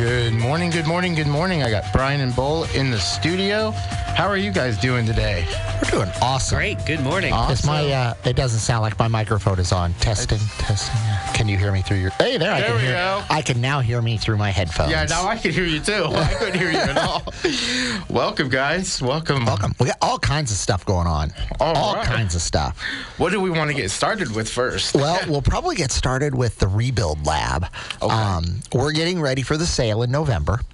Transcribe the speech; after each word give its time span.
Good 0.00 0.32
morning, 0.32 0.70
good 0.70 0.86
morning, 0.86 1.14
good 1.14 1.26
morning. 1.26 1.62
I 1.62 1.70
got 1.70 1.84
Brian 1.92 2.22
and 2.22 2.34
Bull 2.34 2.64
in 2.74 2.90
the 2.90 2.98
studio. 2.98 3.72
How 3.72 4.26
are 4.28 4.38
you 4.38 4.50
guys 4.50 4.78
doing 4.78 5.04
today? 5.04 5.46
We're 5.82 5.90
doing 5.90 6.08
awesome. 6.22 6.56
Great. 6.56 6.84
Good 6.86 7.00
morning. 7.00 7.34
Is 7.34 7.66
my 7.66 7.86
uh, 7.92 8.14
it 8.24 8.34
doesn't 8.34 8.60
sound 8.60 8.80
like 8.80 8.98
my 8.98 9.08
microphone 9.08 9.58
is 9.58 9.72
on. 9.72 9.92
Testing, 9.94 10.38
testing. 10.58 10.98
Can 11.34 11.48
you 11.48 11.58
hear 11.58 11.70
me 11.70 11.82
through 11.82 11.98
your? 11.98 12.10
Hey, 12.12 12.38
there, 12.38 12.50
I 12.50 12.60
There 12.60 12.68
can 12.68 12.76
we 12.76 12.82
hear. 12.82 12.92
go. 12.92 13.22
I 13.28 13.42
can 13.42 13.60
now 13.60 13.80
hear 13.80 14.00
me 14.00 14.16
through 14.16 14.36
my 14.38 14.50
headphones. 14.50 14.90
Yeah, 14.90 15.04
now 15.04 15.26
I 15.28 15.36
can 15.36 15.52
hear 15.52 15.64
you 15.64 15.80
too. 15.80 16.04
I 16.06 16.34
couldn't 16.34 16.58
hear 16.58 16.70
you 16.70 16.78
at 16.78 16.96
all. 16.98 17.22
Welcome, 18.10 18.48
guys. 18.48 19.00
Welcome. 19.02 19.44
Welcome. 19.44 19.74
We 19.78 19.86
got 19.86 19.98
all 20.00 20.18
kinds 20.18 20.50
of 20.50 20.56
stuff 20.56 20.84
going 20.86 21.06
on. 21.06 21.32
All 21.60 21.94
right. 21.96 22.06
kinds 22.06 22.34
of 22.34 22.42
stuff. 22.42 22.80
What 23.18 23.32
do 23.32 23.40
we 23.40 23.50
want 23.50 23.70
to 23.70 23.76
get 23.76 23.90
started 23.90 24.34
with 24.34 24.48
first? 24.48 24.94
Well, 24.94 25.18
we'll 25.28 25.42
probably 25.42 25.76
get 25.76 25.92
started 25.92 26.34
with 26.34 26.58
the 26.58 26.68
rebuild 26.68 27.26
lab. 27.26 27.66
Um, 28.02 28.60
we're 28.72 28.92
getting 28.92 29.20
ready 29.20 29.42
for 29.42 29.56
the 29.56 29.66
sale 29.66 29.89
in 30.02 30.10
November. 30.10 30.60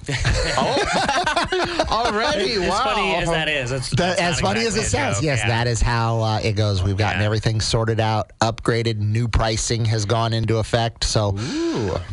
Already, 1.90 2.52
as 2.54 2.68
wow. 2.70 2.84
funny 2.84 3.14
as 3.16 3.28
that 3.28 3.48
is, 3.48 3.72
it's, 3.72 3.90
That- 3.90 4.18
as 4.18 4.40
not 4.40 4.48
funny 4.54 4.66
as 4.66 4.76
it 4.76 4.84
sounds, 4.84 5.16
joke, 5.16 5.24
yes, 5.24 5.40
yeah. 5.42 5.48
that 5.48 5.66
is 5.66 5.80
how 5.82 6.20
uh, 6.22 6.40
it 6.42 6.52
goes. 6.52 6.82
We've 6.82 6.96
gotten 6.96 7.20
Yeah. 7.20 7.26
everything 7.26 7.60
sorted 7.60 8.00
out, 8.00 8.30
upgraded, 8.40 8.98
new 8.98 9.28
pricing 9.28 9.84
has 9.86 10.04
gone 10.04 10.32
into 10.32 10.56
effect. 10.58 11.04
So 11.04 11.36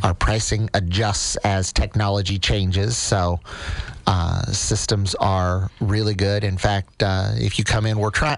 our 0.03 0.13
pricing 0.13 0.69
adjusts 0.73 1.35
as 1.37 1.71
technology 1.71 2.37
changes. 2.39 2.97
So 2.97 3.39
uh, 4.05 4.43
systems 4.51 5.15
are 5.15 5.69
really 5.79 6.13
good. 6.13 6.43
In 6.43 6.57
fact, 6.57 7.01
uh, 7.03 7.31
if 7.35 7.57
you 7.57 7.63
come 7.65 7.85
in, 7.85 7.99
we're 7.99 8.09
trying. 8.11 8.37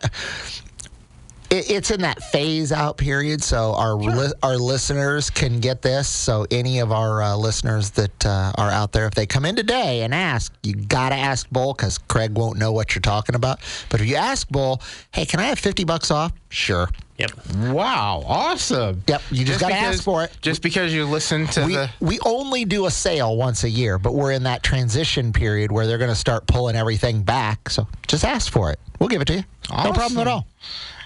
It, 1.52 1.72
it's 1.72 1.90
in 1.90 2.02
that 2.02 2.22
phase 2.22 2.72
out 2.72 2.98
period, 2.98 3.42
so 3.44 3.74
our 3.74 3.96
li- 3.96 4.34
our 4.44 4.56
listeners 4.58 5.30
can 5.32 5.60
get 5.60 5.82
this. 5.82 6.08
So 6.08 6.46
any 6.52 6.78
of 6.80 6.92
our 6.92 7.24
uh, 7.24 7.36
listeners 7.36 7.90
that 7.92 8.26
uh, 8.26 8.52
are 8.58 8.70
out 8.70 8.92
there, 8.92 9.08
if 9.08 9.16
they 9.16 9.26
come 9.26 9.46
in 9.46 9.56
today 9.56 10.02
and 10.04 10.14
ask, 10.14 10.54
you 10.62 10.76
gotta 10.76 11.16
ask 11.16 11.50
Bull 11.50 11.74
because 11.74 11.98
Craig 11.98 12.38
won't 12.38 12.60
know 12.60 12.72
what 12.72 12.94
you're 12.94 13.02
talking 13.02 13.34
about. 13.36 13.62
But 13.90 14.00
if 14.00 14.08
you 14.08 14.16
ask 14.16 14.48
Bull, 14.50 14.80
hey, 15.12 15.26
can 15.26 15.40
I 15.40 15.44
have 15.46 15.58
fifty 15.58 15.84
bucks 15.86 16.12
off? 16.12 16.34
Sure. 16.50 16.88
Yep. 17.18 17.32
Wow, 17.72 18.24
awesome. 18.28 19.04
Yep, 19.08 19.22
you 19.32 19.44
just 19.44 19.60
gotta 19.60 19.74
because- 19.74 19.96
ask 19.96 20.04
for 20.04 20.24
it. 20.24 20.38
Just 20.42 20.62
because 20.62 20.94
you 20.94 21.06
listen 21.06 21.48
to 21.48 21.66
We, 21.66 21.74
the. 21.76 21.90
we 22.00 22.20
only 22.26 22.64
do 22.64 22.86
a 22.86 22.92
sale 22.92 23.36
once 23.36 23.64
a 23.66 23.70
year, 23.70 23.98
but 23.98 24.14
we're 24.14 24.32
in 24.32 24.44
that 24.44 24.62
transition 24.64 25.34
period 25.34 25.70
where 25.72 25.86
they're 25.86 25.98
going 25.98 26.10
to 26.12 26.16
start 26.16 26.48
pulling 26.48 26.78
everything 26.78 27.22
back. 27.24 27.70
So 27.70 27.88
just 28.08 28.24
ask 28.24 28.50
for 28.50 28.72
it. 28.72 28.80
We'll 29.00 29.10
give 29.10 29.22
it 29.22 29.26
to 29.26 29.34
you. 29.34 29.44
No 29.70 29.92
problem 29.92 30.18
at 30.20 30.28
all. 30.28 30.48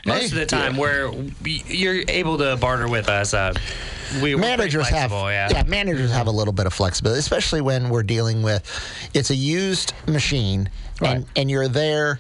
Most 0.05 0.19
Hey, 0.19 0.25
of 0.25 0.31
the 0.35 0.45
time, 0.45 0.75
where 0.75 1.09
we- 1.41 1.63
you're 1.67 2.03
able 2.09 2.37
to 2.39 2.57
barter 2.57 2.87
with 2.89 3.07
us, 3.07 3.33
uh, 3.33 3.53
we 4.21 4.35
managers 4.35 4.87
have 4.89 5.11
flexible, 5.11 5.31
yeah. 5.31 5.63
managers 5.65 6.11
have 6.11 6.27
a 6.27 6.31
little 6.31 6.51
bit 6.53 6.67
of 6.67 6.73
flexibility 6.73 7.19
especially 7.19 7.61
when 7.61 7.89
we're 7.89 8.03
dealing 8.03 8.43
with 8.43 8.61
it's 9.15 9.31
a 9.31 9.35
used 9.35 9.93
machine 10.05 10.69
and 11.01 11.23
Right. 11.23 11.25
and 11.35 11.49
you're 11.49 11.67
there 11.67 12.19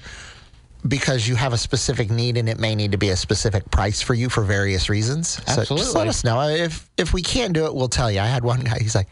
because 0.87 1.27
you 1.27 1.35
have 1.35 1.53
a 1.53 1.57
specific 1.57 2.09
need 2.09 2.35
and 2.37 2.49
it 2.49 2.57
may 2.57 2.73
need 2.73 2.93
to 2.93 2.97
be 2.97 3.09
a 3.09 3.15
specific 3.17 3.69
price 3.69 4.01
for 4.01 4.13
you 4.15 4.27
for 4.27 4.43
various 4.43 4.89
reasons. 4.89 5.39
So 5.53 5.63
just 5.77 5.93
let 5.93 6.07
us 6.07 6.23
know. 6.23 6.41
If 6.49 6.89
if 6.97 7.13
we 7.13 7.21
can't 7.21 7.53
do 7.53 7.65
it 7.67 7.75
we'll 7.75 7.89
tell 7.89 8.09
you. 8.09 8.21
I 8.21 8.25
had 8.27 8.43
one 8.43 8.61
guy 8.61 8.79
he's 8.81 8.95
like 8.95 9.07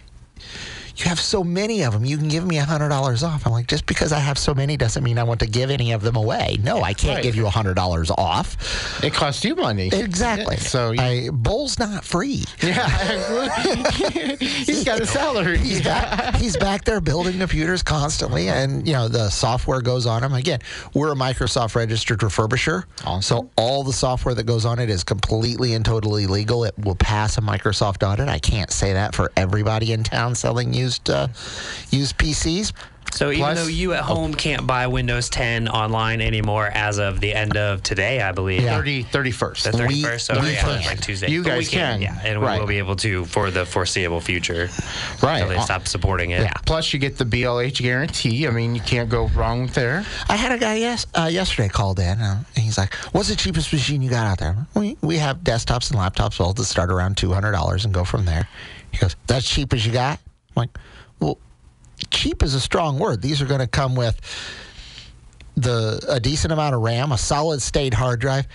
you 1.03 1.09
have 1.09 1.19
so 1.19 1.43
many 1.43 1.83
of 1.83 1.93
them. 1.93 2.05
You 2.05 2.17
can 2.17 2.27
give 2.27 2.45
me 2.45 2.57
a 2.57 2.63
hundred 2.65 2.89
dollars 2.89 3.23
off. 3.23 3.45
I'm 3.45 3.51
like, 3.53 3.67
just 3.67 3.85
because 3.85 4.11
I 4.11 4.19
have 4.19 4.37
so 4.37 4.53
many 4.53 4.77
doesn't 4.77 5.03
mean 5.03 5.17
I 5.17 5.23
want 5.23 5.39
to 5.41 5.47
give 5.47 5.69
any 5.69 5.91
of 5.91 6.01
them 6.01 6.15
away. 6.15 6.57
No, 6.63 6.81
I 6.81 6.93
can't 6.93 7.15
Right. 7.15 7.23
give 7.23 7.35
you 7.35 7.45
a 7.47 7.49
hundred 7.49 7.75
dollars 7.75 8.11
off. 8.11 9.03
It 9.03 9.13
costs 9.13 9.43
you 9.43 9.55
money. 9.55 9.87
Exactly. 9.91 10.55
Yeah, 10.57 10.61
so 10.63 10.91
you- 10.91 11.01
I, 11.01 11.29
Bull's 11.31 11.77
not 11.79 12.03
free. 12.05 12.43
Yeah, 12.61 12.87
he's 14.39 14.83
got 14.83 15.01
a 15.01 15.05
salary. 15.05 15.57
He's 15.57 15.81
back. 15.81 16.35
He's 16.35 16.57
back 16.57 16.83
there 16.85 17.01
building 17.01 17.37
computers 17.39 17.83
constantly, 17.83 18.49
and 18.49 18.85
you 18.87 18.93
know 18.93 19.07
the 19.07 19.29
software 19.29 19.81
goes 19.81 20.05
on 20.05 20.21
them. 20.21 20.33
Again, 20.33 20.59
we're 20.93 21.11
a 21.11 21.15
Microsoft 21.15 21.75
registered 21.75 22.19
refurbisher, 22.19 22.83
so 23.23 23.49
all 23.57 23.83
the 23.83 23.93
software 23.93 24.35
that 24.35 24.43
goes 24.45 24.65
on 24.65 24.79
it 24.79 24.89
is 24.89 25.03
completely 25.03 25.73
and 25.73 25.83
totally 25.85 26.27
legal. 26.27 26.63
It 26.63 26.73
will 26.77 26.95
pass 26.95 27.37
a 27.37 27.41
Microsoft 27.41 28.07
audit. 28.07 28.27
I 28.27 28.39
can't 28.39 28.71
say 28.71 28.93
that 28.93 29.15
for 29.15 29.31
everybody 29.37 29.93
in 29.93 30.03
town 30.03 30.35
selling 30.35 30.73
used 30.73 30.90
uh, 31.09 31.27
used 31.91 32.17
PCs. 32.17 32.73
So 33.13 33.27
even 33.29 33.41
Plus- 33.41 33.57
though 33.63 33.67
you 33.67 33.91
at 33.91 34.03
home 34.05 34.33
can't 34.33 34.65
buy 34.65 34.87
Windows 34.87 35.27
10 35.29 35.67
online 35.67 36.21
anymore 36.21 36.67
as 36.67 36.97
of 36.97 37.19
the 37.19 37.33
end 37.33 37.57
of 37.57 37.83
today, 37.83 38.21
I 38.21 38.31
believe. 38.31 38.61
Yeah. 38.63 38.77
30, 38.77 39.03
31st. 39.03 39.63
The 39.73 39.85
We- 39.85 40.01
31st, 40.01 40.21
so 40.21 40.39
we 40.39 40.53
yeah, 40.53 40.61
can. 40.61 40.85
like 40.85 41.01
Tuesday. 41.01 41.29
You 41.29 41.43
But 41.43 41.57
we 41.57 41.65
guys 41.65 41.69
can. 41.69 42.01
yeah, 42.01 42.17
and 42.23 42.39
we 42.39 42.47
will 42.57 42.67
be 42.67 42.77
able 42.77 42.95
to 42.97 43.25
for 43.25 43.51
the 43.51 43.65
foreseeable 43.65 44.21
future. 44.21 44.69
Right. 45.21 45.41
Until 45.41 45.57
they 45.57 45.61
stop 45.61 45.89
supporting 45.89 46.31
it. 46.31 46.39
Yeah. 46.43 46.53
Plus, 46.65 46.93
you 46.93 46.99
get 46.99 47.17
the 47.17 47.25
BLH 47.25 47.81
guarantee. 47.81 48.47
I 48.47 48.51
mean, 48.51 48.75
you 48.75 48.81
can't 48.81 49.09
go 49.09 49.27
wrong 49.35 49.67
there. 49.73 50.05
I 50.29 50.37
had 50.37 50.53
a 50.53 50.57
guy 50.57 50.75
yes 50.75 51.05
uh, 51.13 51.25
yesterday 51.29 51.67
called 51.67 51.99
in, 51.99 52.21
uh, 52.21 52.41
and 52.55 52.63
he's 52.63 52.77
like, 52.77 52.93
"What's 53.11 53.27
the 53.27 53.35
cheapest 53.35 53.73
machine 53.73 54.01
you 54.01 54.09
got 54.09 54.25
out 54.25 54.37
there?" 54.39 54.55
We 54.73 54.95
we 55.01 55.17
have 55.17 55.39
desktops 55.39 55.91
and 55.91 55.99
laptops 55.99 56.35
sold 56.35 56.55
that 56.57 56.63
start 56.63 56.89
around 56.89 57.17
two 57.17 57.33
hundred 57.33 57.51
dollars 57.51 57.83
and 57.83 57.93
go 57.93 58.05
from 58.05 58.23
there. 58.23 58.47
He 58.93 58.99
goes, 58.99 59.17
"That's 59.27 59.45
cheap 59.49 59.73
as 59.73 59.85
you 59.85 59.91
got." 59.91 60.17
I'm 60.55 60.61
like, 60.61 60.77
"Well, 61.19 61.37
cheap 62.09 62.43
is 62.43 62.53
a 62.53 62.59
strong 62.59 62.99
word. 62.99 63.21
These 63.21 63.41
are 63.41 63.45
going 63.45 63.59
to 63.61 63.67
come 63.67 63.95
with 63.95 64.19
the 65.55 66.03
a 66.07 66.19
decent 66.19 66.53
amount 66.53 66.75
of 66.75 66.81
RAM, 66.81 67.11
a 67.11 67.17
solid 67.17 67.61
state 67.61 67.93
hard 67.93 68.19
drive." 68.19 68.47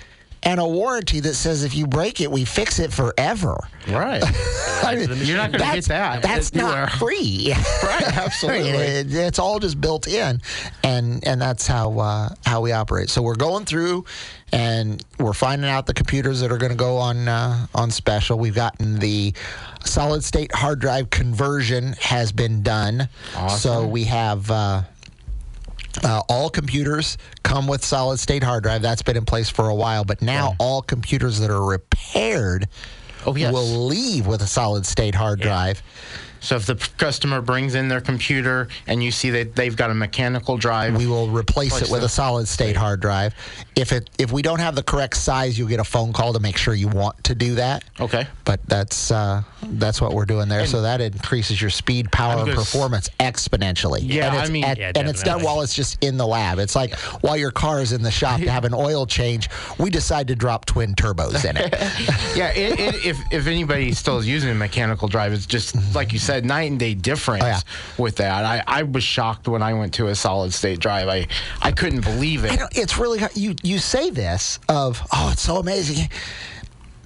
And 0.46 0.60
a 0.60 0.66
warranty 0.66 1.18
that 1.20 1.34
says 1.34 1.64
if 1.64 1.74
you 1.74 1.88
break 1.88 2.20
it, 2.20 2.30
we 2.30 2.44
fix 2.44 2.78
it 2.78 2.92
forever. 2.92 3.58
Right. 3.88 4.22
I 4.84 4.94
mean, 4.94 5.08
You're 5.26 5.38
not 5.38 5.50
going 5.50 5.64
to 5.64 5.74
get 5.74 5.84
that. 5.86 6.22
That's 6.22 6.52
You 6.54 6.62
not 6.62 6.78
are- 6.78 6.88
free. 6.90 7.52
Right, 7.82 8.16
absolutely. 8.16 8.70
It- 8.70 9.12
it's 9.12 9.40
all 9.40 9.58
just 9.58 9.80
built 9.80 10.06
in, 10.06 10.40
and 10.84 11.26
and 11.26 11.40
that's 11.40 11.66
how 11.66 11.98
uh, 11.98 12.28
how 12.44 12.60
we 12.60 12.70
operate. 12.70 13.10
So 13.10 13.22
we're 13.22 13.34
going 13.34 13.64
through, 13.64 14.04
and 14.52 15.04
we're 15.18 15.32
finding 15.32 15.68
out 15.68 15.86
the 15.86 15.94
computers 15.94 16.40
that 16.42 16.52
are 16.52 16.58
going 16.58 16.70
to 16.72 16.76
go 16.78 16.96
on 16.98 17.26
uh, 17.26 17.66
on 17.74 17.90
special. 17.90 18.38
We've 18.38 18.54
gotten 18.54 19.00
the 19.00 19.34
solid 19.84 20.22
state 20.22 20.54
hard 20.54 20.78
drive 20.80 21.10
conversion 21.10 21.94
has 22.00 22.30
been 22.30 22.62
done. 22.62 23.08
Awesome. 23.36 23.58
So 23.58 23.86
we 23.86 24.04
have. 24.04 24.48
Uh, 24.50 24.82
uh, 26.06 26.22
all 26.28 26.48
computers 26.48 27.18
come 27.42 27.66
with 27.66 27.84
solid 27.84 28.18
state 28.18 28.42
hard 28.42 28.62
drive. 28.62 28.80
That's 28.80 29.02
been 29.02 29.16
in 29.16 29.24
place 29.24 29.50
for 29.50 29.68
a 29.68 29.74
while, 29.74 30.04
but 30.04 30.22
now 30.22 30.54
all 30.58 30.80
computers 30.80 31.40
that 31.40 31.50
are 31.50 31.64
repaired 31.64 32.68
Oh, 33.26 33.34
yes. 33.34 33.52
will 33.52 33.86
leave 33.88 34.26
with 34.28 34.40
a 34.40 34.46
solid 34.46 34.86
state 34.86 35.14
hard 35.16 35.40
drive. 35.40 35.82
So 36.46 36.54
if 36.54 36.66
the 36.66 36.76
customer 36.96 37.40
brings 37.40 37.74
in 37.74 37.88
their 37.88 38.00
computer 38.00 38.68
and 38.86 39.02
you 39.02 39.10
see 39.10 39.30
that 39.30 39.56
they've 39.56 39.74
got 39.74 39.90
a 39.90 39.94
mechanical 39.94 40.56
drive, 40.56 40.96
We 40.96 41.08
will 41.08 41.26
replace 41.28 41.72
Replace 41.72 41.88
it 41.88 41.90
with 41.92 42.02
the- 42.02 42.06
a 42.06 42.08
solid 42.08 42.46
state 42.46 42.76
hard 42.76 43.00
drive. 43.00 43.34
If 43.74 43.90
it 43.92 44.08
if 44.16 44.30
we 44.30 44.42
don't 44.42 44.60
have 44.60 44.76
the 44.76 44.82
correct 44.84 45.16
size, 45.16 45.58
you'll 45.58 45.66
get 45.68 45.80
a 45.80 45.84
phone 45.84 46.12
call 46.12 46.32
to 46.34 46.38
make 46.40 46.56
sure 46.56 46.72
you 46.72 46.86
want 46.86 47.22
to 47.24 47.34
do 47.34 47.56
that. 47.56 47.82
okay. 48.00 48.28
But 48.44 48.60
that's 48.68 49.10
uh, 49.10 49.42
that's 49.64 50.00
what 50.00 50.12
we're 50.14 50.24
doing 50.24 50.48
there. 50.48 50.66
so 50.66 50.82
that 50.82 51.00
increases 51.00 51.60
your 51.60 51.70
speed, 51.70 52.12
power, 52.12 52.44
and 52.44 52.54
performance 52.54 53.08
exponentially. 53.18 54.00
Yeah, 54.02 54.28
and 54.28 54.36
it's 54.41 54.48
I 54.48 54.53
mean- 54.53 54.65
at- 54.65 54.78
Yeah, 54.78 54.92
and 54.94 55.09
it's 55.09 55.22
done 55.24 55.42
while 55.42 55.62
it's 55.62 55.74
just 55.74 56.03
in 56.04 56.16
the 56.16 56.26
lab. 56.26 56.59
It's 56.60 56.76
like 56.76 56.94
while 57.22 57.36
your 57.36 57.50
car 57.50 57.80
is 57.80 57.91
in 57.92 58.03
the 58.03 58.10
shop 58.12 58.41
to 58.41 58.48
have 58.56 58.65
an 58.65 58.74
oil 58.74 59.04
change, 59.06 59.50
we 59.78 59.91
decide 59.91 60.28
to 60.28 60.36
drop 60.36 60.65
twin 60.65 60.94
turbos 60.94 61.44
in 61.44 61.56
it. 61.56 61.74
Yeah, 62.36 62.48
it, 62.50 62.78
it, 62.78 62.94
if 63.06 63.18
if 63.32 63.47
anybody 63.47 63.92
still 63.92 64.18
is 64.18 64.28
using 64.28 64.50
a 64.50 64.54
mechanical 64.54 65.09
drive, 65.09 65.32
it's 65.32 65.47
just 65.47 65.74
like 65.94 66.12
you 66.12 66.18
said, 66.18 66.35
night 66.44 66.71
and 66.71 66.78
day 66.78 66.94
difference 66.94 67.42
Oh, 67.44 67.47
yeah. 67.47 67.60
with 67.98 68.16
that. 68.16 68.44
I, 68.44 68.62
I 68.66 68.83
was 68.83 69.03
shocked 69.04 69.48
when 69.48 69.62
I 69.62 69.74
went 69.74 69.94
to 69.94 70.09
a 70.09 70.15
solid 70.15 70.53
state 70.53 70.78
drive. 70.80 71.09
I 71.09 71.27
I 71.62 71.72
couldn't 71.72 72.03
believe 72.03 72.44
it. 72.44 72.60
It's 72.72 72.98
really 72.98 73.18
hard. 73.18 73.36
You 73.36 73.54
you 73.62 73.78
say 73.78 74.10
this 74.10 74.59
of 74.68 75.00
oh 75.12 75.30
it's 75.33 75.42
so 75.42 75.56
amazing. 75.56 76.09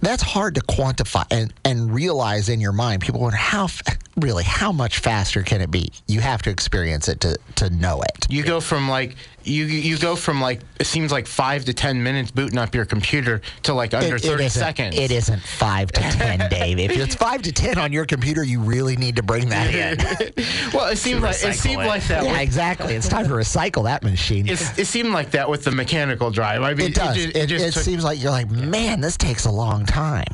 That's 0.03 0.23
hard 0.23 0.55
to 0.55 0.63
quantify 0.63 1.27
and, 1.31 1.53
and 1.63 1.93
realize 1.95 2.49
in 2.49 2.59
your 2.59 2.73
mind. 2.73 3.03
People 3.03 3.21
wonder 3.21 3.37
how 3.37 3.65
f- 3.65 3.83
really, 4.21 4.45
how 4.45 4.73
much 4.73 4.99
faster 4.99 5.43
can 5.43 5.61
it 5.61 5.71
be? 5.71 5.93
You 6.07 6.21
have 6.21 6.43
to 6.43 6.51
experience 6.51 7.09
it 7.09 7.21
to 7.21 7.39
to 7.57 7.71
know 7.71 8.03
it. 8.03 8.27
You 8.31 8.43
go 8.43 8.61
from 8.61 8.89
like 8.89 9.17
you 9.43 9.65
you 9.65 9.97
go 9.99 10.17
from 10.17 10.41
like 10.41 10.61
it 10.79 10.87
seems 10.87 11.11
like 11.11 11.27
five 11.27 11.65
to 11.65 11.73
ten 11.75 12.03
minutes 12.03 12.31
booting 12.31 12.59
up 12.59 12.75
your 12.75 12.85
computer 12.85 13.41
to 13.65 13.75
like 13.75 13.95
under 13.95 14.17
It- 14.17 14.25
it 14.25 14.29
thirty 14.29 14.49
seconds. 14.49 14.99
It 14.99 15.11
isn't 15.11 15.41
five 15.43 15.91
to 15.93 16.01
ten, 16.01 16.49
Dave. 16.51 16.79
If 16.79 16.93
it's 16.97 17.15
five 17.15 17.43
to 17.43 17.53
ten 17.53 17.79
on 17.79 17.93
your 17.93 18.05
computer, 18.07 18.45
you 18.45 18.61
really 18.61 18.97
need 18.97 19.17
to 19.17 19.23
bring 19.23 19.49
that 19.49 19.75
in. 19.75 20.45
Well, 20.75 20.87
it 20.89 20.97
seemed 20.99 21.23
like 21.23 21.35
it 21.37 21.39
recycle 21.49 21.55
seemed 21.55 21.83
it. 21.83 21.87
like 21.87 22.05
that. 22.05 22.25
yeah, 22.25 22.33
with- 22.33 22.41
exactly. 22.41 22.95
It's 22.95 23.09
time 23.09 23.27
to 23.27 23.35
recycle 23.35 23.85
that 23.85 24.03
machine. 24.05 24.49
it's, 24.49 24.79
it 24.79 24.87
seemed 24.87 25.11
like 25.13 25.33
that 25.33 25.49
with 25.51 25.65
the 25.65 25.71
mechanical 25.73 26.31
drive. 26.31 26.63
I 26.63 26.75
mean, 26.75 26.89
it 26.89 26.95
does. 26.95 27.17
ju- 27.17 27.33
It, 27.35 27.47
just 27.47 27.65
it 27.65 27.73
took- 27.75 27.83
seems 27.83 28.05
like 28.05 28.21
you're 28.23 28.31
like, 28.31 28.51
man, 28.51 29.01
this 29.01 29.17
takes 29.17 29.47
a 29.47 29.51
long 29.51 29.85
time. 29.87 30.27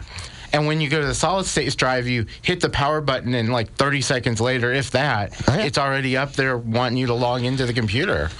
And 0.52 0.66
when 0.66 0.81
you 0.81 0.88
go 0.88 1.00
to 1.00 1.06
the 1.06 1.14
solid 1.14 1.46
state 1.46 1.76
drive, 1.76 2.06
you 2.06 2.26
hit 2.43 2.60
the 2.60 2.69
power 2.70 3.00
button, 3.00 3.34
and 3.34 3.50
like 3.52 3.72
30 3.75 4.00
seconds 4.00 4.40
later, 4.40 4.72
if 4.72 4.90
that, 4.93 5.32
Oh, 5.48 5.54
yeah. 5.56 5.64
it's 5.64 5.78
already 5.78 6.16
up 6.16 6.32
there 6.34 6.56
wanting 6.56 6.98
you 6.98 7.06
to 7.06 7.14
log 7.14 7.43
into 7.44 7.66
the 7.66 7.72
computer. 7.72 8.31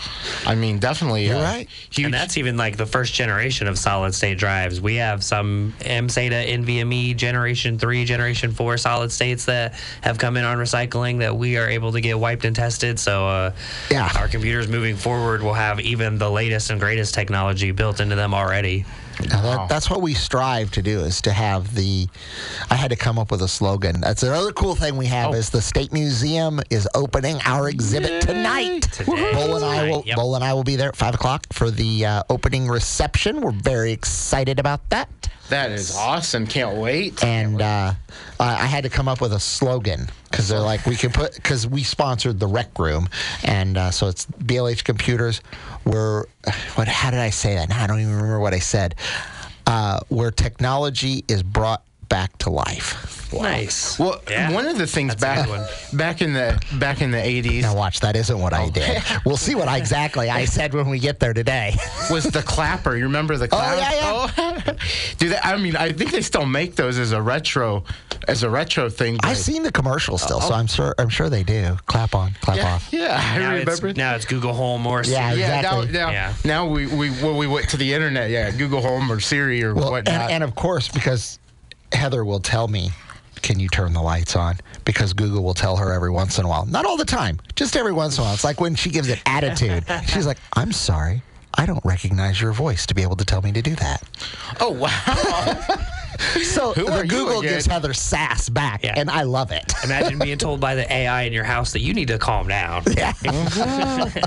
I 0.47 0.55
mean, 0.55 0.79
definitely. 0.79 1.26
You're 1.26 1.37
uh, 1.37 1.43
right. 1.43 1.69
Huge. 1.91 2.05
And 2.06 2.14
that's 2.14 2.37
even 2.38 2.56
like 2.56 2.76
the 2.76 2.87
first 2.87 3.14
generation 3.14 3.67
of 3.67 3.79
solid 3.79 4.14
state 4.14 4.38
drives. 4.38 4.81
We 4.81 4.97
have 4.97 5.23
some 5.25 5.75
MSATA 5.81 6.49
NVMe 6.49 7.17
Generation 7.17 7.79
3, 7.79 8.05
Generation 8.05 8.53
4 8.53 8.76
solid 8.79 9.11
states 9.12 9.44
that 9.47 9.75
have 10.03 10.19
come 10.19 10.37
in 10.37 10.44
on 10.44 10.58
recycling 10.58 11.19
that 11.19 11.37
we 11.37 11.56
are 11.56 11.69
able 11.69 11.93
to 11.93 12.00
get 12.00 12.19
wiped 12.19 12.44
and 12.44 12.55
tested. 12.55 12.99
So, 12.99 13.26
uh, 13.29 13.53
Yeah. 13.91 14.11
our 14.17 14.29
computers 14.29 14.69
moving 14.69 14.97
forward 14.97 15.43
will 15.43 15.55
have 15.55 15.81
even 15.81 16.19
the 16.19 16.31
latest 16.31 16.70
and 16.70 16.81
greatest 16.81 17.14
technology 17.14 17.70
built 17.73 18.00
into 18.00 18.14
them 18.17 18.35
already. 18.35 18.85
That, 19.19 19.69
that's 19.69 19.89
what 19.91 20.03
we 20.03 20.15
strive 20.15 20.71
to 20.73 20.83
do 20.83 21.01
is 21.01 21.21
to 21.23 21.33
have 21.33 21.75
the 21.75 22.09
i 22.71 22.75
had 22.75 22.91
to 22.91 22.97
come 22.97 23.19
up 23.19 23.31
with 23.31 23.43
a 23.43 23.49
slogan 23.49 24.01
that's 24.01 24.23
another 24.23 24.53
cool 24.53 24.75
thing 24.75 24.97
we 24.97 25.07
have 25.07 25.31
Oh. 25.31 25.35
is 25.35 25.51
the 25.51 25.63
state 25.63 25.93
museum 25.93 26.61
is 26.71 26.89
opening 26.95 27.39
our 27.45 27.69
exhibit 27.69 28.23
tonight 28.23 28.83
Today. 28.93 29.33
Bull 29.33 29.57
and 29.57 29.65
I 29.65 29.89
will 29.91 30.03
yep. 30.07 30.17
Bull 30.17 30.35
and 30.35 30.45
I 30.45 30.53
will 30.53 30.65
be 30.65 30.77
there 30.77 30.89
at 30.89 30.97
five 30.97 31.15
o'clock 31.15 31.47
for 31.53 31.71
the 31.71 32.05
uh, 32.07 32.23
opening 32.31 32.69
reception. 32.69 33.41
We're 33.41 33.51
very 33.51 33.93
excited 33.93 34.59
about 34.61 34.89
that. 34.91 35.09
That 35.48 35.70
is 35.70 35.94
awesome. 35.96 36.46
Can't 36.46 36.76
wait. 36.76 37.22
And 37.25 37.62
uh, 37.62 37.94
I 38.38 38.66
had 38.66 38.84
to 38.84 38.90
come 38.90 39.08
up 39.08 39.20
with 39.20 39.32
a 39.32 39.40
slogan 39.40 40.08
because 40.31 40.48
they're 40.48 40.60
like 40.60 40.87
we 40.87 40.96
can 40.96 41.12
put 41.12 41.34
because 41.34 41.66
we 41.66 41.82
sponsored 41.82 42.38
the 42.40 42.46
rec 42.46 42.78
room, 42.78 43.08
and 43.43 43.76
uh, 43.78 43.90
so 43.90 44.08
it's 44.08 44.26
BLH 44.26 44.84
Computers. 44.84 45.40
We're 45.84 46.25
what? 46.75 46.88
How 46.88 47.10
did 47.10 47.20
I 47.20 47.31
say 47.31 47.54
that? 47.54 47.69
Now 47.69 47.82
I 47.82 47.87
don't 47.87 48.00
even 48.00 48.14
remember 48.14 48.40
what 48.40 48.54
I 48.54 48.58
said. 48.58 48.94
Uh, 49.66 49.98
where 50.08 50.31
technology 50.31 51.25
is 51.26 51.43
brought 51.43 51.82
back 52.08 52.37
to 52.38 52.50
life. 52.50 53.32
Nice. 53.32 53.99
Well, 53.99 54.20
Yeah. 54.31 54.53
one 54.53 54.67
of 54.67 54.79
the 54.79 54.87
things 54.87 55.14
That's 55.17 55.20
back 55.20 55.49
one. 55.49 55.67
back 55.93 56.23
in 56.23 56.32
the 56.32 56.61
back 56.79 57.03
in 57.03 57.11
the 57.11 57.19
80s 57.19 57.62
Now 57.62 57.75
watch, 57.75 58.00
that 58.00 58.17
isn't 58.17 58.38
what 58.38 58.53
I 58.53 58.64
oh. 58.67 58.70
did. 58.70 59.03
We'll 59.25 59.37
see 59.37 59.55
what 59.55 59.69
I, 59.69 59.79
exactly 59.79 60.31
I 60.31 60.44
said 60.44 60.73
when 60.75 60.88
we 60.88 60.99
get 61.00 61.19
there 61.20 61.35
today. 61.35 61.75
was 62.11 62.25
the 62.25 62.43
clapper. 62.43 62.97
You 62.97 63.05
remember 63.05 63.37
the 63.37 63.49
clapper? 63.49 63.75
Oh 63.75 63.79
yeah, 63.79 63.93
yeah. 63.93 64.67
Oh. 64.69 64.76
Do 65.19 65.29
they? 65.29 65.38
I 65.38 65.56
mean, 65.56 65.76
I 65.76 65.93
think 65.93 66.12
they 66.12 66.23
still 66.23 66.47
make 66.47 66.76
those 66.76 66.99
as 66.99 67.12
a 67.12 67.20
retro, 67.20 67.85
as 68.29 68.43
a 68.44 68.49
retro 68.50 68.88
thing. 68.88 69.19
I've 69.23 69.37
seen 69.38 69.62
the 69.64 69.73
commercial 69.73 70.19
still, 70.19 70.41
so 70.41 70.55
I'm 70.55 70.67
sure 70.69 70.94
I'm 70.99 71.08
sure 71.08 71.29
they 71.29 71.43
do. 71.43 71.76
Clap 71.87 72.14
on, 72.14 72.32
clap 72.41 72.56
Yeah, 72.56 72.75
off. 72.75 72.88
yeah. 72.93 73.20
I 73.20 73.38
now, 73.38 73.50
remember. 73.55 73.88
it's, 73.88 73.97
now 73.99 74.14
it's 74.14 74.25
Google 74.25 74.55
Home 74.55 74.87
or 74.87 75.03
Siri. 75.03 75.17
yeah, 75.17 75.32
exactly. 75.32 75.87
now, 75.93 76.06
now, 76.06 76.11
Yeah. 76.12 76.35
now 76.44 76.67
we 76.67 76.87
we 76.87 77.11
well, 77.11 77.37
we 77.37 77.47
went 77.49 77.69
to 77.70 77.76
the 77.76 77.93
internet. 77.93 78.31
Yeah, 78.31 78.50
Google 78.53 78.82
Home 78.82 79.11
or 79.11 79.19
Siri 79.20 79.62
or 79.64 79.75
Well, 79.75 79.91
whatnot. 79.91 80.14
and, 80.14 80.32
and 80.32 80.44
of 80.44 80.55
course, 80.55 80.88
because 80.88 81.38
Heather 81.93 82.25
will 82.25 82.41
tell 82.41 82.69
me, 82.69 82.91
"Can 83.43 83.59
you 83.61 83.69
turn 83.69 83.93
the 83.93 84.03
lights 84.03 84.37
on?" 84.37 84.59
Because 84.85 85.12
Google 85.12 85.43
will 85.43 85.55
tell 85.55 85.77
her 85.77 85.93
every 85.93 86.11
once 86.11 86.38
in 86.38 86.44
a 86.44 86.49
while, 86.49 86.67
not 86.67 86.85
all 86.85 86.97
the 86.97 87.05
time, 87.05 87.38
just 87.55 87.77
every 87.77 87.93
once 87.93 88.17
in 88.17 88.23
a 88.23 88.25
while. 88.25 88.35
It's 88.35 88.44
like 88.44 88.61
when 88.61 88.75
she 88.75 88.91
gives 88.91 89.09
it 89.09 89.21
attitude. 89.27 89.85
She's 90.09 90.27
like, 90.27 90.38
"I'm 90.55 90.73
sorry, 90.73 91.23
I 91.55 91.67
don't 91.67 91.85
recognize 91.85 92.41
your 92.41 92.53
voice 92.53 92.87
to 92.87 92.94
be 92.94 93.03
able 93.03 93.17
to 93.17 93.25
tell 93.25 93.43
me 93.43 93.53
to 93.53 93.62
do 93.62 93.75
that." 93.77 94.03
oh 94.61 94.71
wow! 94.71 95.77
So 96.57 96.73
the 96.73 97.05
Google 97.09 97.41
again? 97.41 97.53
gives 97.55 97.67
Heather 97.67 97.93
sass 97.93 98.49
back, 98.49 98.83
Yeah. 98.85 98.95
and 98.97 99.11
I 99.11 99.23
love 99.23 99.51
it. 99.53 99.73
Imagine 99.85 100.19
being 100.19 100.39
told 100.47 100.61
by 100.61 100.75
the 100.75 100.91
AI 100.93 101.23
in 101.23 101.33
your 101.33 101.45
house 101.45 101.73
that 101.73 101.81
you 101.81 101.93
need 101.95 102.09
to 102.09 102.19
calm 102.19 102.49
down. 102.49 102.83
Mm-hmm. 103.27 104.19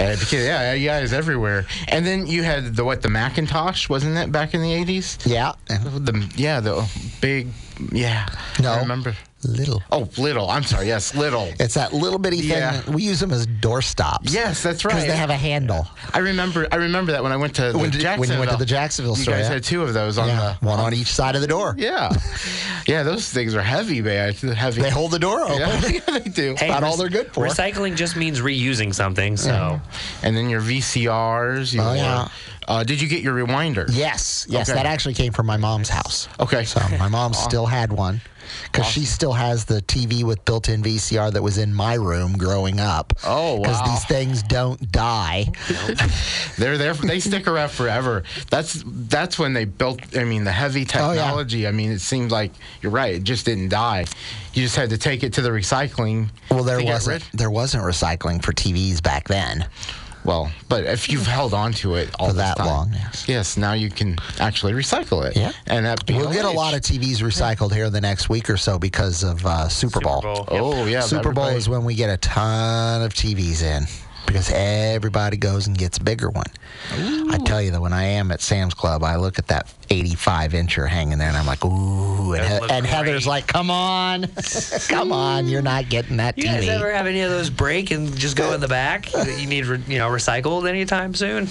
Yeah. 0.00 0.16
Because, 0.16 0.32
yeah, 0.32 0.72
AI 0.72 1.00
is 1.00 1.12
everywhere. 1.12 1.66
And 1.88 2.06
then 2.06 2.26
you 2.26 2.42
had 2.42 2.74
the 2.76 2.84
what 2.84 3.02
the 3.02 3.08
Macintosh 3.08 3.88
wasn't 3.88 4.14
that 4.14 4.30
back 4.32 4.54
in 4.54 4.62
the 4.62 4.72
eighties? 4.72 5.18
yeah. 5.24 5.52
The 5.66 6.30
yeah 6.36 6.60
the 6.60 6.88
big 7.20 7.48
yeah. 7.92 8.28
No. 8.60 8.72
I 8.72 8.80
remember. 8.80 9.14
Little. 9.44 9.80
Oh, 9.92 10.08
little. 10.18 10.50
I'm 10.50 10.64
sorry. 10.64 10.88
Yes, 10.88 11.14
little. 11.14 11.48
It's 11.60 11.74
that 11.74 11.92
little 11.92 12.18
bitty 12.18 12.38
thing. 12.40 12.48
Yeah. 12.58 12.90
We 12.90 13.04
use 13.04 13.20
them 13.20 13.30
as 13.30 13.46
door 13.46 13.82
stops. 13.82 14.34
Yes, 14.34 14.64
that's 14.64 14.84
right. 14.84 14.94
Because 14.94 15.06
they 15.06 15.16
have 15.16 15.30
a 15.30 15.36
handle. 15.36 15.86
I 16.12 16.18
remember. 16.18 16.66
I 16.72 16.76
remember 16.76 17.12
that 17.12 17.22
when 17.22 17.30
I 17.30 17.36
went 17.36 17.54
to 17.54 17.70
the 17.70 17.78
When 17.78 17.90
did- 17.90 18.18
when 18.18 18.28
you 18.28 18.36
went 18.38 18.50
to 18.50 18.56
the 18.56 18.66
Jacksonville 18.66 19.14
store, 19.14 19.20
you 19.20 19.24
store, 19.24 19.34
guys 19.34 19.48
yeah. 19.48 19.54
had 19.54 19.62
two 19.64 19.82
of 19.84 19.94
those 19.94 20.18
on 20.18 20.26
Yeah. 20.26 20.56
the 20.60 20.66
One 20.66 20.80
on 20.80 20.92
each 20.92 21.12
side 21.12 21.36
of 21.36 21.40
the 21.40 21.46
door. 21.46 21.76
Yeah, 21.78 22.10
yeah. 22.88 23.04
Those 23.04 23.28
things 23.30 23.54
are 23.54 23.62
heavy, 23.62 24.02
man. 24.02 24.32
Heavy. 24.34 24.82
They 24.82 24.90
hold 24.90 25.12
the 25.12 25.20
door 25.20 25.40
open. 25.42 25.58
Yeah, 25.60 25.86
yeah, 26.08 26.18
they 26.18 26.30
do. 26.30 26.56
Hey, 26.58 26.68
Not 26.68 26.82
all 26.82 26.96
they're 26.96 27.08
good 27.08 27.32
for. 27.32 27.46
Recycling 27.46 27.94
just 27.94 28.16
means 28.16 28.40
reusing 28.40 28.92
something. 28.92 29.36
So 29.36 29.80
And 30.24 30.36
then 30.36 30.50
your 30.50 30.60
VCRs. 30.60 31.74
Your, 31.74 31.84
Oh, 31.84 31.92
yeah. 31.94 32.28
Uh, 32.68 32.84
did 32.84 33.00
you 33.00 33.08
get 33.08 33.22
your 33.22 33.34
rewinder? 33.34 33.86
Yes, 33.90 34.46
yes, 34.48 34.68
Okay. 34.68 34.76
that 34.76 34.84
actually 34.86 35.14
came 35.14 35.32
from 35.32 35.46
my 35.46 35.56
mom's 35.56 35.88
house. 35.88 36.28
Okay. 36.38 36.64
So 36.64 36.80
my 36.98 37.08
mom 37.08 37.32
still 37.32 37.64
had 37.66 37.90
one 37.92 38.20
because 38.70 38.84
she 38.86 39.06
still 39.06 39.32
has 39.32 39.64
the 39.64 39.80
TV 39.82 40.22
with 40.22 40.44
built-in 40.44 40.82
VCR 40.82 41.32
that 41.32 41.42
was 41.42 41.56
in 41.56 41.72
my 41.72 41.94
room 41.94 42.36
growing 42.36 42.78
up. 42.78 43.14
Oh, 43.24 43.54
wow. 43.56 43.62
Because 43.62 43.82
these 43.90 44.04
things 44.04 44.42
don't 44.42 44.92
die. 44.92 45.46
They're 46.58 46.76
there. 46.78 46.92
They 46.94 47.20
stick 47.20 47.46
around 47.48 47.70
forever. 47.70 48.22
That's 48.50 48.82
that's 48.86 49.38
when 49.38 49.54
they 49.54 49.64
built. 49.64 50.00
I 50.16 50.24
mean, 50.24 50.44
the 50.44 50.52
heavy 50.52 50.80
Oh, 50.94 51.12
yeah. 51.12 51.22
technology. 51.22 51.66
I 51.66 51.72
mean, 51.72 51.90
it 51.90 52.00
seemed 52.00 52.30
like 52.30 52.52
you're 52.82 52.92
right. 52.92 53.14
It 53.14 53.24
just 53.24 53.46
didn't 53.46 53.68
die. 53.70 54.04
You 54.52 54.62
just 54.62 54.76
had 54.76 54.90
to 54.90 54.98
take 54.98 55.22
it 55.22 55.32
to 55.34 55.40
the 55.42 55.50
recycling. 55.50 56.28
Well, 56.50 56.64
there 56.64 56.84
wasn't 56.84 57.24
there 57.32 57.50
wasn't 57.50 57.84
recycling 57.84 58.42
for 58.42 58.52
TVs 58.52 59.02
back 59.02 59.26
then. 59.28 59.66
Well, 60.28 60.52
but 60.68 60.84
if 60.84 61.08
you've 61.08 61.26
held 61.26 61.54
on 61.54 61.72
to 61.72 61.94
it 61.94 62.10
all 62.18 62.26
For 62.28 62.32
this 62.34 62.42
that 62.42 62.58
time, 62.58 62.66
long, 62.66 62.92
yes. 62.92 63.24
yes, 63.26 63.56
now 63.56 63.72
you 63.72 63.88
can 63.88 64.18
actually 64.38 64.74
recycle 64.74 65.24
it. 65.24 65.34
Yeah. 65.34 65.52
and 65.66 65.86
that 65.86 66.04
We'll 66.06 66.30
get 66.30 66.44
a 66.44 66.50
lot 66.50 66.74
of 66.74 66.82
TVs 66.82 67.22
recycled 67.22 67.72
here 67.72 67.86
in 67.86 67.94
the 67.94 68.00
next 68.02 68.28
week 68.28 68.50
or 68.50 68.58
so 68.58 68.78
because 68.78 69.24
of 69.24 69.46
uh, 69.46 69.68
Super, 69.70 70.00
Bowl. 70.00 70.20
Bowl, 70.20 70.46
yep. 70.50 70.62
Oh 70.62 70.84
yeah, 70.84 71.00
Super 71.00 71.32
Bowl 71.32 71.46
is 71.46 71.66
when 71.66 71.82
we 71.82 71.94
get 71.94 72.10
a 72.10 72.18
ton 72.18 73.00
of 73.00 73.14
TVs 73.14 73.62
in 73.62 73.84
because 74.26 74.50
everybody 74.54 75.36
goes 75.38 75.66
and 75.66 75.76
gets 75.78 75.98
a 75.98 76.02
bigger 76.02 76.28
one. 76.30 76.46
I 77.30 77.38
tell 77.44 77.62
you 77.62 77.70
that 77.70 77.80
when 77.80 77.92
I 77.94 78.04
am 78.04 78.30
at 78.30 78.40
Sam's 78.42 78.74
Club, 78.74 79.02
I 79.02 79.16
look 79.16 79.38
at 79.38 79.46
that 79.48 79.72
85 79.90 80.52
incher 80.52 80.86
hanging 80.88 81.16
there 81.18 81.28
and 81.28 81.36
I'm 81.36 81.46
like, 81.46 81.64
ooh. 81.64 82.34
And, 82.34 82.64
He- 82.64 82.70
and 82.70 82.86
Heather's 82.86 83.26
like, 83.26 83.46
come 83.46 83.70
on, 83.70 84.26
come 84.88 85.12
on, 85.12 85.48
you're 85.48 85.62
not 85.62 85.88
getting 85.88 86.18
that 86.18 86.36
TV. 86.36 86.42
you 86.42 86.48
TV. 86.48 86.54
guys 86.60 86.68
ever 86.68 86.92
have 86.92 87.06
any 87.06 87.22
of 87.22 87.30
those 87.30 87.48
break 87.48 87.90
and 87.90 88.14
just 88.16 88.36
go 88.36 88.52
in 88.52 88.60
the 88.60 88.68
back 88.68 89.06
that 89.12 89.40
you 89.40 89.46
need 89.46 89.64
re- 89.66 89.82
you 89.88 89.98
know 89.98 90.08
recycled 90.10 90.68
anytime 90.68 91.14
soon? 91.14 91.48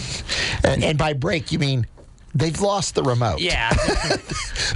and, 0.64 0.84
and 0.84 0.98
by 1.00 1.14
break, 1.14 1.52
you 1.52 1.58
mean 1.60 1.88
they've 2.36 2.60
lost 2.62 2.94
the 2.96 3.04
remote. 3.04 3.40
Yeah. 3.40 3.74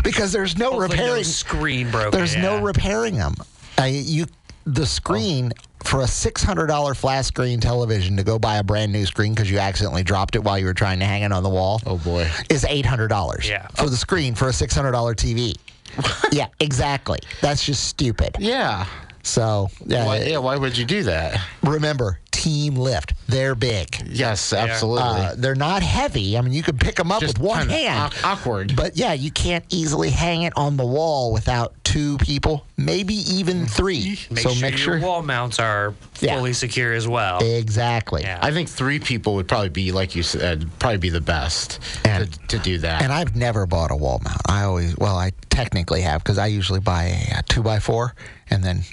Because 0.03 0.31
there's 0.31 0.57
no 0.57 0.71
Hopefully 0.71 0.98
no 0.98 1.03
repairing. 1.03 1.24
screen 1.25 1.91
broken. 1.91 2.12
There's 2.12 2.36
no 2.36 2.62
repairing 2.62 3.15
them. 3.17 3.36
I, 3.77 3.88
you, 3.88 4.25
the 4.65 4.86
screen 4.86 5.51
for 5.83 6.01
a 6.01 6.07
six 6.07 6.43
hundred 6.43 6.67
dollar 6.67 6.93
flat 6.93 7.25
screen 7.25 7.59
television 7.59 8.17
to 8.17 8.23
go 8.23 8.38
buy 8.39 8.57
a 8.57 8.63
brand 8.63 8.91
new 8.91 9.05
screen 9.05 9.33
because 9.33 9.50
you 9.50 9.59
accidentally 9.59 10.03
dropped 10.03 10.35
it 10.35 10.43
while 10.43 10.57
you 10.57 10.65
were 10.65 10.73
trying 10.73 11.00
to 11.00 11.05
hang 11.05 11.23
it 11.23 11.31
on 11.31 11.43
the 11.43 11.50
wall. 11.50 11.81
Oh, 11.85 11.97
boy. 11.97 12.29
is 12.50 12.65
eight 12.69 12.85
hundred 12.85 13.07
dollars. 13.09 13.47
Yeah. 13.47 13.67
for 13.75 13.89
the 13.89 13.97
screen 13.97 14.35
for 14.35 14.47
a 14.50 14.53
six 14.53 14.75
hundred 14.75 14.91
dollar 14.91 15.15
TV. 15.15 15.55
yeah, 16.31 16.47
exactly. 16.59 17.19
That's 17.41 17.65
just 17.65 17.85
stupid. 17.85 18.35
Yeah. 18.39 18.85
So 19.24 19.70
yeah, 19.86 20.06
Why, 20.06 20.22
yeah. 20.24 20.38
Why 20.40 20.56
would 20.58 20.78
you 20.78 20.86
do 20.86 21.04
that? 21.04 21.40
remember, 21.63 22.20
Team 22.32 22.75
Lift. 22.75 23.13
They're 23.28 23.54
big. 23.56 24.01
Yes, 24.10 24.51
absolutely. 24.51 25.04
Uh, 25.04 25.36
they're 25.38 25.54
not 25.56 25.84
heavy. 25.84 26.38
I 26.38 26.42
mean, 26.42 26.54
you 26.54 26.63
can 26.63 26.78
pick 26.78 26.96
them 26.96 27.12
up 27.12 27.20
Just 27.22 27.38
with 27.38 27.48
one 27.48 27.70
hand. 27.70 28.13
awkward. 28.24 28.75
But 28.75 28.98
yeah, 28.98 29.13
you 29.13 29.30
can't 29.32 29.63
easily 29.70 30.10
hang 30.10 30.44
it 30.44 30.54
on 30.58 30.75
the 30.78 30.86
wall 30.86 31.32
without 31.34 31.75
two 31.84 32.18
people, 32.18 32.66
maybe 32.78 33.13
even 33.13 33.68
three. 33.68 34.18
Make 34.32 34.40
so 34.40 34.50
sure 34.50 34.62
make 34.62 34.78
sure. 34.78 34.98
your 34.98 35.06
wall 35.08 35.22
mounts 35.22 35.60
are 35.60 35.94
Yeah. 36.20 36.36
fully 36.38 36.54
secure 36.54 36.94
as 36.94 37.08
well. 37.08 37.40
Exactly. 37.44 38.24
Yeah. 38.24 38.40
I 38.42 38.51
think 38.51 38.70
three 38.70 39.00
people 39.00 39.36
would 39.36 39.48
probably 39.48 39.70
be, 39.70 39.92
like 39.92 40.16
you 40.16 40.24
said, 40.24 40.68
probably 40.80 40.98
be 40.98 41.10
the 41.10 41.22
best 41.22 41.80
And- 42.06 42.32
to, 42.32 42.40
to 42.48 42.60
do 42.60 42.78
that. 42.80 43.04
And 43.04 43.12
I've 43.13 43.36
never 43.36 43.66
bought 43.68 43.92
a 43.92 43.96
wall 43.96 44.20
mount. 44.24 44.42
I 44.48 44.63
always, 44.63 44.98
well, 44.98 45.16
I 45.18 45.32
technically 45.50 46.01
have 46.01 46.24
because 46.24 46.38
I 46.40 46.48
usually 46.48 46.80
buy 46.80 47.04
a, 47.06 47.40
a 47.40 47.44
two 47.44 47.62
by 47.62 47.80
four 47.80 48.16
and 48.50 48.63
then 48.63 48.84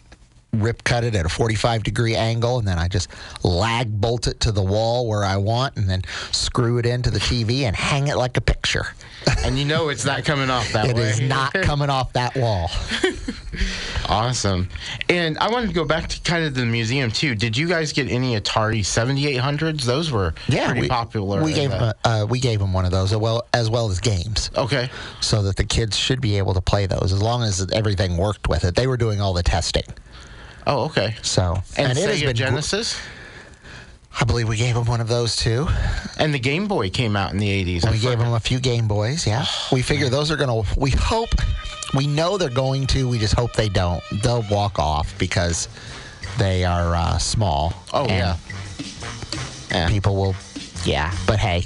rip 0.54 0.82
cut 0.82 1.04
it 1.04 1.14
at 1.14 1.26
a 1.26 1.28
45 1.28 1.82
degree 1.82 2.14
angle 2.16 2.58
and 2.58 2.66
then 2.66 2.78
I 2.78 2.88
just 2.88 3.08
lag 3.44 4.00
bolt 4.00 4.26
it 4.26 4.40
to 4.40 4.52
the 4.52 4.62
wall 4.62 5.06
where 5.06 5.22
I 5.24 5.36
want 5.36 5.76
and 5.76 5.88
then 5.88 6.02
screw 6.32 6.78
it 6.78 6.86
into 6.86 7.10
the 7.10 7.18
TV 7.18 7.62
and 7.62 7.76
hang 7.76 8.06
it 8.08 8.16
like 8.16 8.36
a 8.38 8.40
picture. 8.40 8.86
and 9.44 9.58
you 9.58 9.66
know 9.66 9.90
it's 9.90 10.06
not 10.06 10.24
coming 10.24 10.48
off 10.48 10.72
that 10.72 10.88
It 10.88 10.96
way. 10.96 11.02
is 11.02 11.20
not 11.20 11.52
coming 11.62 11.90
off 11.90 12.12
that 12.14 12.34
wall. 12.36 12.70
Awesome. 14.08 14.68
And 15.10 15.36
I 15.38 15.50
wanted 15.50 15.66
to 15.68 15.74
go 15.74 15.84
back 15.84 16.08
to 16.08 16.20
kind 16.22 16.44
of 16.44 16.54
the 16.54 16.64
museum 16.64 17.10
too. 17.10 17.34
Did 17.34 17.56
you 17.56 17.68
guys 17.68 17.92
get 17.92 18.10
any 18.10 18.40
Atari 18.40 18.80
7800s? 18.80 19.82
Those 19.82 20.10
were 20.10 20.32
pretty 20.48 20.82
we, 20.82 20.88
popular. 20.88 21.42
We 21.42 21.52
gave 21.52 21.70
them, 21.70 21.92
uh, 22.04 22.26
we 22.28 22.40
gave 22.40 22.58
them 22.58 22.72
one 22.72 22.84
of 22.86 22.90
those 22.90 23.12
as 23.12 23.18
well 23.18 23.46
as 23.52 23.68
well 23.68 23.90
as 23.90 24.00
games. 24.00 24.50
Okay. 24.56 24.88
so 25.20 25.42
that 25.42 25.56
the 25.56 25.64
kids 25.64 25.96
should 25.96 26.20
be 26.20 26.38
able 26.38 26.54
to 26.54 26.60
play 26.60 26.86
those 26.86 27.12
as 27.12 27.20
long 27.22 27.42
as 27.42 27.66
everything 27.72 28.16
worked 28.16 28.48
with 28.48 28.64
it. 28.64 28.74
They 28.74 28.86
were 28.86 28.96
doing 28.96 29.20
all 29.20 29.34
the 29.34 29.42
testing. 29.42 29.84
Oh, 30.68 30.84
okay. 30.84 31.16
So 31.22 31.56
And, 31.78 31.92
it 31.92 31.96
has 31.96 32.20
Sega 32.20 32.26
been 32.26 32.36
Genesis? 32.36 33.00
I 34.20 34.24
believe 34.24 34.48
we 34.48 34.56
gave 34.56 34.76
him 34.76 34.84
one 34.84 35.00
of 35.00 35.08
those 35.08 35.34
too. 35.34 35.66
And 36.18 36.34
the 36.34 36.38
Game 36.38 36.68
Boy 36.68 36.90
came 36.90 37.16
out 37.16 37.32
in 37.32 37.38
the 37.38 37.48
80s. 37.48 37.90
We 37.90 37.98
gave 37.98 38.20
him 38.20 38.34
a 38.34 38.40
few 38.40 38.60
Game 38.60 38.86
Boys. 38.86 39.26
Yeah, 39.26 39.46
we 39.72 39.80
figure 39.80 40.08
those 40.10 40.30
are 40.30 40.36
gonna. 40.36 40.62
We 40.76 40.90
hope. 40.90 41.30
We 41.94 42.06
know 42.06 42.36
they're 42.36 42.50
going 42.50 42.86
to. 42.88 43.08
We 43.08 43.18
just 43.18 43.34
hope 43.34 43.54
they 43.54 43.70
don't. 43.70 44.02
They'll 44.22 44.44
walk 44.50 44.78
off 44.78 45.18
because 45.18 45.68
they 46.36 46.64
are 46.64 46.94
uh, 46.94 47.16
small. 47.16 47.72
Oh, 47.94 48.02
and 48.02 48.10
yeah. 48.10 48.36
Yeah. 49.70 49.88
People 49.88 50.16
will. 50.16 50.34
Yeah, 50.84 51.14
but 51.26 51.38
hey. 51.38 51.64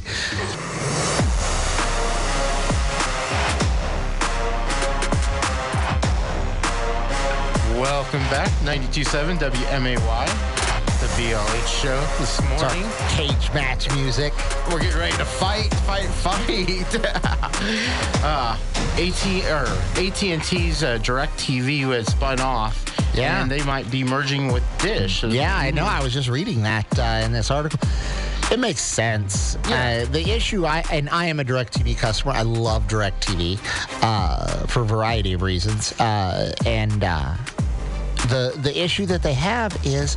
Welcome 7.82 8.20
back. 8.30 8.48
92.7 8.60 9.38
WMAY. 9.40 9.96
The 11.00 11.06
BLH 11.20 11.66
show 11.66 12.00
this 12.20 12.40
morning. 12.50 12.88
cage 13.08 13.52
match 13.52 13.92
music. 13.96 14.32
We're 14.70 14.78
getting 14.78 15.00
ready 15.00 15.16
to 15.16 15.24
fight, 15.24 15.74
fight, 15.78 16.06
fight. 16.06 16.86
uh, 18.24 18.56
AT 18.96 19.26
or 19.50 19.66
AT&T's 20.00 20.84
uh, 20.84 20.98
DirecTV 20.98 21.92
had 21.92 22.06
spun 22.06 22.38
off. 22.38 22.84
Yeah. 23.14 23.42
and 23.42 23.50
they 23.50 23.64
might 23.64 23.90
be 23.90 24.04
merging 24.04 24.52
with 24.52 24.62
Dish. 24.78 25.24
Yeah, 25.24 25.56
I 25.56 25.72
know. 25.72 25.84
I 25.84 26.04
was 26.04 26.12
just 26.12 26.28
reading 26.28 26.62
that 26.62 26.86
uh, 26.96 27.24
in 27.24 27.32
this 27.32 27.50
article. 27.50 27.80
It 28.52 28.60
makes 28.60 28.80
sense. 28.80 29.58
Yeah. 29.68 30.04
Uh, 30.04 30.12
the 30.12 30.30
issue, 30.30 30.66
I 30.66 30.84
and 30.92 31.10
I 31.10 31.26
am 31.26 31.40
a 31.40 31.44
DirecTV 31.44 31.98
customer. 31.98 32.32
I 32.32 32.42
love 32.42 32.86
DirecTV 32.86 33.58
uh, 34.04 34.66
for 34.68 34.82
a 34.82 34.84
variety 34.84 35.32
of 35.32 35.42
reasons. 35.42 35.98
Uh, 35.98 36.52
and 36.64 37.02
uh, 37.02 37.34
the 38.28 38.52
the 38.62 38.82
issue 38.82 39.06
that 39.06 39.22
they 39.22 39.34
have 39.34 39.76
is 39.84 40.16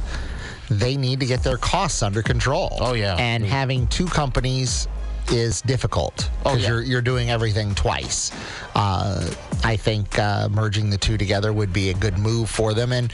they 0.69 0.97
need 0.97 1.19
to 1.19 1.25
get 1.25 1.43
their 1.43 1.57
costs 1.57 2.01
under 2.01 2.21
control. 2.23 2.75
Oh, 2.81 2.93
yeah. 2.93 3.15
And 3.19 3.45
having 3.45 3.85
two 3.87 4.07
companies 4.07 4.87
is 5.31 5.61
difficult 5.61 6.29
Oh, 6.45 6.51
because 6.51 6.61
yeah. 6.63 6.69
you're 6.69 6.81
you're 6.83 7.01
doing 7.01 7.29
everything 7.31 7.73
twice. 7.75 8.31
Uh, 8.75 9.31
I 9.63 9.75
think 9.75 10.17
uh, 10.19 10.49
merging 10.49 10.89
the 10.91 10.97
two 10.97 11.17
together 11.17 11.51
would 11.53 11.73
be 11.73 11.89
a 11.89 11.93
good 11.95 12.17
move 12.19 12.49
for 12.49 12.73
them. 12.75 12.91
And 12.91 13.11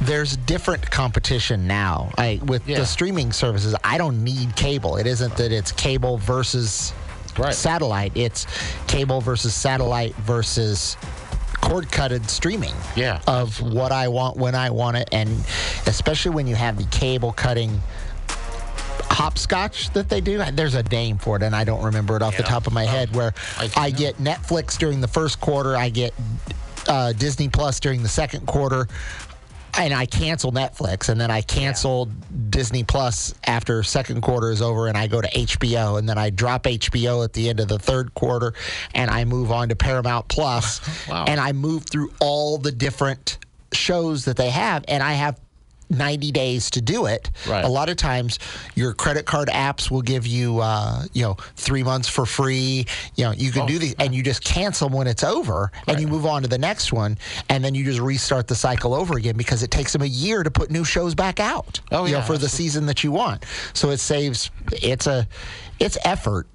there's 0.00 0.36
different 0.36 0.90
competition 0.90 1.66
now. 1.68 2.10
I, 2.18 2.40
with 2.44 2.66
Yeah. 2.68 2.78
the 2.80 2.86
streaming 2.86 3.32
services, 3.32 3.74
I 3.84 3.96
don't 3.98 4.22
need 4.24 4.56
cable. 4.56 4.96
It 4.96 5.06
isn't 5.06 5.36
that 5.36 5.52
it's 5.52 5.70
cable 5.72 6.18
versus 6.18 6.92
Right. 7.38 7.54
satellite. 7.54 8.12
It's 8.14 8.46
cable 8.88 9.20
versus 9.20 9.54
satellite 9.54 10.14
versus 10.16 10.96
cord 11.62 11.90
cutted 11.90 12.28
streaming 12.28 12.74
Yeah, 12.94 13.20
of 13.26 13.60
what 13.62 13.92
I 13.92 14.08
want 14.08 14.36
when 14.36 14.54
I 14.54 14.68
want 14.68 14.98
it, 14.98 15.08
and 15.12 15.30
especially 15.86 16.32
when 16.32 16.46
you 16.46 16.54
have 16.56 16.76
the 16.76 16.84
cable 16.96 17.32
cutting 17.32 17.80
hopscotch 19.12 19.90
that 19.90 20.08
they 20.08 20.20
do. 20.20 20.42
There's 20.52 20.74
a 20.74 20.82
name 20.82 21.18
for 21.18 21.36
it, 21.36 21.42
and 21.42 21.54
I 21.54 21.64
don't 21.64 21.82
remember 21.82 22.16
it 22.16 22.22
off 22.22 22.36
the 22.36 22.42
top 22.42 22.66
of 22.66 22.72
my 22.72 22.84
head. 22.84 23.14
Where 23.14 23.32
I 23.58 23.70
I, 23.76 23.90
get 23.90 24.16
Netflix 24.18 24.76
during 24.76 25.00
the 25.00 25.08
first 25.08 25.40
quarter, 25.40 25.76
I 25.76 25.88
get 25.88 26.12
uh, 26.88 27.12
Disney 27.12 27.48
Plus 27.48 27.80
during 27.80 28.02
the 28.02 28.08
second 28.08 28.46
quarter. 28.46 28.88
And 29.78 29.92
I 29.94 30.06
cancel 30.06 30.52
Netflix, 30.52 31.08
and 31.08 31.20
then 31.20 31.30
I 31.30 31.40
cancel 31.40 32.06
Disney 32.50 32.84
Plus 32.84 33.34
after 33.46 33.82
second 33.82 34.20
quarter 34.20 34.50
is 34.50 34.60
over, 34.62 34.86
and 34.86 34.96
I 34.98 35.06
go 35.06 35.20
to 35.20 35.28
HBO, 35.28 35.98
and 35.98 36.08
then 36.08 36.18
I 36.18 36.30
drop 36.30 36.64
HBO 36.64 37.24
at 37.24 37.32
the 37.32 37.48
end 37.48 37.58
of 37.58 37.68
the 37.68 37.78
third 37.78 38.12
quarter, 38.14 38.52
and 38.94 39.10
I 39.10 39.24
move 39.24 39.50
on 39.50 39.70
to 39.70 39.76
Paramount 39.76 40.28
Plus, 40.28 40.80
Wow. 41.08 41.24
and 41.26 41.40
I 41.40 41.52
move 41.52 41.84
through 41.84 42.12
all 42.20 42.58
the 42.58 42.70
different 42.72 43.38
shows 43.72 44.26
that 44.26 44.36
they 44.36 44.50
have, 44.50 44.84
and 44.88 45.02
I 45.02 45.14
have 45.14 45.40
90 45.92 46.32
days 46.32 46.70
to 46.70 46.80
do 46.80 47.06
it. 47.06 47.30
Right. 47.48 47.64
A 47.64 47.68
lot 47.68 47.88
of 47.88 47.96
times, 47.96 48.38
your 48.74 48.92
credit 48.94 49.26
card 49.26 49.48
apps 49.48 49.90
will 49.90 50.02
give 50.02 50.26
you, 50.26 50.58
uh, 50.60 51.04
you 51.12 51.22
know, 51.22 51.36
three 51.56 51.82
months 51.82 52.08
for 52.08 52.26
free. 52.26 52.86
You 53.16 53.24
know, 53.24 53.32
you 53.32 53.52
can 53.52 53.62
Oh, 53.62 53.66
do 53.68 53.78
these, 53.78 53.94
and 53.98 54.14
you 54.14 54.22
just 54.22 54.42
cancel 54.44 54.88
when 54.88 55.06
it's 55.06 55.22
over, 55.24 55.70
and 55.86 56.00
you 56.00 56.08
move 56.08 56.26
on 56.26 56.42
to 56.42 56.48
the 56.48 56.58
next 56.58 56.92
one, 56.92 57.18
and 57.48 57.64
then 57.64 57.74
you 57.74 57.84
just 57.84 58.00
restart 58.00 58.48
the 58.48 58.54
cycle 58.56 58.94
over 58.94 59.16
again 59.16 59.36
because 59.36 59.62
it 59.62 59.70
takes 59.70 59.92
them 59.92 60.02
a 60.02 60.06
year 60.06 60.42
to 60.42 60.50
put 60.50 60.70
new 60.70 60.84
shows 60.84 61.14
back 61.14 61.38
out. 61.40 61.80
Oh, 61.92 62.04
you 62.06 62.12
know, 62.12 62.18
yeah, 62.18 62.24
for 62.24 62.38
the 62.38 62.48
season 62.48 62.86
that 62.86 63.04
you 63.04 63.12
want. 63.12 63.44
So 63.74 63.90
it 63.90 63.98
saves. 63.98 64.50
It's 64.72 65.06
a, 65.06 65.26
it's 65.78 65.98
effort. 66.04 66.46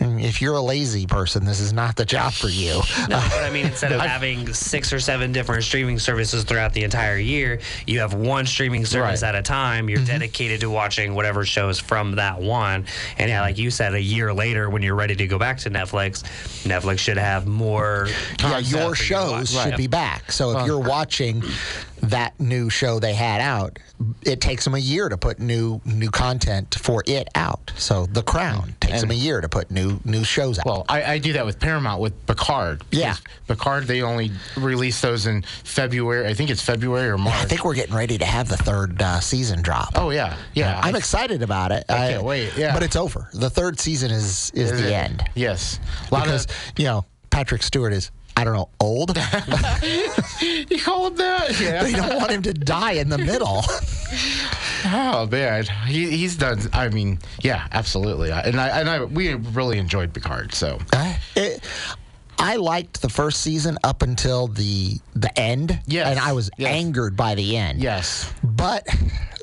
And 0.00 0.20
if 0.20 0.40
you're 0.40 0.54
a 0.54 0.60
lazy 0.60 1.06
person, 1.06 1.44
this 1.44 1.58
is 1.60 1.72
not 1.72 1.96
the 1.96 2.04
job 2.04 2.32
for 2.32 2.48
you. 2.48 2.80
No, 3.08 3.16
but 3.30 3.42
I 3.42 3.50
mean, 3.50 3.66
instead 3.72 3.92
of 3.92 4.00
having 4.00 4.52
six 4.52 4.92
or 4.92 5.00
seven 5.00 5.32
different 5.32 5.64
streaming 5.64 5.98
services 5.98 6.44
throughout 6.44 6.74
the 6.74 6.84
entire 6.84 7.16
year, 7.16 7.58
you 7.86 8.00
have 8.00 8.12
one 8.12 8.44
streaming 8.44 8.84
service 8.84 9.22
Right. 9.22 9.28
at 9.28 9.34
a 9.34 9.42
time. 9.42 9.88
You're 9.88 9.98
mm-hmm. 10.00 10.08
dedicated 10.08 10.60
to 10.60 10.70
watching 10.70 11.14
whatever 11.14 11.44
shows 11.44 11.78
from 11.78 12.16
that 12.16 12.38
one. 12.40 12.84
And 13.16 13.30
yeah, 13.30 13.40
like 13.40 13.56
you 13.56 13.70
said, 13.70 13.94
a 13.94 14.00
year 14.00 14.32
later, 14.34 14.68
when 14.68 14.82
you're 14.82 14.94
ready 14.94 15.16
to 15.16 15.26
go 15.26 15.38
back 15.38 15.58
to 15.58 15.70
Netflix, 15.70 16.22
Netflix 16.64 16.98
should 16.98 17.16
have 17.16 17.46
more. 17.46 18.08
yeah, 18.40 18.58
your 18.58 18.80
for 18.80 18.88
you 18.88 18.94
shows 18.94 19.50
should 19.50 19.58
Right. 19.58 19.76
be 19.76 19.86
back. 19.86 20.30
So 20.30 20.58
if 20.58 20.66
you're 20.66 20.78
watching 20.78 21.42
that 22.02 22.38
new 22.40 22.70
show 22.70 22.98
they 22.98 23.14
had 23.14 23.40
out, 23.40 23.78
it 24.22 24.40
takes 24.40 24.64
them 24.64 24.74
a 24.74 24.78
year 24.78 25.08
to 25.08 25.16
put 25.16 25.38
new 25.38 25.80
new 25.84 26.10
content 26.10 26.76
for 26.80 27.02
it 27.06 27.28
out. 27.34 27.72
So 27.76 28.06
The 28.06 28.22
Crown 28.22 28.74
takes 28.80 29.00
them 29.00 29.10
a 29.10 29.14
year 29.14 29.40
to 29.40 29.48
put 29.48 29.70
new 29.70 30.00
new 30.04 30.24
shows 30.24 30.58
out. 30.58 30.66
Well, 30.66 30.84
I, 30.88 31.02
I 31.14 31.18
do 31.18 31.32
that 31.34 31.44
with 31.46 31.58
Paramount 31.58 32.00
with 32.00 32.26
Picard. 32.26 32.82
Yeah. 32.90 33.16
Picard, 33.46 33.84
they 33.86 34.02
only 34.02 34.30
release 34.56 35.00
those 35.00 35.26
in 35.26 35.42
February. 35.64 36.26
I 36.26 36.34
think 36.34 36.50
it's 36.50 36.62
February 36.62 37.08
or 37.08 37.18
March. 37.18 37.34
I 37.36 37.44
think 37.44 37.64
we're 37.64 37.74
getting 37.74 37.94
ready 37.94 38.18
to 38.18 38.24
have 38.24 38.48
the 38.48 38.56
third 38.56 39.00
uh, 39.02 39.20
season 39.20 39.62
drop. 39.62 39.90
Oh, 39.94 40.10
yeah. 40.10 40.36
Yeah. 40.54 40.80
I'm 40.82 40.94
I- 40.94 40.98
excited 40.98 41.42
about 41.42 41.72
it. 41.72 41.84
I 41.88 42.12
can't 42.12 42.24
wait, 42.24 42.52
yeah. 42.56 42.72
but 42.74 42.82
it's 42.82 42.96
over. 42.96 43.28
The 43.32 43.50
third 43.50 43.78
season 43.80 44.10
is 44.10 44.50
is, 44.54 44.70
Is 44.72 44.80
the 44.82 44.88
it? 44.88 44.92
end 44.92 45.24
Yes. 45.34 45.80
A 46.10 46.14
lot 46.14 46.24
because 46.24 46.44
of, 46.44 46.50
you 46.76 46.84
know 46.84 47.04
Patrick 47.30 47.62
Stewart 47.62 47.92
is 47.92 48.10
I 48.38 48.44
don't 48.44 48.54
know 48.54 48.68
old. 48.80 49.16
you 50.70 50.78
call 50.78 51.08
him 51.08 51.16
that? 51.16 51.60
Yeah. 51.60 51.82
they 51.82 51.92
don't 51.92 52.16
want 52.16 52.30
him 52.30 52.42
to 52.42 52.54
die 52.54 52.92
in 52.92 53.08
the 53.08 53.18
middle. 53.18 53.62
Oh 54.90 55.26
man, 55.26 55.64
he, 55.86 56.08
he's 56.08 56.36
done. 56.36 56.60
I 56.72 56.88
mean, 56.88 57.18
yeah, 57.42 57.66
absolutely. 57.72 58.30
I- 58.30 58.42
And 58.42 58.60
I 58.60 58.68
and 58.80 58.88
I 58.88 59.04
we 59.04 59.34
really 59.34 59.76
enjoyed 59.76 60.14
Picard. 60.14 60.54
So 60.54 60.78
eh. 60.94 61.16
It, 61.34 61.64
I 62.38 62.56
liked 62.56 63.02
the 63.02 63.08
first 63.08 63.40
season 63.42 63.76
up 63.82 64.02
until 64.02 64.46
the 64.46 64.98
the 65.16 65.36
end, 65.38 65.80
Yes, 65.86 66.06
and 66.06 66.18
I 66.20 66.32
was 66.32 66.48
yes. 66.56 66.72
angered 66.72 67.16
by 67.16 67.34
the 67.34 67.56
end. 67.56 67.82
yes, 67.82 68.32
But 68.44 68.86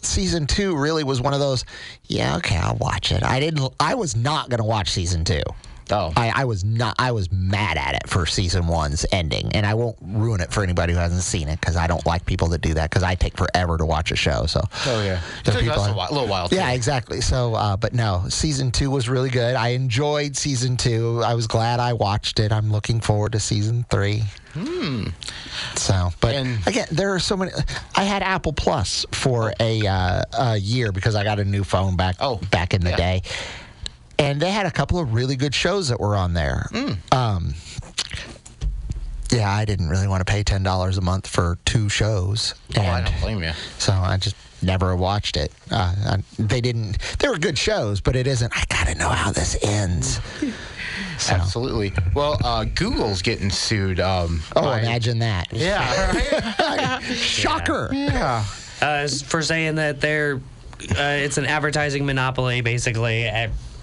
season 0.01 0.47
two 0.47 0.75
really 0.77 1.03
was 1.03 1.19
one 1.21 1.33
of 1.33 1.41
those. 1.41 1.65
Yeah, 2.05 2.37
okay, 2.37 2.55
I'll 2.57 2.77
watch 2.77 3.11
it. 3.11 3.21
I 3.21 3.39
didn't. 3.41 3.71
I 3.79 3.95
was 3.95 4.15
not 4.15 4.49
going 4.49 4.59
to 4.59 4.63
watch 4.65 4.89
season 4.91 5.25
two. 5.25 5.43
Oh. 5.91 6.11
I, 6.15 6.31
I 6.35 6.45
was 6.45 6.63
not. 6.63 6.95
I 6.97 7.11
was 7.11 7.31
mad 7.31 7.77
at 7.77 7.95
it 7.95 8.09
for 8.09 8.25
season 8.25 8.67
one's 8.67 9.05
ending, 9.11 9.51
and 9.53 9.65
I 9.65 9.73
won't 9.75 9.97
ruin 10.01 10.41
it 10.41 10.51
for 10.51 10.63
anybody 10.63 10.93
who 10.93 10.99
hasn't 10.99 11.21
seen 11.21 11.47
it 11.47 11.59
because 11.59 11.75
I 11.75 11.87
don't 11.87 12.05
like 12.05 12.25
people 12.25 12.47
that 12.49 12.61
do 12.61 12.73
that 12.73 12.89
because 12.89 13.03
I 13.03 13.15
take 13.15 13.37
forever 13.37 13.77
to 13.77 13.85
watch 13.85 14.11
a 14.11 14.15
show. 14.15 14.45
So. 14.47 14.61
Oh 14.87 15.03
yeah, 15.03 15.21
it 15.39 15.45
took 15.45 15.59
people 15.59 15.79
us 15.79 15.87
a, 15.89 15.93
while, 15.93 16.09
little 16.11 16.27
while. 16.27 16.49
Too. 16.49 16.55
Yeah, 16.55 16.71
exactly. 16.71 17.21
So, 17.21 17.53
uh, 17.53 17.77
but 17.77 17.93
no, 17.93 18.23
season 18.29 18.71
two 18.71 18.89
was 18.89 19.07
really 19.09 19.29
good. 19.29 19.55
I 19.55 19.69
enjoyed 19.69 20.35
season 20.35 20.75
two. 20.77 21.21
I 21.23 21.33
was 21.35 21.47
glad 21.47 21.79
I 21.79 21.93
watched 21.93 22.39
it. 22.39 22.51
I'm 22.51 22.71
looking 22.71 22.99
forward 22.99 23.33
to 23.33 23.39
season 23.39 23.85
three. 23.89 24.23
Hmm. 24.53 25.07
So, 25.75 26.11
but 26.21 26.33
And- 26.35 26.65
again, 26.65 26.87
there 26.91 27.13
are 27.13 27.19
so 27.19 27.35
many. 27.35 27.51
I 27.95 28.03
had 28.03 28.23
Apple 28.23 28.53
Plus 28.53 29.05
for 29.11 29.53
a, 29.59 29.85
uh, 29.85 30.21
a 30.37 30.57
year 30.57 30.91
because 30.93 31.13
I 31.15 31.23
got 31.25 31.39
a 31.39 31.45
new 31.45 31.63
phone 31.63 31.95
back 31.97 32.15
Oh, 32.21 32.37
back 32.51 32.73
in 32.73 32.81
the 32.81 32.91
yeah. 32.91 32.95
day, 32.97 33.21
and 34.19 34.41
they 34.41 34.51
had 34.51 34.65
a 34.65 34.71
couple 34.71 34.99
of 34.99 35.13
really 35.13 35.35
good 35.35 35.53
shows 35.55 35.87
that 35.89 35.99
were 35.99 36.15
on 36.15 36.33
there. 36.33 36.69
Um, 37.11 37.53
yeah, 39.31 39.51
I 39.51 39.65
didn't 39.65 39.89
really 39.89 40.07
want 40.07 40.25
to 40.25 40.31
pay 40.31 40.43
ten 40.43 40.63
dollars 40.63 40.97
a 40.97 41.01
month 41.01 41.27
for 41.27 41.57
two 41.65 41.89
shows. 41.89 42.53
Oh, 42.77 42.81
I 42.81 42.99
and- 42.99 43.05
don't 43.07 43.21
blame 43.21 43.43
you. 43.43 43.51
so 43.79 43.91
I 43.93 44.17
just 44.17 44.35
never 44.61 44.95
watched 44.95 45.35
it. 45.37 45.51
Uh, 45.71 45.95
I, 46.05 46.17
they 46.39 46.61
didn't. 46.61 46.97
They 47.19 47.27
were 47.27 47.37
good 47.37 47.57
shows, 47.57 48.01
but 48.01 48.15
it 48.15 48.27
isn't. 48.27 48.51
I 48.55 48.63
gotta 48.69 48.95
know 48.95 49.09
how 49.09 49.31
this 49.31 49.57
ends. 49.63 50.19
So, 51.17 51.33
Absolutely. 51.33 51.93
Well, 52.13 52.37
uh, 52.43 52.65
Google's 52.65 53.21
getting 53.21 53.49
sued. 53.49 53.99
Um, 54.01 54.41
oh, 54.55 54.61
by- 54.61 54.79
imagine 54.79 55.19
that! 55.19 55.47
Yeah. 55.51 56.99
Shocker. 57.01 57.89
yeah. 57.93 58.43
uh, 58.81 59.07
for 59.25 59.41
saying 59.41 59.75
that 59.75 59.99
they're 60.01 60.39
uh, 60.81 61.23
it's 61.23 61.37
an 61.37 61.45
advertising 61.45 62.05
monopoly 62.05 62.61
basically. 62.61 63.29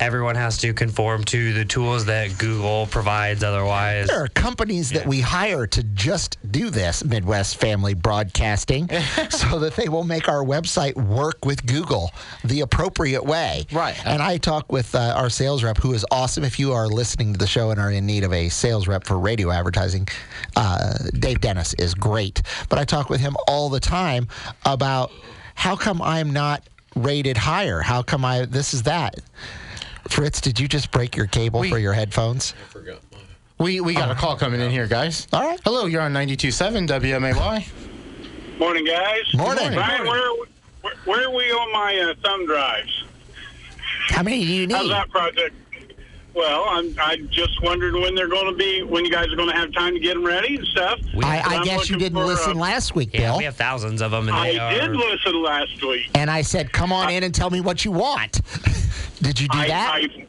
Everyone 0.01 0.35
has 0.35 0.59
to 0.59 0.75
conform 0.75 1.23
to 1.27 1.53
the 1.53 1.65
tools 1.65 2.07
that 2.07 2.37
Google 2.37 2.87
provides. 2.87 3.45
Otherwise, 3.45 4.09
There 4.09 4.25
are 4.25 4.29
companies 4.29 4.91
that 4.91 5.07
we 5.07 5.21
hire 5.21 5.65
to 5.69 5.83
just 5.85 6.39
do 6.51 6.71
this, 6.71 7.05
Midwest 7.05 7.61
Family 7.61 7.95
Broadcasting, 7.95 8.89
so 9.31 9.61
that 9.61 9.77
they 9.77 9.89
will 9.89 10.03
make 10.03 10.29
our 10.29 10.43
website 10.43 10.97
work 10.97 11.45
with 11.45 11.65
Google 11.67 12.11
the 12.43 12.63
appropriate 12.63 13.25
way. 13.25 13.65
Right. 13.71 13.95
And 14.05 14.21
I 14.21 14.39
talk 14.39 14.73
with 14.73 14.93
uh, 14.97 15.15
our 15.17 15.31
sales 15.31 15.63
rep, 15.63 15.77
who 15.79 15.93
is 15.93 16.05
awesome. 16.11 16.43
If 16.43 16.59
you 16.59 16.73
are 16.73 16.89
listening 16.89 17.35
to 17.35 17.39
the 17.39 17.47
show 17.47 17.71
and 17.71 17.79
are 17.79 17.93
in 17.93 18.05
need 18.05 18.25
of 18.25 18.33
a 18.33 18.49
sales 18.49 18.89
rep 18.89 19.05
for 19.07 19.21
radio 19.21 19.53
advertising, 19.53 20.09
uh, 20.57 20.95
Dave 21.17 21.41
Dennis 21.41 21.75
is 21.75 21.95
great. 21.95 22.43
But 22.69 22.81
I 22.81 22.85
talk 22.85 23.09
with 23.09 23.21
him 23.21 23.37
all 23.47 23.69
the 23.69 23.79
time 23.81 24.27
about 24.65 25.13
how 25.55 25.77
come 25.77 26.03
I'm 26.03 26.33
not 26.33 26.67
rated 26.95 27.37
higher? 27.37 27.81
How 27.81 28.03
come 28.03 28.25
I 28.25 28.45
this 28.45 28.75
is 28.75 28.83
that? 28.85 29.17
Fritz, 30.09 30.41
did 30.41 30.59
you 30.59 30.69
just 30.69 30.91
break 30.91 31.17
your 31.17 31.27
cable 31.27 31.61
We- 31.61 31.71
for 31.71 31.79
your 31.79 31.93
headphones? 31.93 32.55
We 33.59 33.81
we 33.81 33.95
got 33.95 34.11
a 34.11 34.15
call 34.15 34.37
coming 34.37 34.61
in 34.61 34.71
here, 34.73 34.89
guys. 34.89 35.29
All 35.33 35.43
right. 35.43 35.61
Hello, 35.65 35.87
you're 35.87 36.03
on 36.03 36.13
92.7 36.13 36.89
WMAY. 36.89 37.65
Morning, 38.59 38.85
guys. 38.85 39.23
Morning. 39.35 39.73
Ryan, 39.77 40.07
where, 40.07 40.31
where, 40.81 40.95
where 41.05 41.29
are 41.29 41.31
we 41.31 41.45
on 41.53 41.73
my 41.73 41.97
uh, 42.11 42.15
thumb 42.25 42.45
drives? 42.47 43.05
How 44.09 44.23
many 44.25 44.45
do 44.45 44.53
you 44.53 44.67
need? 44.67 44.75
How's 44.75 44.89
that 44.89 45.11
project? 45.11 45.55
Well, 46.35 46.65
I'm 46.67 46.95
I'm 47.01 47.29
just 47.29 47.62
wondered 47.62 47.95
when 47.95 48.15
they're 48.15 48.29
going 48.29 48.47
to 48.47 48.57
be, 48.57 48.83
when 48.83 49.05
you 49.05 49.11
guys 49.11 49.31
are 49.33 49.37
going 49.37 49.51
to 49.51 49.55
have 49.55 49.73
time 49.73 49.95
to 49.95 50.01
get 50.01 50.15
them 50.15 50.25
ready 50.25 50.57
and 50.57 50.67
stuff. 50.69 50.99
We- 51.15 51.25
I, 51.25 51.41
I 51.59 51.65
guess 51.65 51.91
you 51.91 51.97
didn't 51.97 52.25
listen 52.25 52.57
uh, 52.57 52.61
last 52.61 52.95
week, 52.95 53.11
yeah, 53.12 53.21
Bill. 53.31 53.39
we 53.39 53.45
have 53.45 53.57
thousands 53.57 54.01
of 54.01 54.11
them, 54.11 54.29
and 54.29 54.37
I 54.37 54.53
they 54.53 54.59
are. 54.59 54.71
did 54.73 54.91
listen 54.97 55.43
last 55.43 55.83
week. 55.85 56.11
and 56.15 56.31
I 56.31 56.43
said, 56.43 56.73
"Come 56.73 56.93
on 56.93 57.11
in 57.11 57.23
and 57.23 57.35
tell 57.35 57.51
me 57.51 57.61
what 57.61 57.85
you 57.85 57.93
want." 57.93 58.41
did 59.23 59.41
you 59.41 59.49
do 59.49 59.59
I, 59.59 59.69
that? 59.69 59.95
I, 59.95 60.27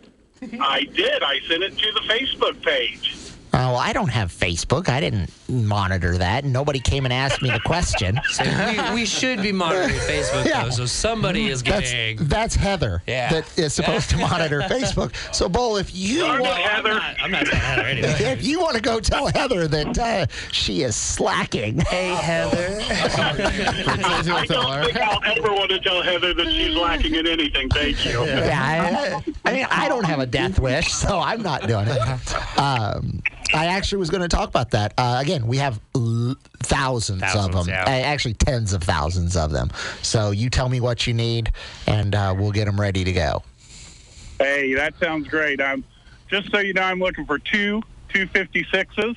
I 0.59 0.83
did. 0.83 1.23
I 1.23 1.39
sent 1.47 1.63
it 1.63 1.77
to 1.77 1.91
the 1.93 2.01
Facebook 2.01 2.61
page. 2.61 3.15
oh, 3.53 3.75
I 3.75 3.93
don't 3.93 4.09
have 4.09 4.29
Facebook. 4.31 4.89
I 4.89 4.99
didn't 4.99 5.29
monitor 5.49 6.17
that. 6.17 6.45
Nobody 6.45 6.79
came 6.79 7.05
and 7.05 7.13
asked 7.13 7.41
me 7.41 7.49
the 7.51 7.59
question. 7.59 8.19
So 8.33 8.43
we, 8.43 8.93
we 9.01 9.05
should 9.05 9.41
be 9.41 9.51
monitoring 9.51 9.89
Facebook 9.99 10.45
Yeah. 10.45 10.63
though, 10.63 10.69
so 10.71 10.85
somebody 10.85 11.47
is 11.49 11.61
That's 11.61 11.91
getting. 11.91 12.17
that's 12.27 12.55
Heather 12.55 13.03
Yeah. 13.05 13.29
that 13.31 13.59
is 13.59 13.73
supposed 13.73 14.09
to 14.11 14.17
monitor 14.17 14.61
Facebook. 14.69 15.13
So, 15.35 15.47
Bull, 15.47 15.77
if 15.77 15.93
you 15.93 16.21
Darn 16.21 16.39
it, 16.39 16.43
want, 16.43 16.65
I'm 16.65 16.83
not, 16.83 17.15
I'm 17.21 17.31
not 17.31 17.45
telling 17.45 17.59
Heather 17.61 17.81
anyway. 17.83 18.07
if 18.31 18.43
you 18.43 18.59
want 18.59 18.75
to 18.75 18.81
go 18.81 18.99
tell 18.99 19.27
Heather 19.27 19.67
that 19.67 19.97
uh, 19.99 20.25
she 20.51 20.81
is 20.81 20.95
slacking, 20.95 21.79
Hey 21.81 22.09
Heather. 22.15 22.79
I 22.81 24.21
don't 24.47 24.85
think 24.85 24.97
I'll 24.97 25.23
ever 25.23 25.53
want 25.53 25.69
to 25.71 25.79
tell 25.79 26.01
Heather 26.01 26.33
that 26.33 26.47
she's 26.51 26.75
lacking 26.75 27.15
in 27.15 27.27
anything. 27.27 27.69
Thank 27.69 28.05
you. 28.05 28.23
Yeah, 28.25 29.21
I, 29.45 29.49
I 29.49 29.53
mean, 29.53 29.67
I 29.69 29.87
don't 29.89 30.05
have 30.05 30.19
a 30.19 30.25
death 30.25 30.59
wish, 30.59 30.91
so 30.93 31.19
I'm 31.19 31.41
not 31.43 31.67
doing 31.67 31.87
it. 31.87 32.57
Um, 32.59 33.21
I 33.53 33.67
actually 33.67 33.99
was 33.99 34.09
going 34.09 34.21
to 34.21 34.27
talk 34.27 34.49
about 34.49 34.71
that. 34.71 34.93
Uh, 34.97 35.19
again, 35.21 35.47
we 35.47 35.57
have 35.57 35.79
l- 35.95 36.35
thousands, 36.59 37.23
of 37.35 37.51
them, 37.51 37.67
yeah. 37.67 37.83
Actually 37.85 38.33
tens 38.33 38.73
of 38.73 38.83
thousands 38.83 39.35
of 39.35 39.51
them. 39.51 39.69
So 40.01 40.31
you 40.31 40.49
tell 40.49 40.69
me 40.69 40.79
what 40.79 41.05
you 41.05 41.13
need, 41.13 41.51
and 41.87 42.15
uh, 42.15 42.33
we'll 42.37 42.51
get 42.51 42.65
them 42.65 42.79
ready 42.79 43.03
to 43.03 43.13
go. 43.13 43.43
Hey, 44.39 44.73
that 44.73 44.97
sounds 44.99 45.27
great. 45.27 45.61
I'm 45.61 45.83
just 46.29 46.51
so 46.51 46.59
you 46.59 46.73
know, 46.73 46.81
I'm 46.81 46.99
looking 46.99 47.25
for 47.25 47.37
two 47.39 47.81
256s, 48.09 49.15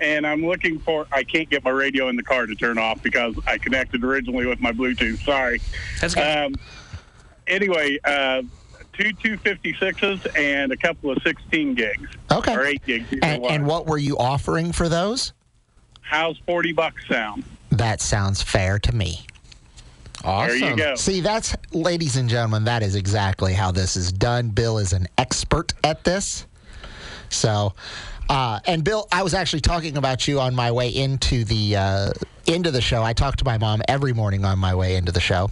and 0.00 0.26
I'm 0.26 0.44
looking 0.44 0.78
for. 0.78 1.06
I 1.12 1.22
can't 1.22 1.48
get 1.48 1.64
my 1.64 1.70
radio 1.70 2.08
in 2.08 2.16
the 2.16 2.22
car 2.22 2.46
to 2.46 2.54
turn 2.54 2.78
off 2.78 3.02
because 3.02 3.34
I 3.46 3.58
connected 3.58 4.02
originally 4.04 4.46
with 4.46 4.60
my 4.60 4.72
Bluetooth. 4.72 5.22
Sorry. 5.24 5.60
That's 6.00 6.14
good. 6.14 6.22
Um, 6.22 6.54
anyway, 7.46 7.98
uh, 8.04 8.42
two 9.00 9.36
256s 9.36 10.38
and 10.38 10.72
a 10.72 10.76
couple 10.76 11.10
of 11.10 11.18
16 11.22 11.74
gigs 11.74 12.10
Okay. 12.30 12.54
or 12.54 12.64
eight 12.66 12.84
gigs. 12.84 13.06
And, 13.22 13.44
and 13.46 13.66
what 13.66 13.86
were 13.86 13.98
you 13.98 14.18
offering 14.18 14.72
for 14.72 14.88
those? 14.88 15.32
How's 16.02 16.36
40 16.38 16.72
bucks 16.72 17.06
sound? 17.08 17.44
That 17.70 18.00
sounds 18.00 18.42
fair 18.42 18.78
to 18.80 18.94
me. 18.94 19.26
Awesome. 20.22 20.58
There 20.60 20.70
you 20.70 20.76
go. 20.76 20.94
See, 20.96 21.20
that's, 21.20 21.56
ladies 21.72 22.16
and 22.16 22.28
gentlemen, 22.28 22.64
that 22.64 22.82
is 22.82 22.94
exactly 22.94 23.54
how 23.54 23.70
this 23.70 23.96
is 23.96 24.12
done. 24.12 24.50
Bill 24.50 24.78
is 24.78 24.92
an 24.92 25.06
expert 25.16 25.72
at 25.82 26.04
this. 26.04 26.46
So, 27.30 27.72
uh, 28.28 28.60
and 28.66 28.84
Bill, 28.84 29.08
I 29.12 29.22
was 29.22 29.32
actually 29.32 29.60
talking 29.60 29.96
about 29.96 30.28
you 30.28 30.40
on 30.40 30.54
my 30.54 30.72
way 30.72 30.88
into 30.90 31.44
the 31.44 31.76
uh, 31.76 32.10
into 32.46 32.70
the 32.70 32.80
show. 32.80 33.02
I 33.02 33.12
talk 33.12 33.36
to 33.36 33.44
my 33.44 33.56
mom 33.56 33.82
every 33.88 34.12
morning 34.12 34.44
on 34.44 34.58
my 34.58 34.74
way 34.74 34.96
into 34.96 35.12
the 35.12 35.20
show, 35.20 35.50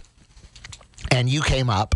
and 1.11 1.29
you 1.29 1.41
came 1.41 1.69
up 1.69 1.95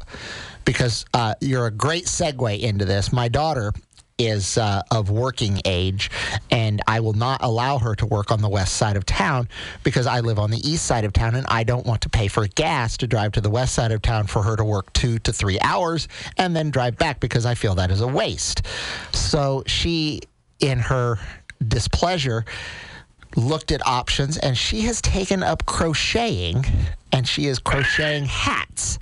because 0.66 1.06
uh, 1.14 1.36
you're 1.42 1.68
a 1.68 1.72
great 1.72 2.06
segue 2.06 2.60
into 2.60 2.86
this. 2.86 3.12
My 3.12 3.28
daughter 3.28 3.74
is 4.20 4.58
uh, 4.58 4.84
of 4.92 5.10
working 5.10 5.60
age, 5.66 6.12
and 6.52 6.82
I 6.88 7.00
will 7.00 7.14
not 7.14 7.42
allow 7.44 7.80
her 7.80 7.96
to 7.96 8.06
work 8.06 8.32
on 8.32 8.42
the 8.42 8.50
west 8.50 8.76
side 8.76 8.96
of 8.96 9.06
town 9.06 9.48
because 9.84 10.08
I 10.08 10.20
live 10.20 10.40
on 10.40 10.52
the 10.52 10.58
east 10.58 10.86
side 10.86 11.04
of 11.04 11.14
town, 11.14 11.36
and 11.36 11.46
I 11.48 11.64
don't 11.64 11.86
want 11.86 12.02
to 12.02 12.10
pay 12.10 12.28
for 12.28 12.48
gas 12.48 12.98
to 12.98 13.08
drive 13.08 13.32
to 13.34 13.42
the 13.42 13.50
west 13.50 13.74
side 13.74 13.92
of 13.92 14.02
town 14.02 14.28
for 14.28 14.44
her 14.44 14.56
to 14.56 14.64
work 14.64 14.94
two 14.94 15.20
to 15.20 15.34
three 15.34 15.60
hours 15.62 16.08
and 16.38 16.56
then 16.56 16.70
drive 16.70 16.98
back 16.98 17.20
because 17.20 17.46
I 17.46 17.56
feel 17.56 17.76
that 17.76 17.92
is 17.92 18.02
a 18.02 18.08
waste. 18.08 18.66
So 19.12 19.64
she, 19.66 20.22
in 20.60 20.80
her 20.80 21.20
displeasure, 21.68 22.46
looked 23.36 23.72
at 23.72 23.86
options 23.88 24.38
and 24.38 24.56
she 24.56 24.82
has 24.82 25.02
taken 25.02 25.42
up 25.42 25.66
crocheting 25.66 26.64
and 27.14 27.28
she 27.28 27.46
is 27.46 27.60
crocheting 27.60 28.26
hats. 28.26 29.00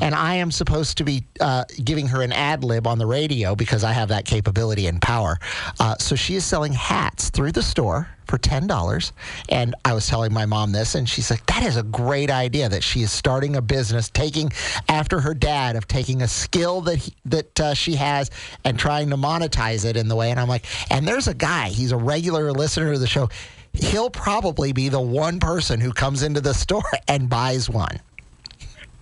And 0.00 0.14
I 0.14 0.36
am 0.36 0.50
supposed 0.50 0.98
to 0.98 1.04
be 1.04 1.24
uh, 1.40 1.64
giving 1.84 2.06
her 2.08 2.22
an 2.22 2.32
ad 2.32 2.64
lib 2.64 2.86
on 2.86 2.98
the 2.98 3.06
radio 3.06 3.54
because 3.54 3.84
I 3.84 3.92
have 3.92 4.08
that 4.08 4.24
capability 4.24 4.86
and 4.86 5.02
power. 5.02 5.38
Uh, 5.78 5.96
so 5.96 6.16
she 6.16 6.36
is 6.36 6.44
selling 6.44 6.72
hats 6.72 7.28
through 7.30 7.52
the 7.52 7.62
store 7.62 8.08
for 8.26 8.38
$10. 8.38 9.12
And 9.48 9.74
I 9.84 9.92
was 9.92 10.06
telling 10.06 10.32
my 10.32 10.46
mom 10.46 10.70
this, 10.70 10.94
and 10.94 11.08
she's 11.08 11.30
like, 11.30 11.44
that 11.46 11.64
is 11.64 11.76
a 11.76 11.82
great 11.82 12.30
idea 12.30 12.68
that 12.68 12.84
she 12.84 13.02
is 13.02 13.10
starting 13.10 13.56
a 13.56 13.62
business, 13.62 14.08
taking 14.08 14.52
after 14.88 15.20
her 15.20 15.34
dad 15.34 15.74
of 15.74 15.88
taking 15.88 16.22
a 16.22 16.28
skill 16.28 16.80
that, 16.82 16.96
he, 16.96 17.12
that 17.24 17.60
uh, 17.60 17.74
she 17.74 17.96
has 17.96 18.30
and 18.64 18.78
trying 18.78 19.10
to 19.10 19.16
monetize 19.16 19.84
it 19.84 19.96
in 19.96 20.06
the 20.06 20.14
way. 20.14 20.30
And 20.30 20.38
I'm 20.38 20.48
like, 20.48 20.64
and 20.90 21.06
there's 21.06 21.26
a 21.26 21.34
guy, 21.34 21.68
he's 21.68 21.90
a 21.90 21.96
regular 21.96 22.52
listener 22.52 22.92
to 22.92 22.98
the 22.98 23.08
show 23.08 23.28
he'll 23.72 24.10
probably 24.10 24.72
be 24.72 24.88
the 24.88 25.00
one 25.00 25.38
person 25.38 25.80
who 25.80 25.92
comes 25.92 26.22
into 26.22 26.40
the 26.40 26.54
store 26.54 26.82
and 27.08 27.28
buys 27.28 27.49
one. 27.68 28.00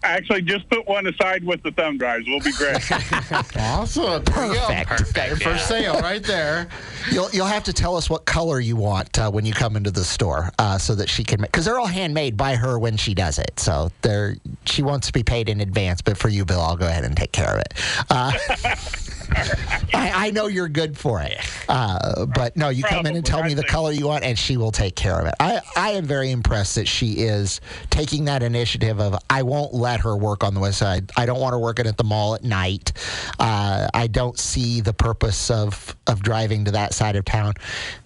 Actually, 0.05 0.43
just 0.43 0.69
put 0.71 0.87
one 0.87 1.07
aside 1.07 1.45
with 1.45 1.63
the 1.63 1.73
thumb 1.73 1.99
drives. 1.99 2.27
We'll 2.27 2.41
be 2.41 2.53
great. 2.53 2.79
Awesome. 3.59 4.23
Perfect. 4.25 4.89
Perfect. 4.89 5.15
Got 5.15 5.29
your 5.29 5.37
first 5.37 5.69
sale 5.69 6.01
right 6.01 6.23
there. 6.23 6.69
You'll 7.13 7.31
you'll 7.31 7.47
have 7.47 7.65
to 7.65 7.73
tell 7.73 7.97
us 7.97 8.09
what 8.09 8.25
color 8.25 8.61
you 8.61 8.77
want 8.77 9.19
uh, 9.19 9.31
when 9.31 9.45
you 9.45 9.53
come 9.53 9.77
into 9.77 9.91
the 9.91 10.05
store, 10.05 10.51
uh, 10.59 10.79
so 10.79 10.95
that 10.95 11.09
she 11.09 11.25
can 11.25 11.41
because 11.41 11.65
they're 11.65 11.79
all 11.79 11.87
handmade 11.87 12.37
by 12.37 12.57
her 12.57 12.79
when 12.79 12.97
she 12.97 13.15
does 13.15 13.39
it. 13.39 13.59
So 13.59 13.91
they're 14.03 14.37
she 14.67 14.83
wants 14.83 15.07
to 15.09 15.13
be 15.13 15.23
paid 15.23 15.49
in 15.49 15.61
advance, 15.61 16.01
but 16.03 16.17
for 16.17 16.29
you, 16.29 16.45
Bill, 16.45 16.61
I'll 16.61 16.77
go 16.77 16.87
ahead 16.87 17.05
and 17.05 17.17
take 17.17 17.33
care 17.33 17.53
of 17.55 17.61
it. 17.61 17.75
Uh, 18.11 18.33
I, 19.95 20.29
I 20.29 20.31
know 20.31 20.47
you're 20.47 20.69
good 20.69 20.97
for 20.97 21.21
it, 21.23 21.39
uh, 21.69 22.27
but 22.27 22.57
no, 22.57 22.69
you 22.71 22.83
come 22.83 23.07
in 23.07 23.17
and 23.17 23.25
tell 23.25 23.43
me 23.43 23.55
the 23.55 23.65
color 23.65 23.93
you 23.93 24.07
want, 24.07 24.25
and 24.25 24.39
she 24.39 24.57
will 24.57 24.73
take 24.73 24.97
care 24.97 25.19
of 25.19 25.27
it. 25.27 25.35
I 25.41 25.61
I 25.77 25.91
am 25.91 26.05
very 26.05 26.31
impressed 26.31 26.75
that 26.77 26.89
she 26.89 27.13
is 27.13 27.61
taking 27.91 28.25
that 28.27 28.43
initiative 28.43 29.01
of 29.01 29.17
I 29.29 29.43
won't 29.43 29.75
let 29.75 29.88
her 30.01 30.17
work 30.17 30.45
on 30.45 30.55
the 30.55 30.61
west 30.61 30.79
side. 30.79 31.11
I 31.17 31.27
don't 31.27 31.41
want 31.41 31.53
her 31.53 31.59
working 31.59 31.87
at 31.87 31.97
the 31.97 32.05
mall 32.05 32.35
at 32.35 32.45
night. 32.45 32.93
Uh, 33.39 33.89
I 33.95 34.07
don't 34.07 34.39
see 34.39 34.81
the 34.81 34.93
purpose 34.93 35.51
of 35.51 35.97
of 36.07 36.23
driving 36.23 36.65
to 36.65 36.71
that 36.73 36.95
side 36.95 37.17
of 37.17 37.25
town. 37.25 37.55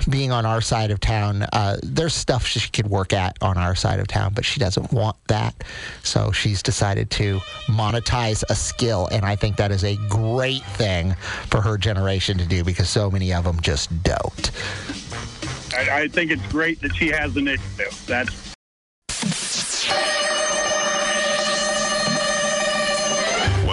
Being 0.08 0.32
on 0.32 0.46
our 0.46 0.60
side 0.60 0.90
of 0.90 1.00
town, 1.00 1.42
uh, 1.52 1.76
there's 1.82 2.14
stuff 2.14 2.46
she 2.46 2.68
could 2.70 2.88
work 2.88 3.12
at 3.12 3.36
on 3.42 3.58
our 3.58 3.74
side 3.74 4.00
of 4.00 4.08
town, 4.08 4.32
but 4.34 4.44
she 4.44 4.58
doesn't 4.60 4.92
want 4.92 5.16
that. 5.28 5.54
So 6.02 6.32
she's 6.32 6.62
decided 6.62 7.10
to 7.12 7.38
monetize 7.66 8.42
a 8.48 8.54
skill, 8.54 9.08
and 9.12 9.24
I 9.24 9.36
think 9.36 9.56
that 9.56 9.70
is 9.70 9.84
a 9.84 9.96
great 10.08 10.64
thing 10.64 11.14
for 11.48 11.60
her 11.60 11.78
generation 11.78 12.38
to 12.38 12.46
do 12.46 12.64
because 12.64 12.88
so 12.88 13.10
many 13.10 13.32
of 13.32 13.44
them 13.44 13.60
just 13.60 14.02
don't. 14.02 14.50
I, 15.74 16.02
I 16.02 16.08
think 16.08 16.30
it's 16.30 16.46
great 16.48 16.80
that 16.82 16.94
she 16.94 17.08
has 17.08 17.36
initiative. 17.36 18.02
That's 18.06 18.51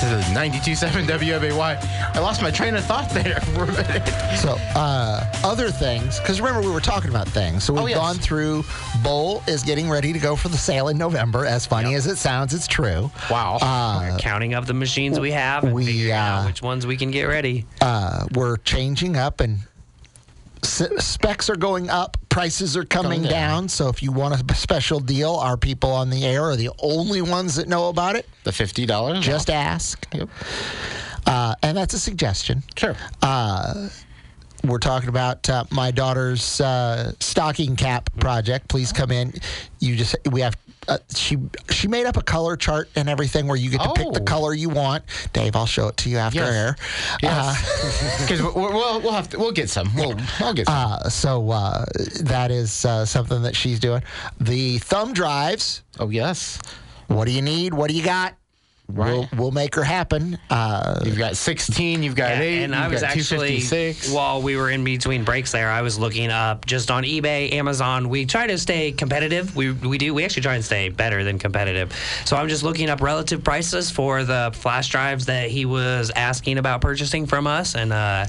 to 0.00 0.06
the 0.06 0.20
92.7 0.34 1.06
WMAY. 1.06 2.14
I 2.14 2.18
lost 2.20 2.42
my 2.42 2.50
train 2.50 2.74
of 2.76 2.84
thought 2.84 3.08
there 3.10 3.40
for 3.40 3.64
a 3.64 3.66
minute. 3.66 4.06
So, 4.38 4.56
uh, 4.74 5.24
other 5.44 5.70
things, 5.70 6.18
because 6.20 6.40
remember 6.40 6.60
we 6.66 6.72
were 6.72 6.80
talking 6.80 7.10
about 7.10 7.28
things. 7.28 7.64
So 7.64 7.72
we've 7.72 7.82
Oh, 7.82 7.86
yes. 7.86 7.98
gone 7.98 8.16
through. 8.16 8.64
Bowl 9.02 9.42
is 9.46 9.62
getting 9.62 9.88
ready 9.88 10.12
to 10.12 10.18
go 10.18 10.36
for 10.36 10.48
the 10.48 10.56
sale 10.58 10.88
in 10.88 10.98
November. 10.98 11.46
As 11.46 11.64
funny 11.66 11.94
as 11.94 12.06
it 12.06 12.16
sounds, 12.16 12.52
it's 12.52 12.66
true. 12.66 13.10
Wow. 13.30 13.58
Uh, 13.60 14.18
Counting 14.18 14.54
up 14.54 14.66
the 14.66 14.74
machines 14.74 15.18
we 15.18 15.30
have 15.32 15.64
and 15.64 15.72
we, 15.72 15.86
figuring 15.86 16.12
out 16.12 16.42
uh, 16.42 16.46
which 16.46 16.62
ones 16.62 16.86
we 16.86 16.96
can 16.96 17.10
get 17.10 17.24
ready. 17.24 17.64
uh, 17.80 18.26
we're 18.34 18.56
changing 18.58 19.16
up 19.16 19.40
and 19.40 19.58
s- 20.62 20.82
specs 21.04 21.48
are 21.48 21.56
going 21.56 21.88
up 21.90 22.16
prices 22.36 22.76
are 22.76 22.84
coming 22.84 23.20
Coming 23.20 23.22
down. 23.22 23.30
down. 23.62 23.68
so 23.70 23.88
if 23.88 24.02
you 24.02 24.12
want 24.12 24.34
a 24.34 24.54
special 24.54 25.00
deal 25.00 25.36
our 25.36 25.56
people 25.56 25.90
on 25.90 26.10
the 26.10 26.26
air 26.26 26.42
are 26.44 26.54
the 26.56 26.68
only 26.80 27.22
ones 27.22 27.54
that 27.56 27.66
know 27.66 27.88
about 27.88 28.14
it 28.14 28.28
the 28.44 28.50
$50. 28.50 29.22
just 29.22 29.48
ask 29.48 30.06
Yep. 30.12 30.28
uh, 31.26 31.54
and 31.62 31.74
that's 31.74 31.94
a 31.94 31.98
suggestion 31.98 32.62
Sure. 32.76 32.94
we're 34.64 34.78
talking 34.78 35.08
about 35.08 35.48
uh, 35.48 35.64
my 35.70 35.90
daughter's 35.90 36.60
uh, 36.60 37.12
stocking 37.20 37.76
cap 37.76 38.10
project. 38.18 38.68
Please 38.68 38.92
come 38.92 39.10
in. 39.12 39.32
You 39.78 39.94
just 39.96 40.16
we 40.30 40.40
have. 40.40 40.56
Uh, 40.88 40.98
she 41.14 41.36
she 41.70 41.88
made 41.88 42.06
up 42.06 42.16
a 42.16 42.22
color 42.22 42.56
chart 42.56 42.88
and 42.96 43.08
everything 43.08 43.46
where 43.46 43.56
you 43.56 43.70
get 43.70 43.80
to 43.82 43.92
pick 43.94 44.12
the 44.12 44.20
Oh. 44.20 44.24
color 44.24 44.54
you 44.54 44.68
want. 44.68 45.04
Dave, 45.32 45.56
I'll 45.56 45.66
show 45.66 45.88
it 45.88 45.96
to 45.98 46.08
you 46.10 46.18
after 46.18 46.40
Yes. 46.40 46.54
air. 46.54 46.76
Yes. 47.22 48.20
Because 48.26 48.42
we'll, 48.42 48.54
we'll, 48.54 49.00
we'll 49.00 49.12
have 49.12 49.28
to, 49.30 49.38
we'll 49.38 49.52
get 49.52 49.68
some. 49.70 49.94
We'll, 49.94 50.14
I'll 50.40 50.54
get 50.54 50.66
some. 50.66 50.74
Uh, 50.92 51.08
so 51.08 51.50
uh, 51.50 51.84
that 52.22 52.50
is 52.50 52.84
uh, 52.84 53.04
something 53.04 53.42
that 53.42 53.54
she's 53.56 53.78
doing. 53.80 54.02
The 54.40 54.78
thumb 54.78 55.12
drives. 55.12 55.82
oh, 55.98 56.08
yes. 56.10 56.58
What 57.08 57.26
do 57.26 57.32
you 57.32 57.42
need? 57.42 57.72
What 57.74 57.88
do 57.90 57.96
you 57.96 58.02
got? 58.04 58.34
We'll, 58.88 59.22
Right. 59.22 59.34
we'll 59.34 59.50
make 59.50 59.74
her 59.74 59.82
happen. 59.82 60.38
Uh, 60.48 61.00
You've 61.04 61.18
got 61.18 61.36
16, 61.36 62.04
you've 62.04 62.14
got 62.14 62.30
Yeah, 62.36 62.40
8, 62.42 62.62
and 62.64 62.74
I 62.74 62.86
was 62.86 63.00
got 63.00 63.10
actually 63.10 63.60
256. 63.60 64.10
while 64.12 64.40
we 64.42 64.56
were 64.56 64.70
in 64.70 64.84
between 64.84 65.24
breaks 65.24 65.50
there, 65.50 65.68
I 65.70 65.82
was 65.82 65.98
looking 65.98 66.30
up 66.30 66.64
just 66.66 66.90
on 66.90 67.02
eBay, 67.02 67.52
Amazon. 67.52 68.08
We 68.08 68.26
try 68.26 68.46
to 68.46 68.56
stay 68.58 68.92
competitive. 68.92 69.56
We 69.56 69.72
we 69.72 69.98
do. 69.98 70.14
We 70.14 70.24
actually 70.24 70.42
try 70.42 70.54
and 70.54 70.64
stay 70.64 70.88
better 70.88 71.24
than 71.24 71.38
competitive. 71.40 71.92
So 72.24 72.36
I'm 72.36 72.48
just 72.48 72.62
looking 72.62 72.88
up 72.88 73.00
relative 73.00 73.42
prices 73.42 73.90
for 73.90 74.22
the 74.22 74.52
flash 74.54 74.88
drives 74.88 75.26
that 75.26 75.50
he 75.50 75.64
was 75.64 76.12
asking 76.14 76.58
about 76.58 76.80
purchasing 76.80 77.26
from 77.26 77.48
us, 77.48 77.74
and 77.74 77.92
uh, 77.92 78.26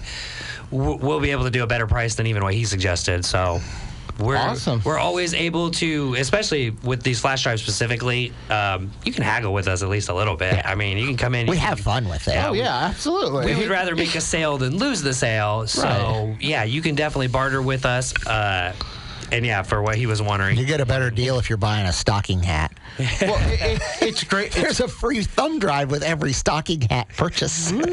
we'll 0.71 1.19
be 1.19 1.31
able 1.31 1.43
to 1.43 1.51
do 1.51 1.61
a 1.63 1.67
better 1.67 1.85
price 1.85 2.15
than 2.15 2.25
even 2.27 2.43
what 2.43 2.55
he 2.55 2.65
suggested. 2.65 3.23
So. 3.25 3.61
We're, 4.19 4.37
Awesome. 4.37 4.81
we're 4.83 4.97
always 4.97 5.33
able 5.33 5.71
to, 5.71 6.15
especially 6.15 6.71
with 6.71 7.03
these 7.03 7.19
flash 7.19 7.43
drives 7.43 7.61
specifically. 7.61 8.33
Um, 8.49 8.91
you 9.05 9.11
can 9.11 9.23
haggle 9.23 9.53
with 9.53 9.67
us 9.67 9.83
at 9.83 9.89
least 9.89 10.09
a 10.09 10.13
little 10.13 10.35
bit. 10.35 10.65
I 10.65 10.75
mean, 10.75 10.97
you 10.97 11.05
can 11.05 11.17
come 11.17 11.35
in. 11.35 11.47
we 11.47 11.55
you 11.55 11.59
can- 11.61 11.69
have 11.69 11.79
fun 11.79 12.09
with 12.09 12.27
it. 12.27 12.31
Yeah, 12.33 12.49
oh, 12.49 12.53
yeah, 12.53 12.75
absolutely. 12.85 13.53
we 13.53 13.59
would 13.61 13.69
rather 13.69 13.95
make 13.95 14.15
a 14.15 14.21
sale 14.21 14.57
than 14.57 14.77
lose 14.77 15.01
the 15.01 15.13
sale. 15.13 15.67
So 15.67 15.83
Right. 15.87 16.37
yeah, 16.39 16.63
you 16.63 16.81
can 16.81 16.95
definitely 16.95 17.27
barter 17.27 17.61
with 17.61 17.85
us. 17.85 18.13
Uh, 18.25 18.73
and 19.31 19.45
yeah, 19.45 19.61
for 19.61 19.81
what 19.81 19.95
he 19.95 20.05
was 20.05 20.21
wondering. 20.21 20.57
You 20.57 20.65
get 20.65 20.81
a 20.81 20.85
better 20.85 21.09
deal 21.09 21.39
if 21.39 21.49
you're 21.49 21.57
buying 21.57 21.85
a 21.85 21.93
stocking 21.93 22.41
hat. 22.41 22.77
well, 23.21 23.37
it, 23.51 23.61
it, 23.61 23.81
it's 24.01 24.23
great. 24.23 24.47
It's, 24.47 24.55
There's 24.55 24.79
a 24.79 24.87
free 24.87 25.23
thumb 25.23 25.59
drive 25.59 25.91
with 25.91 26.03
every 26.03 26.31
stocking 26.31 26.81
hat 26.81 27.09
purchase. 27.15 27.71
and, 27.71 27.83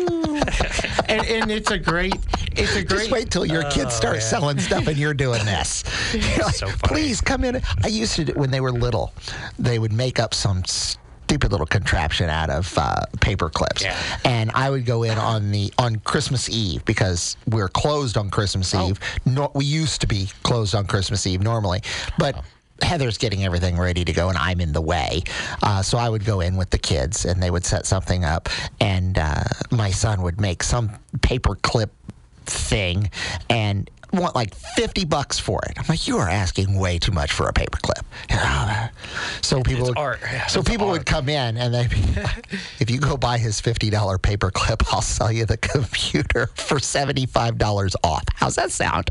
and 1.08 1.50
it's 1.50 1.70
a 1.70 1.78
great, 1.78 2.14
it's 2.52 2.76
a 2.76 2.84
great. 2.84 3.00
Just 3.00 3.10
wait 3.10 3.30
till 3.30 3.44
your 3.44 3.66
oh, 3.66 3.70
kids 3.70 3.92
start 3.92 4.22
selling 4.22 4.58
stuff 4.58 4.86
and 4.86 4.96
you're 4.96 5.14
doing 5.14 5.44
this. 5.44 5.84
You're 6.12 6.44
like, 6.44 6.54
so 6.54 6.68
funny. 6.68 6.80
Please 6.84 7.20
come 7.20 7.44
in. 7.44 7.60
I 7.82 7.88
used 7.88 8.14
to, 8.16 8.32
when 8.34 8.50
they 8.50 8.60
were 8.60 8.72
little, 8.72 9.12
they 9.58 9.78
would 9.78 9.92
make 9.92 10.20
up 10.20 10.32
some 10.32 10.64
stupid 11.24 11.50
little 11.50 11.66
contraption 11.66 12.28
out 12.28 12.50
of 12.50 12.76
uh, 12.78 13.04
paper 13.20 13.48
clips. 13.48 13.82
Yeah. 13.82 13.98
And 14.24 14.50
I 14.54 14.70
would 14.70 14.84
go 14.86 15.02
in 15.02 15.16
on 15.18 15.50
the 15.50 15.72
on 15.78 15.96
Christmas 16.00 16.48
Eve 16.50 16.84
because 16.84 17.36
we're 17.48 17.68
closed 17.68 18.16
on 18.16 18.30
Christmas 18.30 18.74
Oh. 18.74 18.88
Eve. 18.90 19.00
No, 19.24 19.50
we 19.54 19.64
used 19.64 20.00
to 20.02 20.06
be 20.06 20.28
closed 20.42 20.74
on 20.74 20.86
Christmas 20.86 21.26
Eve 21.26 21.42
normally, 21.42 21.82
but. 22.18 22.44
Heather's 22.82 23.18
getting 23.18 23.44
everything 23.44 23.78
ready 23.78 24.04
to 24.04 24.12
go, 24.12 24.28
and 24.30 24.36
I'm 24.36 24.60
in 24.60 24.72
the 24.72 24.80
way. 24.80 25.22
Uh, 25.62 25.80
so 25.80 25.96
I 25.96 26.08
would 26.08 26.24
go 26.24 26.40
in 26.40 26.56
with 26.56 26.70
the 26.70 26.76
kids, 26.76 27.24
and 27.24 27.40
they 27.40 27.48
would 27.48 27.64
set 27.64 27.86
something 27.86 28.24
up, 28.24 28.48
and 28.80 29.16
uh, 29.16 29.44
my 29.70 29.92
son 29.92 30.22
would 30.22 30.40
make 30.40 30.64
some 30.64 30.90
paper 31.22 31.54
clip 31.54 31.92
thing 32.46 33.10
and 33.48 33.88
want 34.16 34.34
like 34.34 34.54
50 34.54 35.04
bucks 35.04 35.38
for 35.38 35.60
it. 35.68 35.78
I'm 35.78 35.84
like, 35.88 36.06
you 36.06 36.18
are 36.18 36.28
asking 36.28 36.78
way 36.78 36.98
too 36.98 37.12
much 37.12 37.32
for 37.32 37.48
a 37.48 37.52
paperclip. 37.52 38.02
Uh, 38.30 38.88
so 39.42 39.62
people, 39.62 39.86
would, 39.88 39.98
art. 39.98 40.20
Yeah, 40.22 40.46
so 40.46 40.60
it's 40.60 40.68
people 40.68 40.88
would 40.88 41.06
come 41.06 41.28
in 41.28 41.56
and 41.56 41.74
they, 41.74 41.84
if 42.80 42.90
you 42.90 42.98
go 42.98 43.16
buy 43.16 43.38
his 43.38 43.60
$50 43.60 43.90
paperclip, 44.18 44.82
I'll 44.92 45.02
sell 45.02 45.30
you 45.32 45.46
the 45.46 45.56
computer 45.56 46.48
for 46.54 46.78
$75 46.78 47.94
off. 48.02 48.24
How's 48.34 48.56
that 48.56 48.70
sound? 48.70 49.10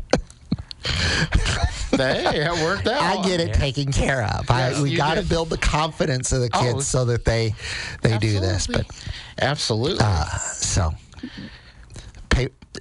Hey, 1.90 2.44
it 2.44 2.62
worked 2.62 2.86
out. 2.88 3.02
I 3.02 3.22
get 3.22 3.40
it 3.40 3.54
taken 3.54 3.90
care 3.92 4.22
of. 4.24 4.46
Yes, 4.48 4.78
I, 4.78 4.82
we 4.82 4.94
got 4.96 5.14
to 5.14 5.22
build 5.22 5.48
the 5.50 5.56
confidence 5.58 6.32
of 6.32 6.40
the 6.40 6.50
kids 6.50 6.74
Oh. 6.76 6.80
so 6.80 7.04
that 7.06 7.24
they 7.24 7.54
they 8.02 8.18
do 8.18 8.38
this. 8.40 8.66
But 8.66 8.86
Absolutely. 9.40 9.98
Uh, 10.00 10.24
so 10.38 10.90
pay, 10.90 10.93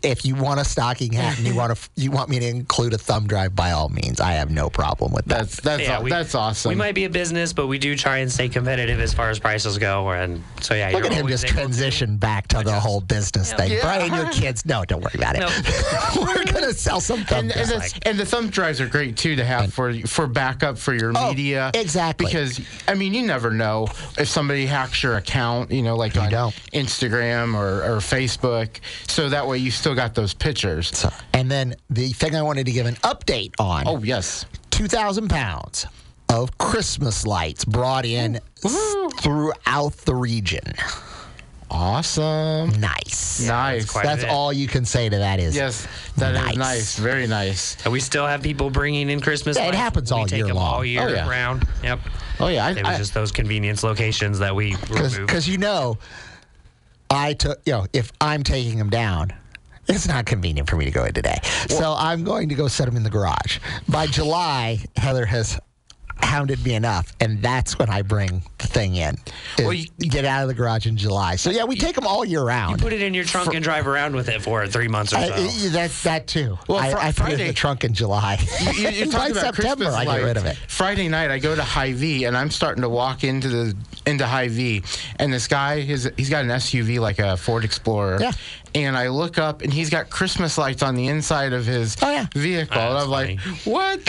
if 0.03 0.25
you 0.25 0.35
want 0.35 0.59
a 0.59 0.65
stocking 0.65 1.11
hat 1.13 1.37
and 1.37 1.47
you 1.47 1.55
want 1.55 1.75
to 1.75 1.89
you 1.95 2.11
want 2.11 2.29
me 2.29 2.39
to 2.39 2.45
include 2.47 2.93
a 2.93 2.97
thumb 2.97 3.25
drive 3.27 3.55
by 3.55 3.71
all 3.71 3.89
means 3.89 4.19
i 4.19 4.33
have 4.33 4.51
no 4.51 4.69
problem 4.69 5.11
with 5.13 5.25
that 5.25 5.39
that's 5.39 5.61
that's 5.61 5.83
Yeah, 5.83 5.97
aw- 5.97 6.01
we- 6.01 6.09
that's 6.09 6.35
awesome. 6.35 6.69
We 6.69 6.75
might 6.75 6.93
be 6.95 7.05
a 7.05 7.09
business, 7.09 7.53
but 7.53 7.67
we 7.67 7.77
do 7.79 7.95
try 7.95 8.17
and 8.17 8.31
stay 8.31 8.49
competitive 8.49 8.99
as 8.99 9.13
far 9.13 9.29
as 9.29 9.39
prices 9.39 9.77
go. 9.77 10.09
And 10.11 10.43
so 10.61 10.73
yeah, 10.75 10.89
look 10.89 11.03
you're 11.03 11.11
at 11.11 11.13
him 11.13 11.27
just 11.27 11.45
able 11.45 11.53
to- 11.55 11.59
transition 11.61 12.17
back 12.17 12.47
to 12.49 12.61
the 12.63 12.79
whole 12.79 13.01
business 13.01 13.53
thing 13.53 13.71
Yeah. 13.71 13.81
brian 13.81 14.13
your 14.13 14.29
kids 14.31 14.65
no 14.65 14.83
don't 14.85 15.01
worry 15.01 15.13
about 15.15 15.35
it 15.37 16.15
we're 16.19 16.43
gonna 16.45 16.73
sell 16.73 16.99
some 17.01 17.23
thumb 17.23 17.39
and, 17.49 17.51
and, 17.51 17.69
drives 17.69 17.93
the, 17.93 18.07
and 18.07 18.19
the 18.19 18.25
thumb 18.25 18.49
drives 18.49 18.79
are 18.81 18.87
great 18.87 19.17
too 19.17 19.35
to 19.35 19.43
have 19.45 19.73
for 19.73 19.93
for 20.07 20.27
backup 20.27 20.77
for 20.77 20.93
your 20.93 21.11
Oh, 21.15 21.29
media. 21.29 21.71
exactly. 21.73 22.25
Because 22.25 22.59
I 22.87 22.93
mean, 22.95 23.13
you 23.13 23.23
never 23.25 23.51
know 23.51 23.87
if 24.17 24.27
somebody 24.27 24.65
hacks 24.65 25.03
your 25.03 25.17
account. 25.17 25.71
You 25.71 25.81
know, 25.83 25.95
like 25.95 26.17
on 26.17 26.29
don't. 26.31 26.55
Instagram 26.73 27.53
or, 27.55 27.83
or 27.83 27.97
Facebook. 27.97 28.79
So 29.07 29.29
that 29.29 29.47
way 29.47 29.57
you 29.59 29.69
still 29.71 29.92
got 29.95 30.15
those 30.15 30.33
pictures. 30.33 30.89
So- 30.97 31.09
and 31.33 31.49
then 31.51 31.75
the 31.89 32.09
thing 32.09 32.35
i 32.35 32.41
wanted 32.41 32.65
to 32.65 32.71
give 32.71 32.85
an 32.85 32.95
update 32.97 33.51
on 33.59 33.83
Oh 33.87 33.99
yes. 34.03 34.45
2000 34.71 35.29
pounds 35.29 35.85
of 36.29 36.57
christmas 36.57 37.25
lights 37.27 37.63
brought 37.65 38.05
in 38.05 38.39
throughout 39.21 39.93
the 40.05 40.15
region 40.15 40.73
Awesome. 41.71 42.69
nice 42.79 43.41
nice. 43.47 43.89
quite- 43.89 44.03
that's 44.05 44.23
all 44.25 44.53
you 44.53 44.67
can 44.67 44.85
say 44.85 45.09
to 45.09 45.17
that 45.17 45.39
is 45.39 45.55
yes, 45.55 45.87
that 46.17 46.35
is 46.35 46.41
Nice. 46.41 46.55
nice. 46.55 46.99
Very 46.99 47.25
nice. 47.25 47.77
And 47.83 47.91
we 47.91 47.99
still 47.99 48.27
have 48.27 48.43
people 48.43 48.69
bringing 48.69 49.09
in 49.09 49.19
Christmas. 49.21 49.57
Yeah, 49.57 49.63
it 49.63 49.65
lights. 49.69 49.77
happens 49.77 50.11
we 50.13 50.19
all 50.19 50.25
take 50.27 50.37
year 50.37 50.47
them 50.47 50.57
all 50.57 50.85
year 50.85 51.01
Oh, 51.01 51.07
yeah. 51.07 51.27
round. 51.27 51.67
Yep. 51.83 51.99
Oh 52.39 52.47
yeah. 52.47 52.65
I, 52.67 52.71
It 52.71 52.75
was 52.77 52.85
I- 52.85 52.97
just 52.97 53.13
those 53.15 53.31
convenience 53.31 53.81
locations 53.83 54.37
that 54.39 54.55
we 54.55 54.75
because 54.75 55.47
you 55.47 55.57
know 55.57 55.97
i 57.09 57.33
took 57.33 57.59
you 57.65 57.73
know 57.73 57.85
if 57.93 58.11
i'm 58.21 58.43
taking 58.43 58.77
them 58.77 58.89
down 58.89 59.31
it's 59.87 60.07
not 60.07 60.25
convenient 60.25 60.69
for 60.69 60.75
me 60.75 60.85
to 60.85 60.91
go 60.91 61.03
in 61.03 61.13
today 61.13 61.37
so 61.67 61.93
i'm 61.97 62.23
going 62.23 62.49
to 62.49 62.55
go 62.55 62.67
set 62.67 62.85
them 62.85 62.95
in 62.95 63.03
the 63.03 63.09
garage 63.09 63.59
by 63.89 64.05
july 64.07 64.79
heather 64.95 65.25
has 65.25 65.59
hounded 66.17 66.63
me 66.63 66.73
enough 66.75 67.11
and 67.19 67.41
that's 67.41 67.77
when 67.79 67.89
i 67.89 68.01
bring 68.01 68.41
the 68.59 68.67
thing 68.67 68.95
in 68.95 69.15
is 69.57 69.65
Well, 69.65 69.73
you- 69.73 69.87
get 69.99 70.23
out 70.25 70.43
of 70.43 70.47
the 70.47 70.53
garage 70.53 70.85
in 70.87 70.95
july 70.95 71.35
so 71.35 71.49
yeah 71.49 71.65
we 71.65 71.75
take 71.75 71.95
them 71.95 72.07
all 72.07 72.23
year 72.23 72.43
round 72.43 72.77
You 72.79 72.83
Put 72.83 72.93
it 72.93 73.01
in 73.01 73.13
your 73.13 73.25
trunk 73.25 73.53
and 73.53 73.63
drive 73.63 73.87
around 73.87 74.15
with 74.15 74.29
it 74.29 74.41
for 74.41 74.65
three 74.67 74.87
months 74.87 75.11
or 75.11 75.17
so. 75.17 75.33
I- 75.33 75.69
that 75.73 75.91
that 76.03 76.27
too. 76.27 76.57
Well, 76.69 76.77
I, 76.79 76.91
Fri- 76.91 76.99
I 77.01 77.11
put 77.11 77.29
it 77.33 77.39
in 77.41 77.47
the 77.47 77.53
trunk 77.53 77.83
in 77.83 77.93
July. 77.93 78.37
You, 78.61 78.71
you, 78.71 78.89
you're 78.89 79.05
By 79.11 79.27
about 79.29 79.55
September, 79.55 79.85
Christmas 79.85 79.93
I 79.95 80.05
get 80.05 80.23
rid 80.23 80.37
of 80.37 80.45
it. 80.45 80.55
Friday 80.67 81.07
night, 81.07 81.31
I 81.31 81.39
go 81.39 81.55
to 81.55 81.63
Hy-Vee, 81.63 82.25
and 82.25 82.37
I'm 82.37 82.49
starting 82.51 82.81
to 82.83 82.89
walk 82.89 83.23
into 83.23 83.47
the 83.49 83.75
into 84.05 84.25
Hy-Vee, 84.27 84.83
and 85.17 85.31
this 85.33 85.47
guy, 85.47 85.79
his 85.81 86.09
he's 86.17 86.29
got 86.29 86.43
an 86.43 86.49
SUV 86.51 86.99
like 86.99 87.19
a 87.19 87.37
Ford 87.37 87.63
Explorer, 87.63 88.17
Yeah. 88.19 88.31
and 88.75 88.97
I 88.97 89.07
look 89.07 89.37
up, 89.37 89.61
and 89.61 89.71
he's 89.73 89.89
got 89.89 90.09
Christmas 90.09 90.57
lights 90.57 90.83
on 90.83 90.95
the 90.95 91.07
inside 91.07 91.53
of 91.53 91.65
his 91.65 91.95
Oh, 92.01 92.11
yeah. 92.11 92.25
vehicle, 92.35 92.77
Oh, 92.81 92.89
and 92.89 92.97
I'm 92.99 93.09
like, 93.09 93.39
what? 93.65 93.99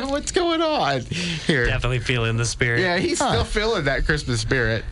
What's 0.10 0.32
going 0.32 0.62
on 0.62 1.02
here? 1.46 1.66
Definitely 1.66 1.98
feeling 2.00 2.36
the 2.36 2.44
spirit. 2.46 2.80
Yeah, 2.80 2.98
he's 2.98 3.18
Huh. 3.18 3.28
still 3.30 3.44
feeling 3.44 3.84
that 3.84 4.06
Christmas 4.06 4.40
spirit. 4.40 4.84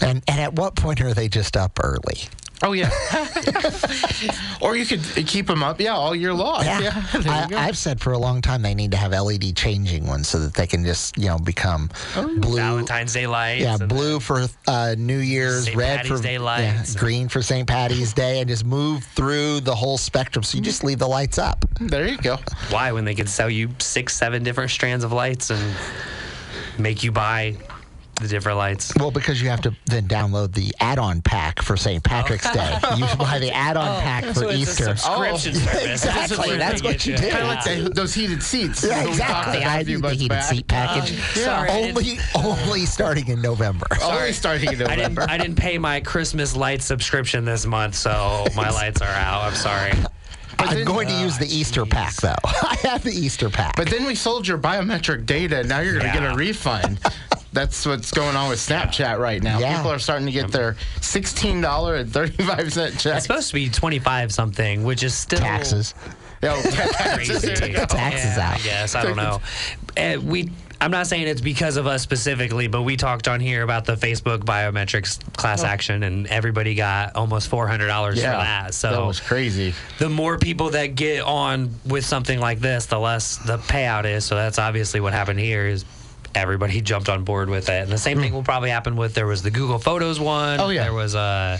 and 0.00 0.22
and 0.28 0.40
at 0.40 0.52
what 0.54 0.76
point 0.76 1.00
are 1.00 1.14
they 1.14 1.28
just 1.28 1.56
up 1.56 1.78
early? 1.82 2.20
Oh 2.62 2.72
yeah, 2.72 2.90
or 4.60 4.76
you 4.76 4.84
could 4.84 5.02
keep 5.28 5.46
them 5.46 5.62
up, 5.62 5.80
yeah, 5.80 5.92
all 5.92 6.14
year 6.14 6.34
long. 6.34 6.64
Yeah, 6.64 6.80
there 7.12 7.22
you 7.22 7.56
I, 7.56 7.68
I've 7.68 7.78
said 7.78 8.00
for 8.00 8.12
a 8.12 8.18
long 8.18 8.42
time 8.42 8.62
they 8.62 8.74
need 8.74 8.90
to 8.90 8.96
have 8.96 9.12
LED 9.12 9.54
changing 9.56 10.06
ones 10.06 10.28
so 10.28 10.40
that 10.40 10.54
they 10.54 10.66
can 10.66 10.84
just 10.84 11.16
you 11.16 11.26
know 11.26 11.38
become 11.38 11.88
blue. 12.14 12.56
Valentine's 12.56 13.12
Day 13.12 13.28
lights. 13.28 13.62
Yeah, 13.62 13.76
and 13.78 13.88
blue 13.88 14.18
for 14.18 14.46
uh, 14.66 14.96
New 14.98 15.18
Year's, 15.18 15.66
St. 15.66 15.76
red 15.76 15.96
Patty's 15.98 16.10
for 16.10 16.22
Day 16.22 16.32
yeah, 16.34 16.40
lights. 16.40 16.96
green 16.96 17.28
for 17.28 17.42
St. 17.42 17.68
Patty's 17.68 18.12
Day, 18.12 18.40
and 18.40 18.48
just 18.48 18.64
move 18.64 19.04
through 19.04 19.60
the 19.60 19.74
whole 19.74 19.96
spectrum. 19.98 20.42
So 20.42 20.58
you 20.58 20.64
just 20.64 20.82
leave 20.82 20.98
the 20.98 21.08
lights 21.08 21.38
up. 21.38 21.64
there 21.78 22.08
you 22.08 22.18
go. 22.18 22.38
Why 22.70 22.90
when 22.90 23.04
they 23.04 23.14
could 23.14 23.28
sell 23.28 23.48
you 23.48 23.70
six, 23.78 24.16
seven 24.16 24.42
different 24.42 24.72
strands 24.72 25.04
of 25.04 25.12
lights 25.12 25.50
and 25.50 25.76
make 26.76 27.04
you 27.04 27.12
buy 27.12 27.56
the 28.20 28.28
different 28.28 28.58
lights. 28.58 28.92
Well, 28.98 29.10
because 29.10 29.40
you 29.40 29.48
have 29.48 29.60
to 29.62 29.74
then 29.86 30.08
download 30.08 30.52
the 30.52 30.74
add-on 30.80 31.22
pack 31.22 31.62
for 31.62 31.76
St. 31.76 32.02
Patrick's 32.02 32.46
oh. 32.46 32.52
Day. 32.54 32.78
You 32.96 33.06
buy 33.16 33.38
the 33.38 33.50
add-on 33.54 33.88
oh. 33.96 34.00
pack 34.00 34.24
for 34.24 34.34
so 34.34 34.48
it's 34.48 34.58
Easter. 34.58 34.90
a 34.90 34.96
subscription 34.96 35.52
Oh, 35.54 35.58
service. 35.58 36.04
exactly, 36.04 36.56
that's 36.56 36.82
what 36.82 36.92
get 36.92 37.06
you 37.06 37.16
do. 37.16 37.30
Kind 37.30 37.42
of 37.42 37.48
like 37.48 37.64
the, 37.64 37.90
those 37.94 38.14
heated 38.14 38.42
seats. 38.42 38.82
Yeah, 38.82 38.90
that 39.04 39.08
exactly. 39.08 39.58
about 39.58 39.70
I 39.70 39.80
a 39.80 39.84
few 39.84 39.96
need 39.98 40.02
the 40.04 40.10
heated 40.10 40.28
back. 40.30 40.44
seat 40.44 40.66
package. 40.66 41.18
Oh, 41.18 41.40
sorry, 41.40 41.70
only, 41.70 42.18
only 42.34 42.86
starting 42.86 43.28
in 43.28 43.40
November. 43.40 43.86
Only 44.02 44.32
starting 44.32 44.72
in 44.72 44.82
I 44.82 44.96
didn't. 44.96 45.14
November. 45.14 45.26
I 45.28 45.38
didn't 45.38 45.56
pay 45.56 45.78
my 45.78 46.00
Christmas 46.00 46.56
light 46.56 46.82
subscription 46.82 47.44
this 47.44 47.66
month, 47.66 47.94
so 47.94 48.46
my 48.56 48.70
lights 48.70 49.00
are 49.00 49.06
out. 49.06 49.42
I'm 49.44 49.54
sorry. 49.54 49.92
I'm 50.60 50.74
then- 50.74 50.84
going 50.86 51.06
to 51.08 51.14
use 51.14 51.38
the 51.38 51.44
uh, 51.46 51.50
Easter 51.50 51.86
pack, 51.86 52.14
though. 52.16 52.34
I 52.44 52.76
have 52.82 53.04
the 53.04 53.12
Easter 53.12 53.48
pack. 53.48 53.76
But 53.76 53.88
then 53.90 54.04
we 54.04 54.14
sold 54.16 54.46
your 54.48 54.58
biometric 54.58 55.24
data. 55.24 55.62
Now 55.62 55.78
you're 55.80 55.92
going 55.92 56.06
to 56.12 56.18
Yeah. 56.18 56.20
get 56.26 56.32
a 56.32 56.36
refund. 56.36 56.98
That's 57.52 57.86
what's 57.86 58.10
going 58.12 58.36
on 58.36 58.50
with 58.50 58.58
Snapchat 58.58 59.18
right 59.18 59.42
now. 59.42 59.58
Yeah. 59.58 59.76
People 59.76 59.92
are 59.92 59.98
starting 59.98 60.26
to 60.26 60.32
get 60.32 60.52
their 60.52 60.76
sixteen 61.00 61.60
dollar 61.60 61.96
and 61.96 62.12
thirty 62.12 62.42
five 62.42 62.72
cent 62.72 62.94
It's 62.94 63.02
check. 63.02 63.22
supposed 63.22 63.48
to 63.48 63.54
be 63.54 63.68
25 63.68 64.32
something, 64.32 64.84
which 64.84 65.02
is 65.02 65.14
still 65.14 65.38
taxes. 65.38 65.94
Oh, 66.42 66.62
crazy. 67.14 67.54
Take 67.54 67.74
the 67.74 67.86
taxes 67.86 68.36
yeah, 68.36 68.48
out. 68.48 68.54
I 68.54 68.62
guess 68.62 68.94
I 68.94 69.02
don't 69.02 69.16
know. 69.16 69.40
Uh, 69.96 70.20
we. 70.20 70.50
I'm 70.80 70.92
not 70.92 71.08
saying 71.08 71.26
it's 71.26 71.40
because 71.40 71.76
of 71.76 71.88
us 71.88 72.02
specifically, 72.02 72.68
but 72.68 72.82
we 72.82 72.96
talked 72.96 73.26
on 73.26 73.40
here 73.40 73.64
about 73.64 73.84
the 73.84 73.96
Facebook 73.96 74.44
biometrics 74.44 75.18
class 75.36 75.64
action, 75.64 76.04
and 76.04 76.28
everybody 76.28 76.76
got 76.76 77.16
almost 77.16 77.48
four 77.48 77.66
hundred 77.66 77.88
dollars 77.88 78.18
yeah, 78.18 78.30
for 78.30 78.44
that. 78.44 78.74
So 78.74 78.90
that 78.92 79.02
was 79.04 79.18
crazy. 79.18 79.74
the 79.98 80.08
more 80.08 80.38
people 80.38 80.70
that 80.70 80.94
get 80.94 81.22
on 81.22 81.74
with 81.84 82.04
something 82.04 82.38
like 82.38 82.60
this, 82.60 82.86
the 82.86 82.98
less 83.00 83.38
the 83.38 83.58
payout 83.58 84.04
is. 84.04 84.24
So 84.24 84.36
that's 84.36 84.60
obviously 84.60 85.00
what 85.00 85.12
happened 85.12 85.40
here. 85.40 85.66
Is 85.66 85.84
everybody 86.34 86.80
jumped 86.80 87.08
on 87.08 87.24
board 87.24 87.48
with 87.50 87.68
it, 87.68 87.82
and 87.82 87.92
the 87.92 87.98
same 87.98 88.20
thing 88.20 88.32
will 88.32 88.42
probably 88.42 88.70
happen 88.70 88.96
with 88.96 89.14
there 89.14 89.26
was 89.26 89.42
the 89.42 89.50
Google 89.50 89.78
Photos 89.78 90.20
one. 90.20 90.60
Oh, 90.60 90.68
yeah. 90.68 90.84
There 90.84 90.94
was 90.94 91.14
a. 91.14 91.58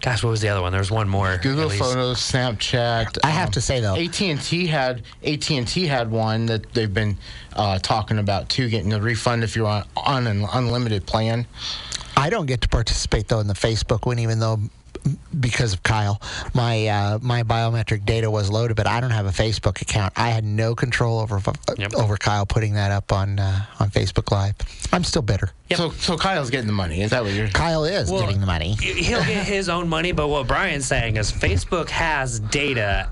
Gosh, 0.00 0.24
what 0.24 0.30
was 0.30 0.40
the 0.40 0.48
other 0.48 0.60
one? 0.60 0.72
There 0.72 0.80
was 0.80 0.90
one 0.90 1.08
more. 1.08 1.38
Google. 1.38 1.70
Photos, 1.70 2.18
Snapchat. 2.18 3.18
I 3.22 3.30
have 3.30 3.52
to 3.52 3.60
say, 3.60 3.78
though, 3.78 3.94
AT 3.94 4.20
and 4.20 4.40
T 4.40 4.66
had 4.66 5.02
AT 5.24 5.48
and 5.50 5.68
T 5.68 5.86
had 5.86 6.10
one 6.10 6.46
that 6.46 6.72
they've 6.72 6.92
been 6.92 7.16
uh, 7.54 7.78
talking 7.78 8.18
about 8.18 8.48
too, 8.48 8.68
getting 8.68 8.92
a 8.92 9.00
refund 9.00 9.44
if 9.44 9.54
you're 9.54 9.68
on, 9.68 9.84
on 9.96 10.26
an 10.26 10.44
unlimited 10.52 11.06
plan. 11.06 11.46
I 12.16 12.30
don't 12.30 12.46
get 12.46 12.60
to 12.62 12.68
participate 12.68 13.28
though 13.28 13.40
in 13.40 13.46
the 13.46 13.54
Facebook 13.54 14.04
one, 14.04 14.18
even 14.18 14.40
though 14.40 14.58
because 15.40 15.72
of 15.72 15.82
Kyle, 15.82 16.20
my 16.54 16.86
uh, 16.86 17.18
my 17.22 17.42
biometric 17.42 18.04
data 18.04 18.30
was 18.30 18.50
loaded, 18.50 18.76
but 18.76 18.86
I 18.86 19.00
don't 19.00 19.10
have 19.10 19.26
a 19.26 19.30
Facebook 19.30 19.80
account. 19.82 20.12
I 20.16 20.28
had 20.30 20.44
no 20.44 20.74
control 20.74 21.18
over 21.18 21.40
Yep. 21.76 21.94
over 21.94 22.16
Kyle 22.16 22.46
putting 22.46 22.74
that 22.74 22.90
up 22.90 23.12
on 23.12 23.38
uh, 23.38 23.64
on 23.80 23.90
Facebook 23.90 24.30
Live. 24.30 24.54
I'm 24.92 25.04
still 25.04 25.22
bitter. 25.22 25.50
Yep. 25.70 25.78
So 25.78 25.90
so 25.90 26.16
Kyle's 26.16 26.50
getting 26.50 26.66
the 26.66 26.72
money. 26.72 27.02
Is 27.02 27.10
that 27.10 27.24
what 27.24 27.32
you're? 27.32 27.48
Kyle 27.48 27.84
is 27.84 28.10
Well, 28.10 28.20
getting 28.22 28.40
the 28.40 28.46
money. 28.46 28.74
He'll 28.74 29.24
get 29.24 29.46
his 29.46 29.68
own 29.68 29.88
money, 29.88 30.12
but 30.12 30.28
what 30.28 30.46
Brian's 30.46 30.86
saying 30.86 31.16
is 31.16 31.32
Facebook 31.32 31.88
has 31.90 32.38
data 32.40 33.10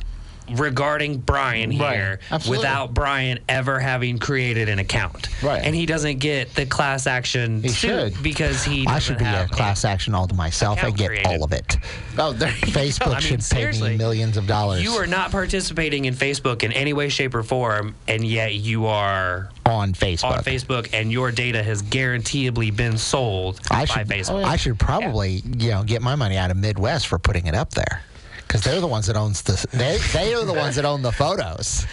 regarding 0.57 1.19
Brian 1.19 1.71
here 1.71 2.21
Absolutely. 2.31 2.59
without 2.59 2.95
Brian 2.95 3.39
ever 3.49 3.79
having 3.79 4.19
created 4.19 4.69
an 4.69 4.79
account. 4.79 5.29
Right. 5.43 5.63
And 5.63 5.75
he 5.75 5.87
doesn't 5.87 6.19
get 6.19 6.55
the 6.55 6.67
class 6.67 7.07
action 7.07 7.63
He 7.63 7.69
suit 7.69 8.15
should. 8.15 8.23
because 8.23 8.65
he 8.65 8.87
I 8.87 8.99
should 8.99 9.19
be 9.19 9.25
a 9.25 9.47
class 9.49 9.85
action 9.85 10.15
all 10.15 10.27
to 10.29 10.35
myself. 10.35 10.83
I 10.83 10.91
get 10.91 11.09
created. 11.09 11.27
all 11.27 11.45
of 11.45 11.53
it. 11.53 11.77
Oh, 12.19 12.33
there 12.33 12.49
you 12.51 12.61
go. 12.61 12.67
Facebook 12.73 13.07
I 13.09 13.21
mean, 13.21 13.41
should 13.41 13.41
pay 13.51 13.71
me 13.91 13.97
millions 13.97 14.37
of 14.37 14.47
dollars 14.47 14.83
You 14.83 14.93
are 14.95 15.07
not 15.07 15.31
participating 15.31 16.05
in 16.05 16.15
Facebook 16.15 16.63
in 16.63 16.73
any 16.73 16.93
way, 16.93 17.09
shape, 17.09 17.35
or 17.35 17.43
form, 17.43 17.95
and 18.09 18.25
yet 18.25 18.55
you 18.55 18.87
are 18.87 19.51
on 19.67 19.93
Facebook. 19.93 20.39
on 20.39 20.45
Facebook, 20.45 20.89
and 20.93 21.13
your 21.13 21.31
data 21.31 21.63
has 21.63 21.83
guaranteeably 21.83 22.75
been 22.75 22.99
sold 22.99 23.61
I 23.71 23.81
by 23.81 23.85
should 23.85 24.09
Facebook. 24.09 24.45
I 24.45 24.57
should 24.57 24.79
probably 24.79 25.43
you 25.59 25.71
know 25.71 25.83
get 25.85 26.03
my 26.03 26.17
money 26.17 26.37
out 26.37 26.51
of 26.51 26.57
Midwest 26.57 27.07
for 27.07 27.19
putting 27.19 27.47
it 27.47 27.55
up 27.55 27.71
there. 27.71 28.03
Because 28.51 28.65
they're 28.65 28.81
the 28.81 28.89
ones 28.89 29.07
that 29.07 29.15
owns 29.17 29.43
the 29.43 29.65
they, 29.71 29.99
they 30.13 30.35
are 30.35 30.45
the 30.45 30.53
ones 30.53 30.75
that 30.75 30.85
own 30.85 31.03
the 31.03 31.13
photos. 31.13 31.87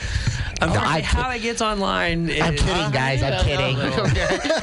Unfortunately, 0.61 0.97
I- 0.97 1.01
how 1.01 1.29
it 1.31 1.39
gets 1.41 1.61
online 1.61 2.29
I'm 2.31 2.53
is- 2.55 2.61
kidding, 2.61 2.91
guys. 2.91 3.21
I'm 3.23 3.43
kidding. 3.45 3.77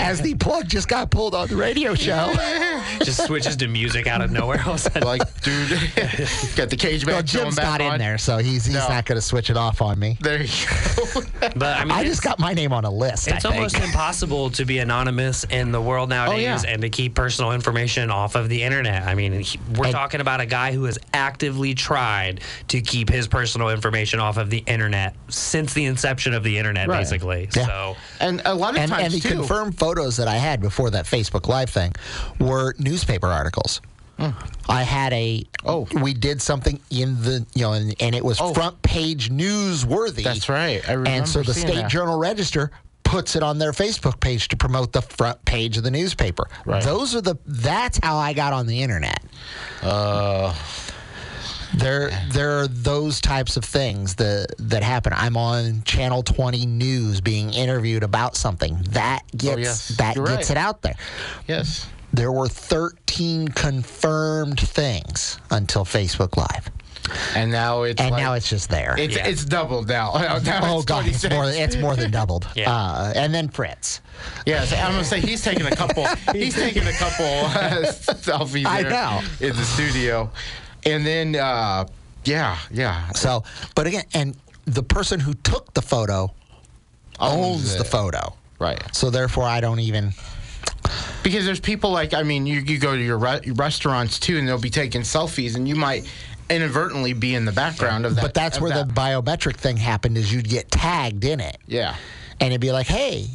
As 0.00 0.20
the 0.20 0.34
plug 0.34 0.68
just 0.68 0.88
got 0.88 1.10
pulled 1.10 1.34
on 1.34 1.48
the 1.48 1.56
radio 1.56 1.94
show. 1.94 2.32
just 3.02 3.24
switches 3.26 3.56
to 3.56 3.68
music 3.68 4.06
out 4.06 4.20
of 4.20 4.30
nowhere. 4.30 4.60
all 4.66 4.70
of 4.74 4.76
a 4.76 4.78
sudden. 4.78 5.02
like, 5.04 5.22
dude, 5.42 5.68
got 6.56 6.68
the 6.70 6.76
cage 6.78 7.06
Well, 7.06 7.16
back. 7.18 7.24
Jim's 7.26 7.54
going 7.56 7.68
back 7.68 7.80
not 7.80 7.94
in 7.94 7.98
there, 7.98 8.18
so 8.18 8.38
he's 8.38 8.66
he's 8.66 8.74
No. 8.74 8.88
not 8.88 9.04
going 9.06 9.16
to 9.16 9.22
switch 9.22 9.50
it 9.50 9.56
off 9.56 9.80
on 9.80 9.98
me. 9.98 10.18
There 10.20 10.42
you 10.42 10.48
go. 11.14 11.20
But 11.56 11.78
I 11.78 11.84
mean, 11.84 11.92
I 11.92 12.04
just 12.04 12.22
got 12.22 12.38
my 12.38 12.52
name 12.52 12.72
on 12.72 12.84
a 12.84 12.90
list. 12.90 13.28
It's 13.28 13.36
I 13.44 13.50
think. 13.50 13.54
almost 13.56 13.78
impossible 13.78 14.50
to 14.50 14.64
be 14.64 14.78
anonymous 14.78 15.44
in 15.44 15.72
the 15.72 15.80
world 15.80 16.12
oh, 16.12 16.16
nowadays 16.16 16.64
yeah. 16.64 16.70
and 16.70 16.82
to 16.82 16.90
keep 16.90 17.14
personal 17.14 17.52
information 17.52 18.10
off 18.10 18.34
of 18.34 18.48
the 18.48 18.62
internet. 18.62 19.04
I 19.04 19.14
mean, 19.14 19.32
he, 19.40 19.58
we're 19.76 19.86
And- 19.86 19.94
talking 19.94 20.20
about 20.20 20.40
a 20.40 20.46
guy 20.46 20.72
who 20.72 20.84
has 20.84 20.98
actively 21.14 21.74
tried 21.74 22.40
to 22.68 22.80
keep 22.80 23.08
his 23.08 23.26
personal 23.28 23.68
information 23.70 24.20
off 24.20 24.36
of 24.36 24.50
the 24.50 24.58
internet 24.58 24.81
since 25.28 25.74
the 25.74 25.84
inception 25.86 26.34
of 26.34 26.42
the 26.44 26.58
internet, 26.58 26.88
Right. 26.88 26.98
basically. 27.00 27.48
Yeah. 27.54 27.66
So, 27.66 27.96
and 28.20 28.42
a 28.44 28.54
lot 28.54 28.74
of 28.74 28.80
and, 28.80 28.90
times 28.90 29.04
and 29.04 29.12
the 29.14 29.20
too. 29.20 29.34
confirmed 29.36 29.78
photos 29.78 30.16
that 30.16 30.28
I 30.28 30.36
had 30.36 30.60
before 30.60 30.90
that 30.90 31.04
Facebook 31.06 31.48
Live 31.48 31.70
thing 31.70 31.92
were 32.40 32.74
newspaper 32.78 33.26
articles. 33.28 33.80
I 34.68 34.82
had 34.84 35.12
a 35.14 35.44
Oh. 35.64 35.88
we 36.00 36.14
did 36.14 36.40
something 36.40 36.78
in 36.90 37.20
the 37.22 37.44
you 37.54 37.62
know 37.62 37.72
and, 37.72 37.92
and 38.00 38.14
it 38.14 38.24
was 38.24 38.40
Oh. 38.40 38.54
front 38.54 38.80
page 38.82 39.30
newsworthy. 39.30 40.22
That's 40.22 40.48
right. 40.48 40.80
I 40.88 40.92
remember 40.92 41.10
and 41.10 41.28
so 41.28 41.42
the 41.42 41.52
State 41.54 41.74
that. 41.74 41.90
Journal 41.90 42.16
Register 42.18 42.70
puts 43.02 43.34
it 43.34 43.42
on 43.42 43.58
their 43.58 43.72
Facebook 43.72 44.20
page 44.20 44.46
to 44.48 44.56
promote 44.56 44.92
the 44.92 45.02
front 45.02 45.44
page 45.44 45.76
of 45.76 45.82
the 45.82 45.90
newspaper. 45.90 46.46
Right. 46.64 46.82
Those 46.84 47.16
are 47.16 47.20
the 47.20 47.34
that's 47.46 47.98
how 48.00 48.16
I 48.16 48.32
got 48.32 48.52
on 48.52 48.68
the 48.68 48.80
internet. 48.82 49.20
Uh, 49.82 50.54
There, 51.74 52.10
there 52.32 52.58
are 52.60 52.66
those 52.68 53.20
types 53.20 53.56
of 53.56 53.64
things 53.64 54.14
that 54.16 54.54
that 54.58 54.82
happen. 54.82 55.12
I'm 55.16 55.36
on 55.36 55.82
Channel 55.84 56.22
20 56.22 56.66
News 56.66 57.20
being 57.20 57.52
interviewed 57.52 58.02
about 58.02 58.36
something 58.36 58.78
that 58.90 59.22
gets 59.36 59.54
Oh, 59.54 59.58
yes. 59.58 59.88
that 59.98 60.16
You're 60.16 60.26
gets 60.26 60.50
right. 60.50 60.56
it 60.56 60.56
out 60.58 60.82
there. 60.82 60.94
yes. 61.48 61.86
There 62.14 62.30
were 62.30 62.46
13 62.46 63.48
confirmed 63.48 64.60
things 64.60 65.38
until 65.50 65.86
Facebook 65.86 66.36
Live, 66.36 66.70
And 67.34 67.50
now 67.50 67.84
it's 67.84 68.02
and 68.02 68.10
like, 68.10 68.22
now 68.22 68.34
it's 68.34 68.50
just 68.50 68.68
there. 68.68 68.94
it's 68.98 69.16
Yeah. 69.16 69.26
it's 69.28 69.46
doubled 69.46 69.88
now. 69.88 70.12
Now 70.44 70.60
oh 70.62 70.76
it's 70.76 70.84
god, 70.84 71.06
it's 71.06 71.28
more, 71.30 71.46
it's 71.50 71.76
more 71.76 71.96
than 71.96 72.10
doubled. 72.18 72.46
Yeah. 72.54 72.70
Uh, 72.70 73.12
and 73.16 73.32
then 73.32 73.48
Fritz. 73.48 74.02
Yeah, 74.44 74.64
so 74.66 74.76
I'm 74.76 74.92
gonna 74.92 75.04
say 75.04 75.20
he's 75.20 75.42
taking 75.42 75.64
a 75.66 75.74
couple. 75.74 76.04
he's 76.34 76.54
taking 76.54 76.86
a 76.86 76.92
couple 76.92 77.24
uh, 77.24 77.86
selfies. 77.86 78.66
I 78.66 78.82
there 78.82 78.90
know. 78.90 79.20
in 79.40 79.56
the 79.56 79.64
studio, 79.64 80.30
and 80.84 81.06
then 81.06 81.36
uh, 81.36 81.86
yeah, 82.24 82.58
yeah, 82.70 83.10
So, 83.10 83.44
but 83.74 83.86
again, 83.86 84.04
and 84.14 84.36
the 84.64 84.82
person 84.82 85.20
who 85.20 85.34
took 85.34 85.74
the 85.74 85.82
photo 85.82 86.32
owns 87.18 87.74
it. 87.74 87.78
the 87.78 87.84
photo. 87.84 88.34
right. 88.58 88.82
So 88.94 89.10
therefore, 89.10 89.44
I 89.44 89.60
don't 89.60 89.80
even. 89.80 90.12
Because 91.22 91.44
there's 91.44 91.60
people 91.60 91.90
like 91.90 92.14
I 92.14 92.22
mean, 92.22 92.46
you, 92.46 92.60
you 92.60 92.78
go 92.78 92.94
to 92.96 93.02
your 93.02 93.18
re- 93.18 93.40
restaurants 93.54 94.18
too, 94.18 94.38
and 94.38 94.46
they'll 94.48 94.58
be 94.58 94.70
taking 94.70 95.02
selfies, 95.02 95.56
and 95.56 95.68
you 95.68 95.76
might 95.76 96.10
inadvertently 96.50 97.12
be 97.12 97.34
in 97.34 97.44
the 97.44 97.52
background 97.52 98.04
of 98.06 98.16
that. 98.16 98.22
But 98.22 98.34
that's 98.34 98.60
where 98.60 98.72
that. 98.72 98.88
the 98.88 98.94
biometric 98.94 99.56
thing 99.56 99.76
happened. 99.76 100.18
Is 100.18 100.32
you'd 100.32 100.48
get 100.48 100.70
tagged 100.70 101.24
in 101.24 101.40
it, 101.40 101.58
yeah. 101.66 101.96
and 102.40 102.48
it'd 102.52 102.60
be 102.60 102.72
like, 102.72 102.86
hey, 102.86 103.28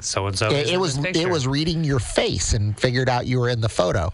so 0.00 0.26
and 0.26 0.36
so. 0.36 0.50
it, 0.50 0.68
it 0.70 0.78
was 0.78 0.98
it 0.98 1.28
was 1.28 1.46
reading 1.46 1.84
your 1.84 2.00
face 2.00 2.52
and 2.52 2.78
figured 2.78 3.08
out 3.08 3.26
you 3.26 3.38
were 3.38 3.48
in 3.48 3.60
the 3.60 3.68
photo. 3.68 4.12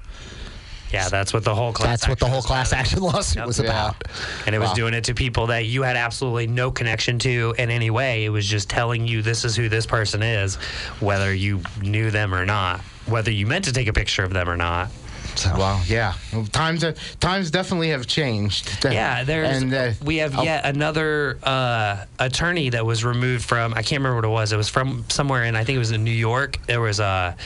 Yeah, 0.93 1.09
that's 1.09 1.33
what 1.35 1.45
the 1.45 1.55
whole 1.55 1.73
class. 1.73 2.01
That's 2.01 2.09
what 2.09 2.19
the 2.19 2.25
action 2.27 2.33
whole 2.33 2.43
class 2.43 2.73
action 2.73 3.01
lawsuit 3.01 3.37
Yep. 3.37 3.47
was 3.47 3.59
Yeah. 3.59 3.65
about. 3.67 4.05
And 4.47 4.55
it 4.55 4.59
was 4.59 4.71
Wow. 4.71 4.75
doing 4.75 4.95
it 4.95 5.05
to 5.05 5.15
people 5.15 5.49
that 5.49 5.67
you 5.67 5.83
had 5.83 5.97
absolutely 5.97 6.47
no 6.47 6.71
connection 6.71 7.19
to 7.21 7.55
in 7.59 7.71
any 7.71 7.91
way. 7.91 8.25
It 8.25 8.31
was 8.31 8.47
just 8.47 8.69
telling 8.69 9.07
you 9.07 9.23
this 9.23 9.45
is 9.45 9.55
who 9.57 9.69
this 9.69 9.87
person 9.87 10.23
is, 10.23 10.57
whether 11.01 11.33
you 11.35 11.61
knew 11.83 12.11
them 12.11 12.35
or 12.35 12.45
not, 12.47 12.81
whether 13.07 13.31
you 13.31 13.47
meant 13.47 13.67
to 13.67 13.73
take 13.73 13.89
a 13.89 13.93
picture 13.93 14.23
of 14.25 14.33
them 14.33 14.49
or 14.49 14.57
not. 14.57 14.89
So 15.35 15.55
Wow. 15.57 15.81
Yeah. 15.87 16.15
Well, 16.33 16.47
times 16.47 16.83
have, 16.83 16.99
times 17.21 17.51
definitely 17.53 17.91
have 17.91 18.07
changed. 18.09 18.85
Yeah, 18.85 19.23
there's 19.23 19.63
and 19.63 19.73
uh, 19.73 19.91
we 20.03 20.17
have 20.17 20.37
oh, 20.37 20.43
yet 20.43 20.65
another 20.65 21.39
uh, 21.45 22.05
attorney 22.19 22.71
that 22.71 22.85
was 22.85 23.05
removed 23.05 23.45
from 23.45 23.73
I 23.75 23.83
can't 23.83 24.01
remember 24.01 24.17
what 24.17 24.25
it 24.25 24.29
was. 24.29 24.53
It 24.53 24.57
was 24.57 24.69
from 24.69 25.05
somewhere 25.09 25.45
in 25.45 25.55
I 25.55 25.63
think 25.63 25.77
it 25.77 25.81
was 25.81 25.93
in 25.93 26.03
New 26.03 26.11
York. 26.11 26.59
There 26.67 26.81
was 26.81 26.99
a 26.99 27.37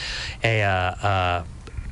a. 0.43 0.63
Uh, 0.63 1.45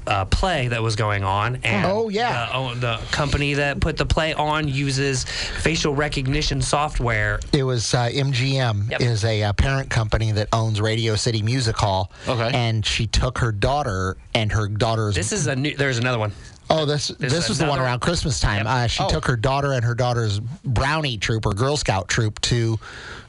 uh, 0.06 0.24
play 0.24 0.68
that 0.68 0.82
was 0.82 0.96
going 0.96 1.22
on, 1.24 1.56
and 1.64 1.86
Oh, 1.86 2.08
yeah. 2.08 2.46
the, 2.46 2.56
oh, 2.56 2.74
the 2.74 2.96
company 3.10 3.54
that 3.54 3.80
put 3.80 3.96
the 3.96 4.06
play 4.06 4.32
on 4.34 4.66
uses 4.68 5.24
facial 5.24 5.94
recognition 5.94 6.60
software 6.62 7.38
It 7.52 7.62
was 7.64 7.94
uh, 7.94 8.08
MGM 8.12 8.90
Yep. 8.90 9.00
is 9.00 9.24
a 9.24 9.42
uh, 9.44 9.52
parent 9.52 9.90
company 9.90 10.32
that 10.32 10.48
owns 10.52 10.80
Radio 10.80 11.16
City 11.16 11.42
Music 11.42 11.76
Hall. 11.76 12.10
Okay. 12.26 12.50
And 12.52 12.84
she 12.84 13.06
took 13.06 13.38
her 13.38 13.52
daughter 13.52 14.16
and 14.34 14.50
her 14.52 14.68
daughter's 14.68 15.14
This 15.14 15.32
is 15.32 15.46
a 15.46 15.56
new. 15.56 15.76
There's 15.76 15.98
another 15.98 16.18
one. 16.18 16.32
Oh, 16.72 16.84
this 16.86 17.08
this, 17.18 17.32
is 17.32 17.48
was 17.48 17.58
the 17.58 17.64
one 17.64 17.74
another- 17.74 17.84
around 17.88 18.00
Christmas 18.00 18.38
time. 18.40 18.66
Uh, 18.66 18.86
she 18.86 19.02
Oh. 19.02 19.08
took 19.08 19.26
her 19.26 19.36
daughter 19.36 19.72
and 19.72 19.84
her 19.84 19.94
daughter's 19.94 20.38
Brownie 20.64 21.18
troop 21.18 21.44
or 21.44 21.52
Girl 21.52 21.76
Scout 21.76 22.06
troop 22.08 22.40
to 22.42 22.78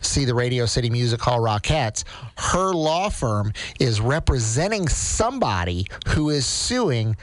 see 0.02 0.26
the 0.26 0.36
Radio 0.36 0.66
City 0.68 0.90
Music 0.90 1.20
Hall 1.22 1.40
Rockettes. 1.40 2.04
Her 2.38 2.72
law 2.72 3.10
firm 3.10 3.52
is 3.80 4.00
representing 4.00 4.88
somebody 4.88 5.88
who 6.10 6.30
is 6.30 6.46
suing 6.46 7.16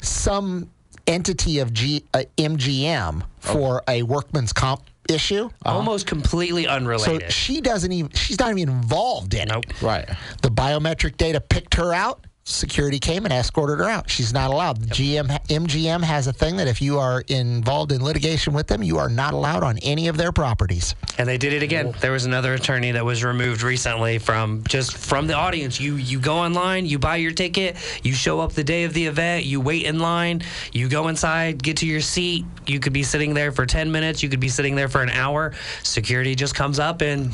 some 0.00 0.70
entity 1.06 1.58
of 1.58 1.72
G, 1.72 2.04
uh, 2.14 2.22
MGM 2.38 3.22
for 3.40 3.82
a 3.88 4.02
workman's 4.02 4.52
comp 4.52 4.82
issue. 5.08 5.50
Almost 5.64 6.06
completely 6.06 6.66
unrelated. 6.66 7.04
So 7.04 7.10
unrelated. 7.12 7.32
she 7.32 7.60
doesn't 7.60 7.92
even 7.92 8.10
she's 8.12 8.38
not 8.40 8.50
even 8.56 8.68
involved 8.68 9.34
in 9.34 9.48
Nope. 9.48 9.64
it. 9.70 9.82
Right. 9.82 10.08
The 10.42 10.50
biometric 10.50 11.16
data 11.16 11.40
picked 11.40 11.74
her 11.74 11.92
out. 11.94 12.24
Security 12.48 13.00
came 13.00 13.24
and 13.24 13.34
escorted 13.34 13.80
her 13.80 13.88
out. 13.88 14.08
She's 14.08 14.32
not 14.32 14.52
allowed. 14.52 14.78
GM 14.78 15.26
MGM 15.48 16.00
has 16.04 16.28
a 16.28 16.32
thing 16.32 16.56
that 16.58 16.68
if 16.68 16.80
you 16.80 16.96
are 16.96 17.24
involved 17.26 17.90
in 17.90 18.04
litigation 18.04 18.52
with 18.52 18.68
them, 18.68 18.84
you 18.84 18.98
are 18.98 19.08
not 19.08 19.34
allowed 19.34 19.64
on 19.64 19.78
any 19.78 20.06
of 20.06 20.16
their 20.16 20.30
properties. 20.30 20.94
And 21.18 21.28
they 21.28 21.38
did 21.38 21.52
it 21.52 21.64
again. 21.64 21.92
There 22.00 22.12
was 22.12 22.24
another 22.24 22.54
attorney 22.54 22.92
that 22.92 23.04
was 23.04 23.24
removed 23.24 23.62
recently 23.62 24.18
from 24.18 24.62
just 24.68 24.96
from 24.96 25.26
the 25.26 25.34
audience. 25.34 25.80
You 25.80 25.96
you 25.96 26.20
go 26.20 26.36
online, 26.36 26.86
you 26.86 27.00
buy 27.00 27.16
your 27.16 27.32
ticket, 27.32 27.76
you 28.04 28.12
show 28.12 28.38
up 28.38 28.52
the 28.52 28.62
day 28.62 28.84
of 28.84 28.94
the 28.94 29.06
event, 29.06 29.44
you 29.44 29.60
wait 29.60 29.84
in 29.84 29.98
line, 29.98 30.42
you 30.72 30.88
go 30.88 31.08
inside, 31.08 31.60
get 31.60 31.78
to 31.78 31.86
your 31.86 32.00
seat. 32.00 32.44
You 32.64 32.78
could 32.78 32.92
be 32.92 33.02
sitting 33.02 33.34
there 33.34 33.50
for 33.50 33.66
10 33.66 33.90
minutes, 33.90 34.22
you 34.22 34.28
could 34.28 34.40
be 34.40 34.48
sitting 34.48 34.76
there 34.76 34.88
for 34.88 35.02
an 35.02 35.10
hour. 35.10 35.52
Security 35.82 36.36
just 36.36 36.54
comes 36.54 36.78
up 36.78 37.02
and 37.02 37.30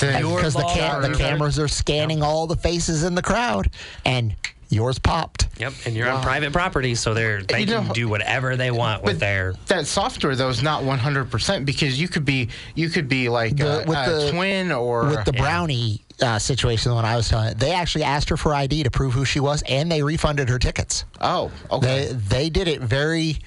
Because 0.00 0.54
the, 0.54 0.64
cam- 0.64 1.02
the 1.02 1.16
cameras 1.16 1.58
are 1.58 1.68
scanning 1.68 2.22
all 2.22 2.46
the 2.46 2.56
faces 2.56 3.02
in 3.04 3.14
the 3.14 3.22
crowd, 3.22 3.70
and 4.04 4.34
yours 4.68 4.98
popped. 4.98 5.48
Yep, 5.58 5.72
and 5.86 5.96
you're 5.96 6.08
on 6.10 6.22
private 6.22 6.52
property, 6.52 6.94
so 6.94 7.14
they're 7.14 7.42
they 7.42 7.60
You 7.60 7.66
can 7.66 7.86
know- 7.88 7.94
do 7.94 8.08
whatever 8.08 8.56
they 8.56 8.70
want 8.70 9.02
with 9.04 9.20
their 9.20 9.54
that 9.68 9.86
software 9.86 10.34
though 10.36 10.48
is 10.48 10.62
not 10.62 10.82
100% 10.82 11.64
because 11.64 12.00
you 12.00 12.08
could 12.08 12.24
be 12.24 12.48
you 12.74 12.88
could 12.90 13.08
be 13.08 13.28
like 13.28 13.56
The- 13.56 13.82
a, 13.82 13.86
with 13.86 13.96
a 13.98 14.10
the- 14.24 14.30
twin 14.32 14.72
or 14.72 15.06
With 15.06 15.24
the 15.24 15.32
brownie 15.32 16.02
uh, 16.22 16.38
situation, 16.38 16.90
the 16.90 16.94
one 16.94 17.04
I 17.04 17.14
was 17.16 17.28
telling, 17.28 17.54
they 17.58 17.72
actually 17.72 18.04
asked 18.04 18.28
her 18.30 18.36
for 18.38 18.54
ID 18.54 18.82
to 18.84 18.90
prove 18.90 19.12
who 19.12 19.24
she 19.24 19.38
was, 19.40 19.62
and 19.68 19.90
they 19.92 20.02
refunded 20.02 20.48
her 20.48 20.58
tickets. 20.58 21.04
oh 21.20 21.50
okay 21.70 22.06
They 22.06 22.12
they 22.14 22.50
did 22.50 22.68
it 22.68 22.80
very, 22.80 23.38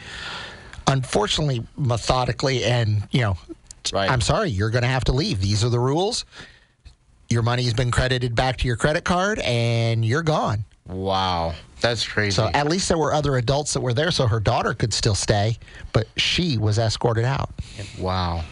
unfortunately, 0.88 1.66
methodically, 1.78 2.64
and 2.64 3.08
you 3.12 3.22
know, 3.22 3.38
Right. 3.94 4.10
I'm 4.12 4.22
sorry, 4.22 4.50
you're 4.50 4.70
going 4.70 4.82
to 4.84 4.88
have 4.90 5.06
to 5.06 5.14
leave. 5.14 5.42
These 5.42 5.64
are 5.64 5.70
the 5.70 5.80
rules. 5.80 6.26
Your 7.30 7.42
money's 7.42 7.74
been 7.74 7.92
credited 7.92 8.36
back 8.36 8.58
to 8.58 8.68
your 8.68 8.76
credit 8.76 9.04
card, 9.04 9.40
and 9.40 10.04
you're 10.06 10.22
gone. 10.22 10.66
Wow 10.90 11.54
that's 11.82 12.06
crazy 12.06 12.36
So 12.36 12.50
at 12.54 12.68
least 12.68 12.90
there 12.90 12.98
were 12.98 13.14
other 13.14 13.38
adults 13.38 13.74
that 13.74 13.80
were 13.82 13.94
there, 13.94 14.12
so 14.12 14.28
her 14.28 14.40
daughter 14.42 14.74
could 14.74 14.94
still 14.94 15.16
stay, 15.16 15.58
but 15.94 16.08
she 16.18 16.58
was 16.58 16.78
escorted 16.78 17.24
out. 17.26 17.50
wow 17.98 18.44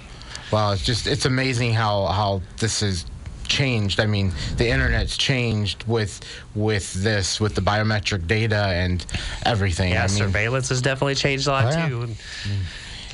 wow 0.52 0.71
it's 0.71 0.86
just 0.86 1.08
it's 1.08 1.26
amazing 1.26 1.73
how 1.73 2.06
how 2.06 2.41
this 2.60 2.80
has 2.80 3.06
changed 3.50 4.00
i 4.00 4.06
mean 4.06 4.32
the 4.58 4.67
internet's 4.67 5.15
changed 5.17 5.84
with 5.88 6.19
with 6.56 6.93
this 6.95 7.39
with 7.39 7.56
the 7.56 7.62
biometric 7.62 8.28
data 8.28 8.56
and 8.56 9.06
everything 9.45 9.91
Yeah, 9.93 10.04
i 10.04 10.08
mean 10.08 10.17
surveillance 10.17 10.67
has 10.69 10.82
definitely 10.82 11.15
changed 11.15 11.47
a 11.47 11.52
lot 11.52 11.65
Oh, 11.65 11.69
yeah. 11.78 11.88
too. 11.89 12.02
And 12.04 12.15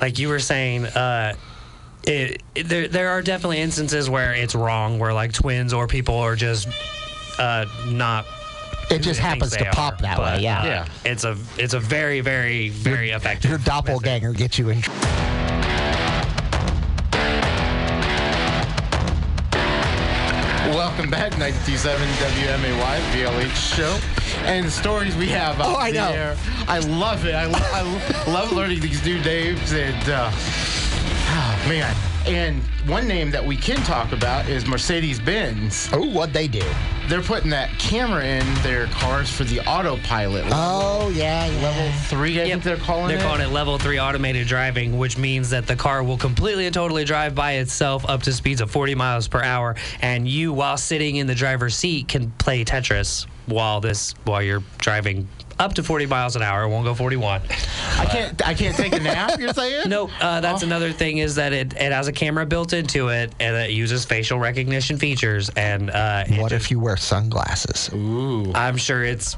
Like 0.01 0.17
you 0.19 0.27
were 0.29 0.39
saying, 0.39 0.86
uh, 0.88 1.33
it, 2.05 2.41
it- 2.55 2.67
there 2.67 2.88
there 2.88 3.09
are 3.09 3.21
definitely 3.21 3.59
instances 3.62 4.09
where 4.09 4.33
it's 4.33 4.53
wrong, 4.55 4.99
where 4.99 5.13
like 5.13 5.33
twins 5.33 5.71
or 5.71 5.88
people 5.88 6.15
are 6.17 6.36
just 6.36 6.67
uh, 7.39 7.65
not. 7.88 8.25
It 8.91 8.99
just 9.01 9.19
happens 9.19 9.55
to 9.57 9.65
pop 9.65 9.95
are. 9.99 10.01
that 10.03 10.19
way, 10.19 10.39
yeah. 10.41 10.61
uh, 10.61 10.65
Yeah. 10.65 10.85
It's 11.05 11.23
a 11.23 11.35
it's 11.57 11.73
a 11.73 11.79
very 11.79 12.21
very 12.21 12.69
very 12.69 13.11
effective. 13.11 13.49
Your 13.49 13.59
doppelganger 13.59 14.33
gets 14.33 14.59
you 14.59 14.69
in. 14.69 14.81
Welcome 20.73 21.09
back, 21.09 21.31
927 21.37 22.07
WMAY, 22.07 22.99
BLH 23.11 23.75
show. 23.75 23.99
And 24.45 24.65
the 24.65 24.71
stories 24.71 25.15
we 25.15 25.27
have 25.29 25.59
out 25.59 25.75
Oh, 25.75 25.79
I 25.79 25.91
know. 25.91 26.11
there. 26.11 26.37
I 26.67 26.79
love 26.79 27.25
it. 27.25 27.35
I, 27.35 27.45
lo- 27.45 27.59
I 27.59 28.31
love 28.31 28.51
learning 28.53 28.79
these 28.79 29.03
new 29.05 29.19
names. 29.21 29.71
And, 29.73 30.09
uh, 30.09 30.31
oh, 30.33 31.65
man. 31.67 31.95
And 32.25 32.61
one 32.89 33.07
name 33.07 33.29
that 33.31 33.45
we 33.45 33.55
can 33.57 33.77
talk 33.83 34.13
about 34.13 34.47
is 34.47 34.65
Mercedes 34.65 35.19
Benz. 35.19 35.89
Oh, 35.91 36.05
what'd 36.09 36.33
they 36.33 36.47
do? 36.47 36.63
They're 37.09 37.21
putting 37.21 37.49
that 37.49 37.69
camera 37.79 38.23
in 38.23 38.53
their 38.63 38.87
cars 38.87 39.29
for 39.29 39.43
the 39.43 39.59
autopilot. 39.61 40.45
Oh, 40.51 41.09
yeah, 41.13 41.45
yeah. 41.47 41.61
Level 41.61 41.91
three, 42.07 42.39
I 42.39 42.45
Yep. 42.45 42.47
think 42.51 42.63
they're 42.63 42.77
calling 42.77 43.07
They're 43.09 43.17
it. 43.17 43.23
calling 43.23 43.41
it 43.41 43.49
level 43.49 43.77
three 43.77 43.99
automated 43.99 44.47
driving, 44.47 44.97
which 44.97 45.17
means 45.17 45.49
that 45.49 45.67
the 45.67 45.75
car 45.75 46.01
will 46.03 46.17
completely 46.17 46.65
and 46.65 46.73
totally 46.73 47.03
drive 47.03 47.35
by 47.35 47.53
itself 47.53 48.05
up 48.07 48.23
to 48.23 48.31
speeds 48.33 48.61
of 48.61 48.71
40 48.71 48.95
miles 48.95 49.27
per 49.27 49.41
hour, 49.43 49.75
and 50.01 50.27
you, 50.27 50.53
while 50.53 50.77
sitting 50.77 51.17
in 51.17 51.27
the 51.27 51.35
driver's 51.35 51.75
seat, 51.75 52.07
can 52.07 52.31
play 52.37 52.63
Tetris 52.63 53.25
while 53.45 53.81
this 53.81 54.15
while 54.23 54.41
you're 54.41 54.63
driving 54.77 55.27
up 55.59 55.73
to 55.75 55.83
40 55.83 56.05
miles 56.07 56.35
an 56.35 56.41
hour. 56.41 56.63
It 56.63 56.69
won't 56.69 56.85
go 56.85 56.93
41. 56.93 57.41
I 57.97 58.05
can't. 58.05 58.47
I 58.47 58.53
can't 58.53 58.75
take 58.75 58.93
a 58.93 58.99
nap. 58.99 59.39
You're 59.39 59.53
saying? 59.53 59.89
No, 59.89 60.09
uh, 60.19 60.41
that's 60.41 60.63
another 60.63 60.91
thing 60.91 61.17
is 61.19 61.35
that 61.35 61.53
it, 61.53 61.73
it 61.73 61.91
has 61.91 62.07
a 62.07 62.11
camera 62.11 62.45
built 62.45 62.73
into 62.73 63.09
it, 63.09 63.33
and 63.39 63.55
it 63.55 63.71
uses 63.71 64.05
facial 64.05 64.39
recognition 64.39 64.97
features, 64.97 65.49
and 65.55 65.89
uh, 65.89 66.23
What 66.37 66.49
just- 66.49 66.65
if 66.65 66.71
you 66.71 66.79
wear 66.79 66.97
sunglasses 66.97 67.89
Ooh. 67.93 68.51
I'm 68.53 68.77
sure 68.77 69.03
it's 69.03 69.37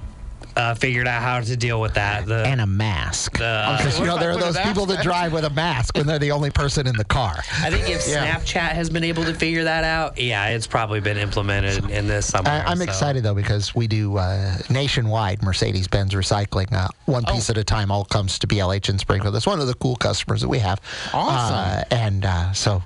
uh, 0.55 0.73
figured 0.75 1.07
out 1.07 1.21
how 1.21 1.39
to 1.41 1.55
deal 1.57 1.81
with 1.81 1.93
that. 1.95 2.25
The, 2.25 2.43
and 2.45 2.61
a 2.61 2.65
mask? 2.67 3.33
the- 3.37 3.75
Because 3.77 3.99
you 3.99 4.05
know 4.05 4.17
there 4.17 4.31
are 4.31 4.37
those 4.37 4.57
people 4.59 4.85
that 4.87 5.03
drive 5.03 5.33
with 5.33 5.43
a 5.45 5.49
mask 5.49 5.97
when 5.97 6.07
they're 6.07 6.19
the 6.19 6.31
only 6.31 6.49
person 6.51 6.87
in 6.87 6.95
the 6.95 7.03
car. 7.05 7.35
I 7.61 7.69
think 7.69 7.89
if 7.89 8.07
Yeah. 8.07 8.35
Snapchat 8.35 8.71
has 8.73 8.89
been 8.89 9.03
able 9.03 9.23
to 9.25 9.33
figure 9.33 9.63
that 9.65 9.83
out, 9.83 10.17
yeah, 10.17 10.47
it's 10.49 10.67
probably 10.67 10.99
been 11.01 11.17
implemented 11.17 11.89
in 11.89 12.07
this 12.07 12.27
somewhere. 12.27 12.63
I, 12.65 12.71
I'm 12.71 12.77
so. 12.77 12.83
excited 12.83 13.23
though 13.23 13.33
because 13.35 13.75
we 13.75 13.87
do 13.87 14.17
uh, 14.17 14.57
nationwide 14.69 15.41
Mercedes-Benz 15.43 16.13
recycling. 16.13 16.71
Uh, 16.73 16.87
one 17.05 17.23
piece 17.25 17.49
at 17.49 17.57
a 17.57 17.63
time, 17.63 17.91
all 17.91 18.05
comes 18.05 18.39
to 18.39 18.47
BLH 18.47 18.89
in 18.89 18.97
Springfield. 18.99 19.35
That's 19.35 19.47
one 19.47 19.59
of 19.59 19.67
the 19.67 19.75
cool 19.75 19.95
customers 19.95 20.41
that 20.41 20.47
we 20.49 20.59
have. 20.59 20.79
Awesome. 21.13 21.55
Uh, 21.55 21.83
and 21.91 22.25
uh, 22.25 22.51
so 22.53 22.81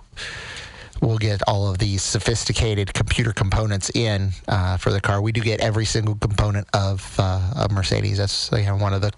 we'll 1.01 1.17
get 1.17 1.41
all 1.47 1.69
of 1.69 1.77
these 1.77 2.01
sophisticated 2.01 2.93
computer 2.93 3.33
components 3.33 3.89
in 3.93 4.31
uh, 4.47 4.77
for 4.77 4.91
the 4.91 5.01
car. 5.01 5.21
We 5.21 5.31
do 5.31 5.41
get 5.41 5.59
every 5.59 5.85
single 5.85 6.15
component 6.15 6.67
of 6.73 7.15
uh, 7.19 7.65
a 7.67 7.69
Mercedes. 7.71 8.17
That's 8.17 8.51
you 8.51 8.63
know, 8.63 8.77
one 8.77 8.93
of 8.93 9.01
the 9.01 9.11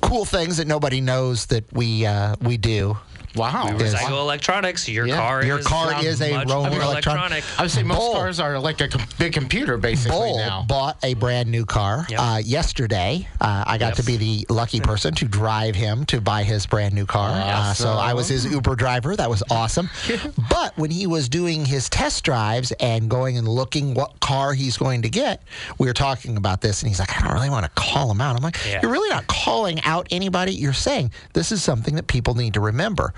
cool 0.00 0.24
things 0.24 0.56
that 0.58 0.66
nobody 0.66 1.00
knows 1.00 1.46
that 1.46 1.70
we 1.72 2.06
uh, 2.06 2.36
we 2.40 2.56
do. 2.56 2.96
Wow. 3.38 3.68
Is- 3.78 3.94
Recycle 3.94 4.20
electronics. 4.20 4.88
Your 4.88 5.06
Yeah. 5.06 5.16
car 5.16 5.44
Your 5.44 5.58
is 5.60 5.66
car 5.66 6.04
is 6.04 6.20
a 6.20 6.32
much 6.32 6.48
roaming 6.48 6.72
more 6.72 6.82
electronic- 6.82 7.44
I 7.58 7.62
would 7.62 7.70
say 7.70 7.82
most 7.82 7.98
Bull. 7.98 8.12
cars 8.14 8.40
are 8.40 8.58
like 8.58 8.80
a 8.80 8.88
com- 8.88 9.06
big 9.18 9.32
computer, 9.32 9.76
basically 9.78 10.10
Bull 10.18 10.38
now. 10.38 10.62
bought 10.68 10.96
a 11.02 11.14
brand 11.14 11.48
new 11.48 11.64
car 11.64 12.06
Yep. 12.08 12.20
uh, 12.20 12.38
yesterday. 12.44 13.28
Uh, 13.40 13.64
I 13.66 13.78
got 13.78 13.96
to 13.96 14.02
be 14.02 14.16
the 14.16 14.46
lucky 14.48 14.80
person 14.80 15.14
to 15.14 15.24
drive 15.26 15.74
him 15.74 16.04
to 16.06 16.20
buy 16.20 16.42
his 16.42 16.66
brand 16.66 16.94
new 16.94 17.06
car. 17.06 17.30
Uh, 17.30 17.72
so 17.74 17.92
I 17.92 18.14
was 18.14 18.28
his 18.28 18.44
Uber 18.44 18.74
driver. 18.76 19.14
That 19.16 19.30
was 19.30 19.42
awesome. 19.50 19.88
but 20.50 20.76
when 20.76 20.90
he 20.90 21.06
was 21.06 21.28
doing 21.28 21.64
his 21.64 21.88
test 21.88 22.24
drives 22.24 22.72
and 22.80 23.08
going 23.08 23.38
and 23.38 23.46
looking 23.48 23.94
what 23.94 24.18
car 24.20 24.52
he's 24.52 24.76
going 24.76 25.02
to 25.02 25.08
get, 25.10 25.42
we 25.78 25.86
were 25.86 25.94
talking 25.94 26.36
about 26.36 26.60
this, 26.60 26.82
and 26.82 26.88
he's 26.88 26.98
like, 26.98 27.16
I 27.16 27.24
don't 27.24 27.32
really 27.34 27.50
want 27.50 27.64
to 27.64 27.70
call 27.80 28.10
him 28.10 28.20
out. 28.20 28.36
I'm 28.36 28.42
like, 28.42 28.56
Yeah. 28.68 28.80
you're 28.82 28.90
really 28.90 29.08
not 29.10 29.26
calling 29.26 29.82
out 29.84 30.06
anybody. 30.10 30.52
You're 30.54 30.72
saying 30.72 31.12
this 31.32 31.52
is 31.52 31.62
something 31.62 31.94
that 31.96 32.06
people 32.08 32.34
need 32.34 32.54
to 32.54 32.60
remember. 32.60 33.14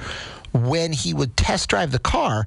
When 0.53 0.93
he 0.93 1.15
would 1.15 1.37
test 1.37 1.71
drive 1.71 1.93
the 1.93 1.99
car, 1.99 2.47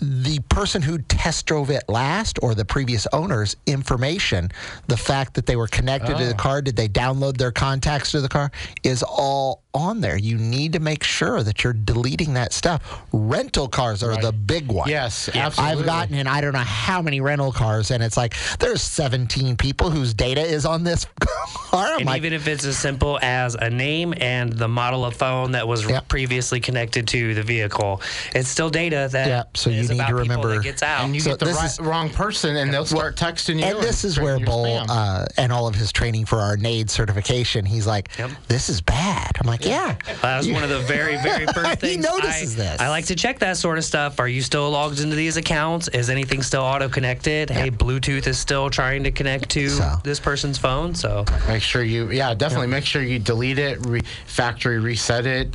the 0.00 0.40
person 0.48 0.82
who 0.82 0.98
test 0.98 1.46
drove 1.46 1.70
it 1.70 1.84
last 1.88 2.38
or 2.42 2.54
the 2.54 2.64
previous 2.64 3.06
owner's 3.12 3.56
information, 3.66 4.50
the 4.88 4.96
fact 4.96 5.34
that 5.34 5.46
they 5.46 5.56
were 5.56 5.68
connected 5.68 6.16
to 6.16 6.24
the 6.24 6.32
oh. 6.32 6.36
car, 6.36 6.62
did 6.62 6.76
they 6.76 6.88
download 6.88 7.36
their 7.36 7.52
contacts 7.52 8.10
to 8.12 8.20
the 8.20 8.28
car, 8.28 8.50
is 8.82 9.02
all 9.02 9.62
on 9.76 10.00
there. 10.00 10.16
You 10.16 10.38
need 10.38 10.72
to 10.72 10.80
make 10.80 11.04
sure 11.04 11.42
that 11.42 11.62
you're 11.62 11.74
deleting 11.74 12.34
that 12.34 12.52
stuff. 12.52 13.02
Rental 13.12 13.68
cars 13.68 14.02
are 14.02 14.16
the 14.16 14.32
big 14.32 14.68
one. 14.68 14.88
Yes, 14.88 15.28
absolutely. 15.28 15.80
I've 15.80 15.86
gotten 15.86 16.14
in 16.14 16.26
I 16.26 16.40
don't 16.40 16.54
know 16.54 16.58
how 16.60 17.02
many 17.02 17.20
rental 17.20 17.52
cars, 17.52 17.90
and 17.90 18.02
it's 18.02 18.16
like 18.16 18.34
there's 18.58 18.80
17 18.82 19.56
people 19.56 19.90
whose 19.90 20.14
data 20.14 20.40
is 20.40 20.64
on 20.64 20.82
this 20.82 21.06
car. 21.20 21.86
I'm 21.86 21.98
And 21.98 22.06
like, 22.06 22.16
even 22.18 22.32
if 22.32 22.48
it's 22.48 22.64
as 22.64 22.78
simple 22.78 23.18
as 23.22 23.54
a 23.54 23.68
name 23.68 24.14
and 24.16 24.52
the 24.52 24.68
model 24.68 25.04
of 25.04 25.14
phone 25.14 25.52
that 25.52 25.68
was 25.68 25.86
Yep. 25.86 26.08
previously 26.08 26.58
connected 26.58 27.06
to 27.08 27.34
the 27.34 27.42
vehicle, 27.42 28.00
it's 28.34 28.48
still 28.48 28.70
data 28.70 29.08
that 29.12 29.28
Yeah, 29.28 29.42
so 29.54 29.70
you 29.70 29.85
is 29.90 29.98
need 29.98 30.06
to 30.06 30.14
remember- 30.14 30.54
that 30.54 30.62
gets 30.62 30.82
out. 30.82 31.04
and 31.04 31.14
you 31.14 31.20
So 31.20 31.30
get 31.30 31.38
the 31.40 31.44
this 31.46 31.56
right, 31.56 31.70
is- 31.70 31.80
wrong 31.80 32.10
person, 32.10 32.56
and 32.56 32.72
they'll 32.72 32.84
start 32.86 33.16
texting 33.16 33.58
you. 33.58 33.64
and 33.64 33.80
this 33.82 34.04
is 34.04 34.18
where 34.20 34.38
Bull 34.38 34.84
uh, 34.88 35.24
and 35.36 35.52
all 35.52 35.66
of 35.66 35.74
his 35.74 35.92
training 35.92 36.26
for 36.26 36.38
our 36.40 36.56
NAID 36.56 36.90
certification, 36.90 37.64
he's 37.64 37.86
like, 37.86 38.08
Yep. 38.18 38.30
this 38.48 38.68
is 38.68 38.80
bad. 38.80 39.30
I'm 39.40 39.46
I'm 39.46 39.52
like, 39.52 39.64
yeah. 39.64 39.94
That 40.22 40.38
was 40.38 40.50
one 40.50 40.64
of 40.64 40.70
the 40.70 40.80
very, 40.80 41.16
very 41.22 41.46
first 41.54 41.78
things. 41.78 41.82
He 41.82 41.88
things. 42.02 42.04
notices 42.04 42.54
I, 42.58 42.62
this. 42.62 42.80
I 42.80 42.88
like 42.88 43.06
to 43.06 43.14
check 43.14 43.38
that 43.38 43.56
sort 43.56 43.78
of 43.78 43.84
stuff. 43.84 44.18
Are 44.18 44.26
you 44.26 44.42
still 44.42 44.68
logged 44.70 44.98
into 45.00 45.14
these 45.14 45.36
accounts? 45.36 45.86
Is 45.88 46.10
anything 46.10 46.42
still 46.42 46.62
auto 46.62 46.88
connected? 46.88 47.48
Hey, 47.48 47.70
Bluetooth 47.70 48.26
is 48.26 48.38
still 48.38 48.68
trying 48.70 49.04
to 49.04 49.12
connect 49.12 49.48
to 49.50 49.68
So. 49.70 49.92
this 50.02 50.18
person's 50.18 50.58
phone. 50.58 50.96
So, 50.96 51.24
Make 51.46 51.62
sure 51.62 51.84
you, 51.84 52.10
yeah, 52.10 52.34
definitely 52.34 52.66
make 52.66 52.84
sure 52.84 53.02
you 53.02 53.20
delete 53.20 53.58
it, 53.60 53.78
re- 53.86 54.02
factory 54.26 54.80
reset 54.80 55.26
it, 55.26 55.52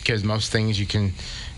because 0.00 0.22
most 0.22 0.52
things 0.52 0.78
you 0.78 0.84
can 0.86 1.12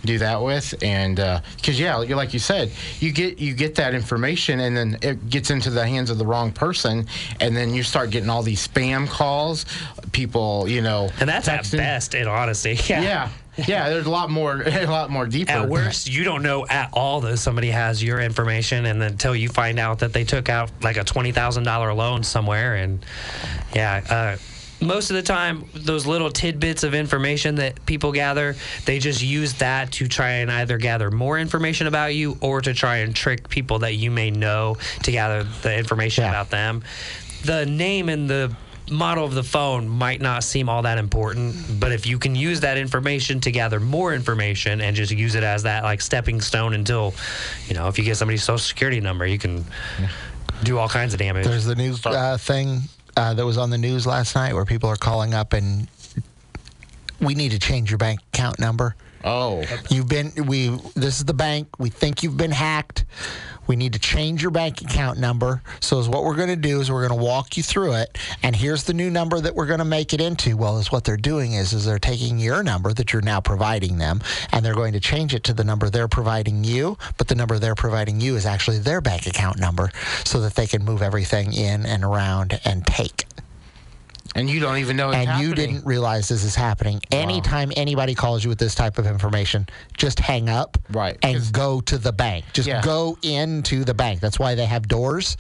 do 0.07 0.19
that 0.19 0.43
with, 0.43 0.75
and 0.83 1.17
because 1.57 1.79
yeah, 1.79 1.97
like 1.97 2.33
you 2.33 2.39
said, 2.39 2.71
you 3.01 3.13
get 3.13 3.39
you 3.39 3.55
get 3.55 3.75
that 3.77 3.95
information, 3.95 4.61
and 4.61 4.77
then 4.77 4.99
it 5.03 5.29
gets 5.29 5.51
into 5.51 5.71
the 5.71 5.87
hands 5.87 6.11
of 6.11 6.19
the 6.19 6.27
wrong 6.27 6.53
person, 6.53 7.07
and 7.41 7.57
then 7.57 7.75
you 7.75 7.83
start 7.83 8.11
getting 8.11 8.31
all 8.31 8.43
these 8.43 8.67
spam 8.67 9.09
calls, 9.09 9.67
people, 10.13 10.69
you 10.69 10.81
know, 10.83 11.11
and 11.21 11.29
that's 11.29 11.49
at 11.49 11.61
texting. 11.61 11.79
best, 11.79 12.15
in 12.15 12.27
honesty. 12.27 12.79
Yeah. 12.87 13.01
Yeah, 13.01 13.31
yeah, 13.67 13.89
there's 13.89 14.07
a 14.07 14.11
lot 14.11 14.31
more, 14.31 14.63
a 14.67 14.87
lot 14.87 15.11
more 15.11 15.27
deeper. 15.27 15.53
At 15.53 15.69
worst, 15.69 16.09
you 16.09 16.25
don't 16.25 16.43
know 16.43 16.67
at 16.69 16.91
all 16.93 17.21
that 17.23 17.39
somebody 17.39 17.71
has 17.71 18.03
your 18.03 18.21
information, 18.21 18.87
and 18.87 19.01
then 19.01 19.13
until 19.13 19.35
you 19.35 19.49
find 19.49 19.79
out 19.79 20.01
that 20.01 20.13
they 20.13 20.25
took 20.25 20.49
out 20.49 20.71
like 20.83 20.97
a 20.97 21.05
twenty 21.05 21.33
thousand 21.33 21.65
dollar 21.65 21.93
loan 21.93 22.23
somewhere, 22.23 22.77
and 22.77 23.05
yeah. 23.75 24.03
Uh, 24.09 24.37
most 24.81 25.11
of 25.11 25.17
the 25.17 25.23
time, 25.23 25.65
those 25.75 26.07
little 26.07 26.31
tidbits 26.31 26.83
of 26.83 26.95
information 26.95 27.55
that 27.57 27.85
people 27.87 28.13
gather, 28.13 28.57
they 28.85 28.99
just 28.99 29.23
use 29.23 29.55
that 29.55 29.93
to 29.93 30.07
try 30.09 30.31
and 30.31 30.51
either 30.51 30.77
gather 30.79 31.11
more 31.11 31.39
information 31.39 31.87
about 31.87 32.15
you 32.15 32.37
or 32.41 32.61
to 32.61 32.75
try 32.75 32.97
and 32.99 33.15
trick 33.17 33.49
people 33.49 33.81
that 33.81 33.95
you 33.95 34.11
may 34.11 34.31
know 34.31 34.77
to 35.03 35.13
gather 35.13 35.45
the 35.63 35.77
information 35.77 36.25
Yeah. 36.25 36.31
about 36.31 36.51
them. 36.51 36.83
The 37.45 37.65
name 37.65 38.09
and 38.09 38.29
the 38.29 38.55
model 38.91 39.25
of 39.25 39.35
the 39.35 39.43
phone 39.43 39.89
might 39.89 40.21
not 40.21 40.45
seem 40.45 40.69
all 40.69 40.83
that 40.83 40.99
important, 40.99 41.81
but 41.81 41.91
if 41.91 42.07
you 42.07 42.19
can 42.19 42.37
use 42.37 42.61
that 42.61 42.77
information 42.79 43.41
to 43.41 43.51
gather 43.51 43.81
more 43.81 44.15
information 44.15 44.81
and 44.81 44.95
just 44.95 45.11
use 45.11 45.35
it 45.35 45.43
as 45.43 45.65
that 45.65 45.83
like 45.83 46.01
stepping 46.01 46.41
stone 46.41 46.73
until, 46.75 47.13
you 47.67 47.75
know, 47.75 47.89
if 47.89 47.99
you 47.99 48.05
get 48.05 48.17
somebody's 48.17 48.45
social 48.45 48.59
security 48.59 49.01
number, 49.01 49.27
you 49.27 49.39
can 49.39 49.65
do 50.63 50.79
all 50.79 50.89
kinds 50.89 51.15
of 51.15 51.19
damage. 51.19 51.45
There's 51.47 51.65
the 51.65 51.75
news 51.75 52.05
uh, 52.07 52.37
thing 52.39 52.83
uh, 53.17 53.35
that 53.35 53.45
was 53.45 53.59
on 53.59 53.71
the 53.71 53.79
news 53.79 54.07
last 54.07 54.35
night 54.35 54.55
where 54.55 54.65
people 54.65 54.89
are 54.89 54.97
calling 54.97 55.35
up 55.35 55.53
and 55.53 55.89
we 57.21 57.35
need 57.35 57.51
to 57.53 57.59
change 57.59 57.91
your 57.91 57.99
bank 57.99 58.21
account 58.33 58.59
number. 58.59 58.95
oh, 59.25 59.65
You've 59.91 60.09
been 60.09 60.33
we 60.47 60.69
this 60.95 61.19
is 61.19 61.25
the 61.25 61.35
bank. 61.35 61.69
We 61.79 61.91
think 61.91 62.23
you've 62.23 62.37
been 62.37 62.51
hacked. 62.53 63.05
We 63.67 63.77
need 63.77 63.93
to 63.93 63.99
change 63.99 64.43
your 64.43 64.51
bank 64.51 64.83
account 64.83 65.19
number. 65.19 65.63
So 65.81 65.99
is 65.99 66.09
what 66.09 66.25
we're 66.25 66.37
going 66.37 66.49
to 66.49 66.57
do 66.57 66.81
is 66.81 66.91
we're 66.91 67.07
going 67.07 67.19
to 67.19 67.25
walk 67.25 67.57
you 67.57 67.63
through 67.63 67.95
it 67.95 68.19
and 68.43 68.55
here's 68.55 68.85
the 68.85 68.95
new 68.95 69.11
number 69.11 69.41
that 69.41 69.55
we're 69.55 69.67
going 69.67 69.79
to 69.79 69.85
make 69.85 70.13
it 70.13 70.21
into. 70.21 70.57
Well, 70.57 70.79
is 70.79 70.93
what 70.93 71.05
they're 71.05 71.17
doing 71.17 71.53
is 71.53 71.73
is 71.73 71.85
they're 71.85 71.99
taking 71.99 72.39
your 72.39 72.63
number 72.63 72.93
that 72.93 73.13
you're 73.13 73.23
now 73.23 73.41
providing 73.41 73.99
them 73.99 74.21
and 74.53 74.65
they're 74.65 74.75
going 74.75 74.93
to 74.93 75.01
change 75.01 75.35
it 75.35 75.45
to 75.45 75.53
the 75.53 75.65
number 75.65 75.91
they're 75.91 76.09
providing 76.09 76.65
you, 76.65 76.97
but 77.19 77.29
the 77.29 77.35
number 77.35 77.59
they're 77.59 77.75
providing 77.75 78.21
you 78.21 78.37
is 78.37 78.47
actually 78.47 78.79
their 78.79 79.01
bank 79.01 79.27
account 79.27 79.59
number 79.59 79.91
so 80.25 80.41
that 80.41 80.55
they 80.55 80.67
can 80.67 80.85
move 80.85 81.03
everything 81.03 81.53
in 81.53 81.87
and 81.87 82.05
around 82.05 82.61
and 82.65 82.87
take 82.87 83.27
and 84.37 84.49
you 84.51 84.61
don't 84.61 84.77
even 84.79 84.97
know 84.97 85.09
it's 85.09 85.17
and 85.17 85.29
happening. 85.29 85.49
you 85.49 85.55
didn't 85.55 85.85
realize 85.87 86.29
this 86.29 86.45
is 86.45 86.55
happening. 86.55 87.01
Anytime 87.11 87.73
anybody 87.77 88.15
calls 88.15 88.45
you 88.45 88.51
with 88.51 88.59
this 88.59 88.75
type 88.75 88.99
of 88.99 89.07
information, 89.07 89.67
just 89.97 90.21
hang 90.21 90.49
up 90.49 90.77
Right, 90.91 91.17
and 91.23 91.37
'cause- 91.39 91.51
go 91.51 91.81
to 91.83 91.99
the 91.99 92.13
bank. 92.13 92.45
Just 92.53 92.69
Yeah. 92.69 92.83
go 92.83 93.17
into 93.23 93.85
the 93.85 93.95
bank. 93.95 94.21
That's 94.21 94.39
why 94.39 94.55
they 94.55 94.67
have 94.67 94.87
doors 94.87 95.37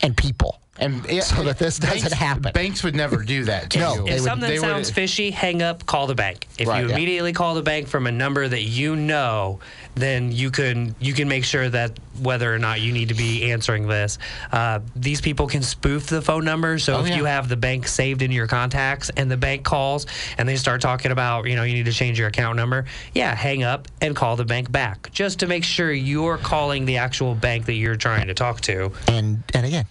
and 0.00 0.16
people. 0.16 0.60
and 0.76 1.06
yeah, 1.08 1.20
so 1.22 1.44
that 1.44 1.56
this 1.56 1.78
doesn't 1.78 2.00
banks- 2.00 2.12
happen. 2.14 2.50
Banks 2.52 2.82
would 2.82 2.96
never 2.96 3.22
do 3.22 3.44
that 3.44 3.70
to 3.70 3.78
No, 3.78 3.94
you. 3.94 4.04
they 4.06 4.10
if 4.10 4.20
would- 4.22 4.24
something 4.28 4.48
they 4.50 4.58
would- 4.58 4.66
sounds 4.68 4.90
fishy, 4.90 5.30
hang 5.30 5.62
up, 5.62 5.86
call 5.86 6.08
the 6.08 6.16
bank. 6.16 6.48
If 6.58 6.66
Right, 6.66 6.80
you 6.82 6.88
yeah. 6.88 6.94
immediately 6.96 7.32
call 7.32 7.54
the 7.54 7.62
bank 7.62 7.86
from 7.86 8.08
a 8.08 8.12
number 8.12 8.48
that 8.48 8.62
you 8.64 8.96
know, 8.96 9.60
then 9.94 10.32
you 10.32 10.50
can 10.50 10.94
you 11.00 11.12
can 11.14 11.28
make 11.28 11.44
sure 11.44 11.68
that 11.68 11.98
whether 12.20 12.52
or 12.52 12.58
not 12.58 12.80
you 12.80 12.92
need 12.92 13.08
to 13.08 13.14
be 13.14 13.50
answering 13.50 13.86
this, 13.88 14.18
uh, 14.52 14.80
these 14.94 15.20
people 15.20 15.46
can 15.46 15.62
spoof 15.62 16.06
the 16.06 16.22
phone 16.22 16.44
number. 16.44 16.78
So 16.78 16.96
Oh, 16.96 17.00
if 17.02 17.08
yeah. 17.08 17.16
you 17.16 17.24
have 17.24 17.48
the 17.48 17.56
bank 17.56 17.88
saved 17.88 18.22
in 18.22 18.30
your 18.32 18.46
contacts 18.46 19.10
and 19.16 19.30
the 19.30 19.36
bank 19.36 19.64
calls 19.64 20.06
and 20.38 20.48
they 20.48 20.56
start 20.56 20.80
talking 20.80 21.10
about 21.12 21.46
you 21.48 21.56
know 21.56 21.62
you 21.64 21.74
need 21.74 21.86
to 21.86 21.92
change 21.92 22.18
your 22.18 22.28
account 22.28 22.56
number, 22.56 22.84
yeah, 23.14 23.34
hang 23.34 23.62
up 23.62 23.88
and 24.00 24.14
call 24.16 24.36
the 24.36 24.44
bank 24.44 24.70
back 24.70 25.10
just 25.12 25.40
to 25.40 25.46
make 25.46 25.64
sure 25.64 25.92
you're 25.92 26.38
calling 26.38 26.84
the 26.84 26.98
actual 26.98 27.34
bank 27.34 27.66
that 27.66 27.74
you're 27.74 27.96
trying 27.96 28.26
to 28.28 28.34
talk 28.34 28.60
to. 28.62 28.92
And 29.08 29.42
and 29.54 29.66
again, 29.66 29.86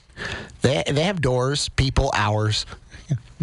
they 0.61 0.83
they 0.87 1.03
have 1.03 1.21
doors, 1.21 1.69
people, 1.69 2.11
hours. 2.13 2.65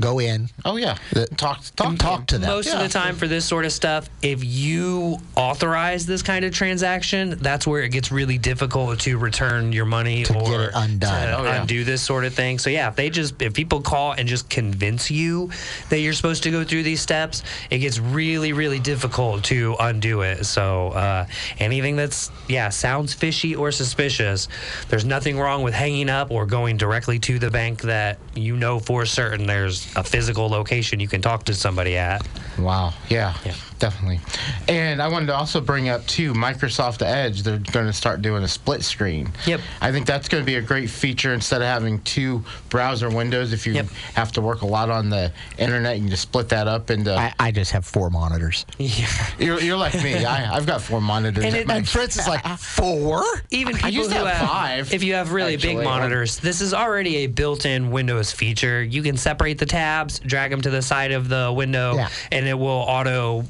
Go 0.01 0.19
in. 0.19 0.49
Oh 0.65 0.77
yeah, 0.77 0.97
The- 1.13 1.27
talk 1.27 1.63
talk 1.77 1.97
talk 1.99 2.27
to 2.29 2.39
them. 2.39 2.49
Most 2.49 2.73
of 2.73 2.81
the 2.81 2.89
time 2.89 3.17
for 3.17 3.29
this 3.29 3.45
sort 3.45 3.65
of 3.67 3.73
stuff, 3.73 4.09
if 4.23 4.43
you 4.43 5.19
authorize 5.37 6.07
this 6.07 6.23
kind 6.23 6.45
of 6.45 6.53
transaction, 6.53 7.37
that's 7.41 7.67
where 7.67 7.83
it 7.83 7.91
gets 7.91 8.11
really 8.11 8.39
difficult 8.39 9.01
to 9.01 9.19
return 9.19 9.73
your 9.73 9.85
money 9.85 10.25
To 10.25 10.35
or 10.39 10.51
get 10.51 10.61
it 10.61 10.71
undone. 10.75 11.27
to 11.29 11.39
Oh, 11.39 11.45
yeah. 11.45 11.61
undo 11.61 11.85
this 11.85 12.03
sort 12.03 12.25
of 12.25 12.35
thing. 12.35 12.59
So 12.59 12.71
yeah, 12.71 12.89
if 12.89 12.97
they 12.97 13.11
just 13.11 13.41
if 13.43 13.53
people 13.55 13.81
call 13.81 14.13
and 14.13 14.27
just 14.29 14.49
convince 14.49 15.11
you 15.11 15.51
that 15.91 15.99
you're 16.01 16.13
supposed 16.13 16.43
to 16.45 16.51
go 16.51 16.65
through 16.65 16.83
these 16.83 17.01
steps, 17.01 17.43
it 17.71 17.79
gets 17.79 17.99
really 17.99 18.53
really 18.53 18.79
difficult 18.79 19.45
to 19.45 19.77
undo 19.81 20.23
it. 20.23 20.45
So 20.47 20.89
uh, 20.89 21.27
anything 21.59 21.97
that's 21.97 22.31
yeah 22.49 22.69
sounds 22.71 23.13
fishy 23.15 23.55
or 23.55 23.71
suspicious, 23.73 24.49
there's 24.89 25.05
nothing 25.05 25.39
wrong 25.39 25.63
with 25.63 25.75
hanging 25.75 26.09
up 26.09 26.31
or 26.31 26.47
going 26.47 26.77
directly 26.77 27.19
to 27.21 27.39
the 27.39 27.51
bank 27.51 27.83
that 27.83 28.19
you 28.35 28.57
know 28.57 28.79
for 28.79 29.05
certain 29.07 29.47
there's 29.47 29.90
a 29.97 30.05
physical 30.05 30.49
location 30.49 31.01
you 31.01 31.09
can 31.09 31.21
talk 31.21 31.45
to 31.45 31.55
somebody 31.55 31.97
at. 31.97 32.27
Wow. 32.59 32.95
Yeah, 33.09 33.35
Yeah. 33.45 33.55
Definitely. 33.81 34.21
And 34.69 35.01
I 35.03 35.09
wanted 35.09 35.27
to 35.27 35.35
also 35.35 35.61
bring 35.61 35.89
up 35.89 36.07
too 36.07 36.35
Microsoft 36.35 37.01
Edge. 37.03 37.43
They're 37.43 37.57
going 37.59 37.87
to 37.87 37.93
start 37.95 38.21
doing 38.23 38.43
a 38.45 38.49
split 38.49 38.83
screen. 38.85 39.33
Yep. 39.47 39.61
I 39.81 39.91
think 39.91 40.07
that's 40.07 40.29
going 40.29 40.43
to 40.43 40.47
be 40.47 40.57
a 40.57 40.61
great 40.63 40.91
feature 40.91 41.33
instead 41.33 41.63
of 41.63 41.67
having 41.67 41.99
two 42.03 42.45
browser 42.69 43.09
windows. 43.09 43.53
If 43.55 43.67
you 43.67 43.73
Yep. 43.73 43.87
have 44.15 44.33
to 44.33 44.43
work 44.43 44.61
a 44.61 44.67
lot 44.67 44.91
on 44.91 45.09
the 45.09 45.33
internet, 45.57 45.97
you 45.97 46.03
can 46.03 46.11
just 46.11 46.23
split 46.23 46.51
that 46.51 46.69
up 46.69 46.91
into. 46.91 47.15
I, 47.17 47.33
I 47.41 47.51
just 47.53 47.73
have 47.73 47.85
four 47.87 48.11
monitors. 48.11 48.67
Yeah. 48.79 49.07
you're, 49.39 49.61
you're 49.61 49.77
like 49.79 49.95
me. 50.03 50.25
I, 50.27 50.55
I've 50.55 50.67
got 50.67 50.83
four 50.83 51.01
monitors. 51.01 51.43
And 51.45 51.57
it- 51.57 51.67
my- 51.67 51.77
And 51.81 51.89
Fritz 51.89 52.19
is 52.19 52.29
like 52.29 52.45
four. 52.59 53.25
Even 53.51 53.75
I 53.77 53.79
people 53.79 53.91
used 53.93 54.11
to 54.11 54.19
who 54.19 54.25
have 54.27 54.37
have 54.37 54.49
five, 54.49 54.93
if 54.93 55.03
you 55.03 55.15
have 55.15 55.33
really 55.33 55.57
big 55.57 55.79
monitors, 55.79 56.39
this 56.39 56.61
is 56.61 56.75
already 56.75 57.17
a 57.25 57.27
built-in 57.29 57.91
Windows 57.91 58.31
feature. 58.31 58.83
You 58.83 59.03
can 59.03 59.17
separate 59.17 59.57
the 59.57 59.65
tabs, 59.65 60.19
drag 60.19 60.51
them 60.51 60.61
to 60.61 60.69
the 60.69 60.83
side 60.83 61.13
of 61.13 61.31
the 61.31 61.51
window, 61.57 61.95
Yeah. 61.95 62.11
and 62.31 62.47
it 62.47 62.53
will 62.59 62.69
auto 62.69 63.47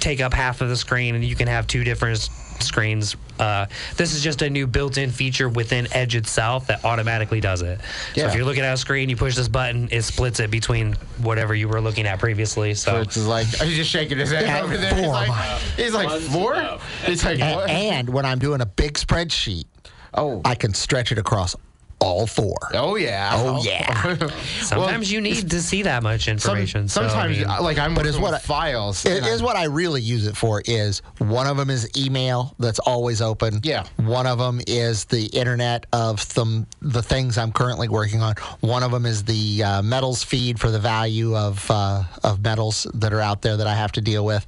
take 0.00 0.20
up 0.20 0.32
half 0.32 0.60
of 0.60 0.68
the 0.68 0.76
screen, 0.76 1.14
and 1.14 1.24
you 1.24 1.34
can 1.34 1.48
have 1.48 1.66
two 1.66 1.84
different 1.84 2.18
screens. 2.60 3.16
Uh, 3.38 3.66
this 3.96 4.14
is 4.14 4.22
just 4.22 4.42
a 4.42 4.50
new 4.50 4.66
built-in 4.66 5.10
feature 5.10 5.48
within 5.48 5.86
Edge 5.94 6.16
itself 6.16 6.66
that 6.66 6.84
automatically 6.84 7.40
does 7.40 7.62
it. 7.62 7.80
So 8.14 8.26
if 8.26 8.34
you're 8.34 8.44
looking 8.44 8.64
at 8.64 8.74
a 8.74 8.76
screen, 8.76 9.08
you 9.08 9.16
push 9.16 9.36
this 9.36 9.46
button, 9.48 9.88
it 9.92 10.02
splits 10.02 10.40
it 10.40 10.50
between 10.50 10.94
whatever 11.18 11.54
you 11.54 11.68
were 11.68 11.80
looking 11.80 12.06
at 12.06 12.18
previously. 12.18 12.74
So 12.74 12.96
Fritz 12.96 13.16
is 13.16 13.26
like, 13.28 13.46
he's 13.46 13.76
just 13.76 13.90
shaking 13.90 14.18
his 14.18 14.32
head 14.32 14.44
Yeah, 14.44 14.62
over 14.62 14.76
there. 14.76 14.92
He's 14.94 15.04
four. 15.04 15.12
like, 15.12 15.60
he's 15.76 15.94
like 15.94 16.20
four. 16.20 16.78
He's 17.04 17.24
like, 17.24 17.38
And, 17.40 17.70
and 17.70 18.08
when 18.08 18.24
I'm 18.26 18.40
doing 18.40 18.60
a 18.60 18.66
big 18.66 18.94
spreadsheet, 18.94 19.66
oh, 20.14 20.40
I 20.44 20.56
can 20.56 20.74
stretch 20.74 21.12
it 21.12 21.18
across 21.18 21.54
all 22.00 22.26
four. 22.26 22.56
oh 22.74 22.96
yeah, 22.96 23.30
Oh, 23.34 23.62
yeah. 23.64 24.16
sometimes 24.62 25.10
you 25.10 25.20
need 25.20 25.50
to 25.50 25.60
see 25.60 25.82
that 25.82 26.02
much 26.02 26.24
Some- 26.26 26.32
information. 26.34 26.88
So, 26.88 27.02
I 27.02 27.08
sometimes, 27.08 27.38
mean- 27.38 27.48
like 27.48 27.78
I'm 27.78 27.94
But 27.94 28.04
working 28.04 28.08
it's 28.14 28.18
what 28.22 28.34
I- 28.34 28.38
files. 28.38 29.04
It 29.04 29.18
and 29.18 29.26
is 29.26 29.42
what 29.42 29.56
I 29.56 29.64
really 29.64 30.00
use 30.02 30.26
it 30.26 30.36
for. 30.36 30.62
Is 30.66 31.02
one 31.18 31.46
of 31.46 31.56
them 31.56 31.70
is 31.70 31.88
email 31.96 32.54
that's 32.58 32.78
always 32.78 33.20
open. 33.20 33.60
Yeah. 33.64 33.84
One 33.96 34.26
of 34.26 34.38
them 34.38 34.60
is 34.66 35.04
the 35.06 35.26
internet 35.26 35.86
of 35.92 36.20
some 36.20 36.66
the 36.80 37.02
things 37.02 37.36
I'm 37.38 37.52
currently 37.52 37.88
working 37.88 38.22
on. 38.22 38.34
One 38.60 38.82
of 38.82 38.92
them 38.92 39.04
is 39.06 39.24
the 39.24 39.62
uh, 39.64 39.82
metals 39.82 40.22
feed 40.22 40.60
for 40.60 40.70
the 40.70 40.78
value 40.78 41.36
of 41.36 41.68
uh, 41.70 42.04
of 42.22 42.42
metals 42.42 42.86
that 42.94 43.12
are 43.12 43.20
out 43.20 43.42
there 43.42 43.56
that 43.56 43.66
I 43.66 43.74
have 43.74 43.92
to 43.92 44.00
deal 44.00 44.24
with, 44.24 44.46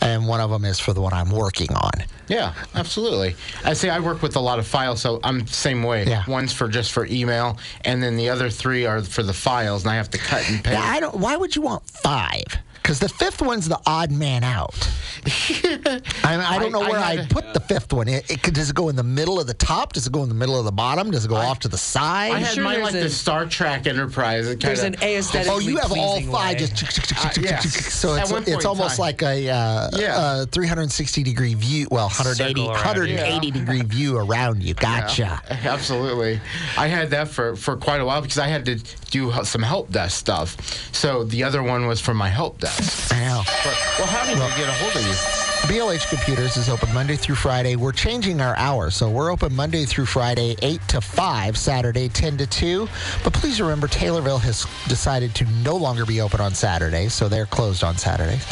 and 0.00 0.28
one 0.28 0.40
of 0.40 0.50
them 0.50 0.64
is 0.64 0.78
for 0.78 0.92
the 0.92 1.00
one 1.00 1.12
I'm 1.12 1.30
working 1.30 1.72
on. 1.74 1.90
Yeah, 2.30 2.54
absolutely. 2.76 3.34
I 3.64 3.72
say 3.72 3.90
I 3.90 3.98
work 3.98 4.22
with 4.22 4.36
a 4.36 4.40
lot 4.40 4.60
of 4.60 4.66
files, 4.66 5.02
so 5.02 5.18
I'm 5.24 5.40
the 5.40 5.52
same 5.52 5.82
way. 5.82 6.04
Yeah. 6.06 6.22
One's 6.28 6.52
for 6.52 6.68
just 6.68 6.92
for 6.92 7.04
email, 7.06 7.58
and 7.84 8.00
then 8.00 8.16
the 8.16 8.30
other 8.30 8.48
three 8.48 8.86
are 8.86 9.02
for 9.02 9.24
the 9.24 9.32
files, 9.32 9.82
and 9.82 9.90
I 9.90 9.96
have 9.96 10.10
to 10.10 10.18
cut 10.18 10.48
and 10.48 10.62
paste. 10.62 10.78
Yeah, 10.78 10.88
I 10.88 11.00
don't. 11.00 11.16
Why 11.16 11.36
would 11.36 11.56
you 11.56 11.62
want 11.62 11.82
five? 11.90 12.44
Because 12.82 12.98
the 12.98 13.08
fifth 13.08 13.42
one's 13.42 13.68
the 13.68 13.78
odd 13.86 14.10
man 14.10 14.42
out. 14.44 14.74
I, 15.26 16.00
I 16.24 16.58
don't 16.58 16.66
I- 16.74 16.78
know 16.78 16.82
I 16.82 16.90
where 16.90 17.00
had 17.00 17.18
I'd 17.18 17.30
a- 17.30 17.34
put 17.34 17.52
the 17.52 17.60
fifth 17.60 17.92
one. 17.92 18.08
It, 18.08 18.30
it 18.30 18.42
could, 18.42 18.54
does 18.54 18.70
it 18.70 18.76
go 18.76 18.88
in 18.88 18.96
the 18.96 19.02
middle 19.02 19.38
of 19.38 19.46
the 19.46 19.54
top? 19.54 19.92
Does 19.92 20.06
it 20.06 20.12
go 20.12 20.22
in 20.22 20.28
the 20.28 20.34
middle 20.34 20.58
of 20.58 20.64
the 20.64 20.72
bottom? 20.72 21.10
Does 21.10 21.24
it 21.24 21.28
go 21.28 21.36
off 21.36 21.58
to 21.60 21.68
the 21.68 21.78
side? 21.78 22.32
I 22.32 22.38
had 22.40 22.54
sure 22.54 22.64
mine 22.64 22.74
there's 22.80 22.92
like 22.94 23.00
a- 23.02 23.04
the 23.04 23.10
Star 23.10 23.46
Trek 23.46 23.86
Enterprise. 23.86 24.48
It 24.48 24.60
There's 24.60 24.80
kinda- 24.82 24.98
an 25.02 25.04
aesthetic. 25.08 25.50
Oh, 25.52 25.58
you 25.58 25.76
have 25.76 25.92
all 25.92 26.20
five. 26.22 26.58
way. 26.60 26.66
Just 26.66 27.12
Uh, 27.12 27.30
yes. 27.40 27.92
so 27.94 28.14
At 28.14 28.22
it's 28.22 28.32
one 28.32 28.44
point 28.44 28.56
it's 28.56 28.64
almost 28.64 28.96
time. 28.96 29.00
like 29.04 29.22
a 29.22 29.48
uh, 29.50 29.90
Yeah. 29.94 30.16
uh, 30.16 30.46
360 30.46 31.22
degree 31.22 31.54
view. 31.54 31.86
Well, 31.90 32.06
180 32.08 32.60
Circle 32.60 32.70
around, 32.72 32.84
180 32.86 33.50
degree 33.50 33.82
view 33.82 34.16
around 34.16 34.62
you. 34.62 34.74
Gotcha. 34.74 35.40
Absolutely. 35.50 36.40
I 36.78 36.86
had 36.88 37.10
that 37.10 37.28
for, 37.28 37.56
for 37.56 37.76
quite 37.76 38.00
a 38.00 38.04
while 38.04 38.22
because 38.22 38.38
I 38.38 38.46
had 38.48 38.64
to 38.66 38.76
do 39.10 39.32
some 39.44 39.62
help 39.62 39.90
desk 39.92 40.18
stuff. 40.18 40.56
So 40.92 41.24
the 41.24 41.44
other 41.44 41.62
one 41.62 41.86
was 41.86 42.00
for 42.00 42.14
my 42.14 42.28
help 42.28 42.60
desk. 42.60 42.69
I 43.10 43.20
know. 43.20 43.42
But, 43.64 43.76
well, 43.98 44.06
how 44.06 44.24
did 44.24 44.38
we 44.38 44.46
get 44.56 44.68
a 44.68 44.72
hold 44.72 44.96
of 44.96 45.06
you? 45.06 45.39
BLH 45.66 46.08
Computers 46.08 46.56
is 46.56 46.68
open 46.68 46.92
Monday 46.92 47.14
through 47.14 47.36
Friday. 47.36 47.76
We're 47.76 47.92
changing 47.92 48.40
our 48.40 48.56
hours, 48.56 48.96
so 48.96 49.08
we're 49.08 49.30
open 49.30 49.54
Monday 49.54 49.84
through 49.84 50.06
Friday, 50.06 50.56
8 50.62 50.80
to 50.88 51.00
5, 51.00 51.56
Saturday, 51.56 52.08
10 52.08 52.38
to 52.38 52.46
2. 52.46 52.88
But 53.22 53.32
please 53.34 53.60
remember, 53.60 53.86
Taylorville 53.86 54.40
has 54.40 54.66
decided 54.88 55.32
to 55.36 55.44
no 55.62 55.76
longer 55.76 56.04
be 56.04 56.20
open 56.22 56.40
on 56.40 56.54
Saturdays, 56.54 57.12
so 57.14 57.28
they're 57.28 57.46
closed 57.46 57.84
on 57.84 57.96
Saturdays. 57.96 58.44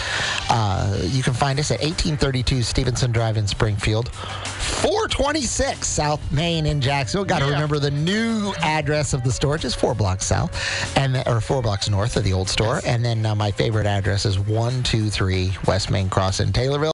Uh, 0.48 0.96
you 1.06 1.22
can 1.24 1.32
find 1.34 1.59
us 1.59 1.72
at 1.72 1.80
1832 1.80 2.62
Stevenson 2.62 3.11
Drive 3.11 3.36
in 3.36 3.48
Springfield, 3.48 4.11
426 4.11 5.88
South 5.88 6.20
Main 6.30 6.66
in 6.66 6.80
Jacksonville. 6.80 7.24
Got 7.24 7.40
to 7.40 7.46
Yeah. 7.46 7.52
remember 7.52 7.80
the 7.80 7.90
new 7.90 8.52
address 8.61 9.12
of 9.12 9.24
the 9.24 9.32
store, 9.32 9.59
just 9.59 9.76
four 9.76 9.94
blocks 9.94 10.24
south, 10.26 10.54
and 10.96 11.20
or 11.26 11.40
four 11.40 11.62
blocks 11.62 11.88
north 11.90 12.16
of 12.16 12.22
the 12.22 12.32
old 12.32 12.48
store. 12.48 12.80
And 12.86 13.04
then 13.04 13.26
uh, 13.26 13.34
my 13.34 13.50
favorite 13.50 13.86
address 13.86 14.24
is 14.24 14.38
123 14.38 15.52
West 15.66 15.90
Main 15.90 16.09
Cross 16.09 16.38
in 16.40 16.52
Taylorville. 16.52 16.78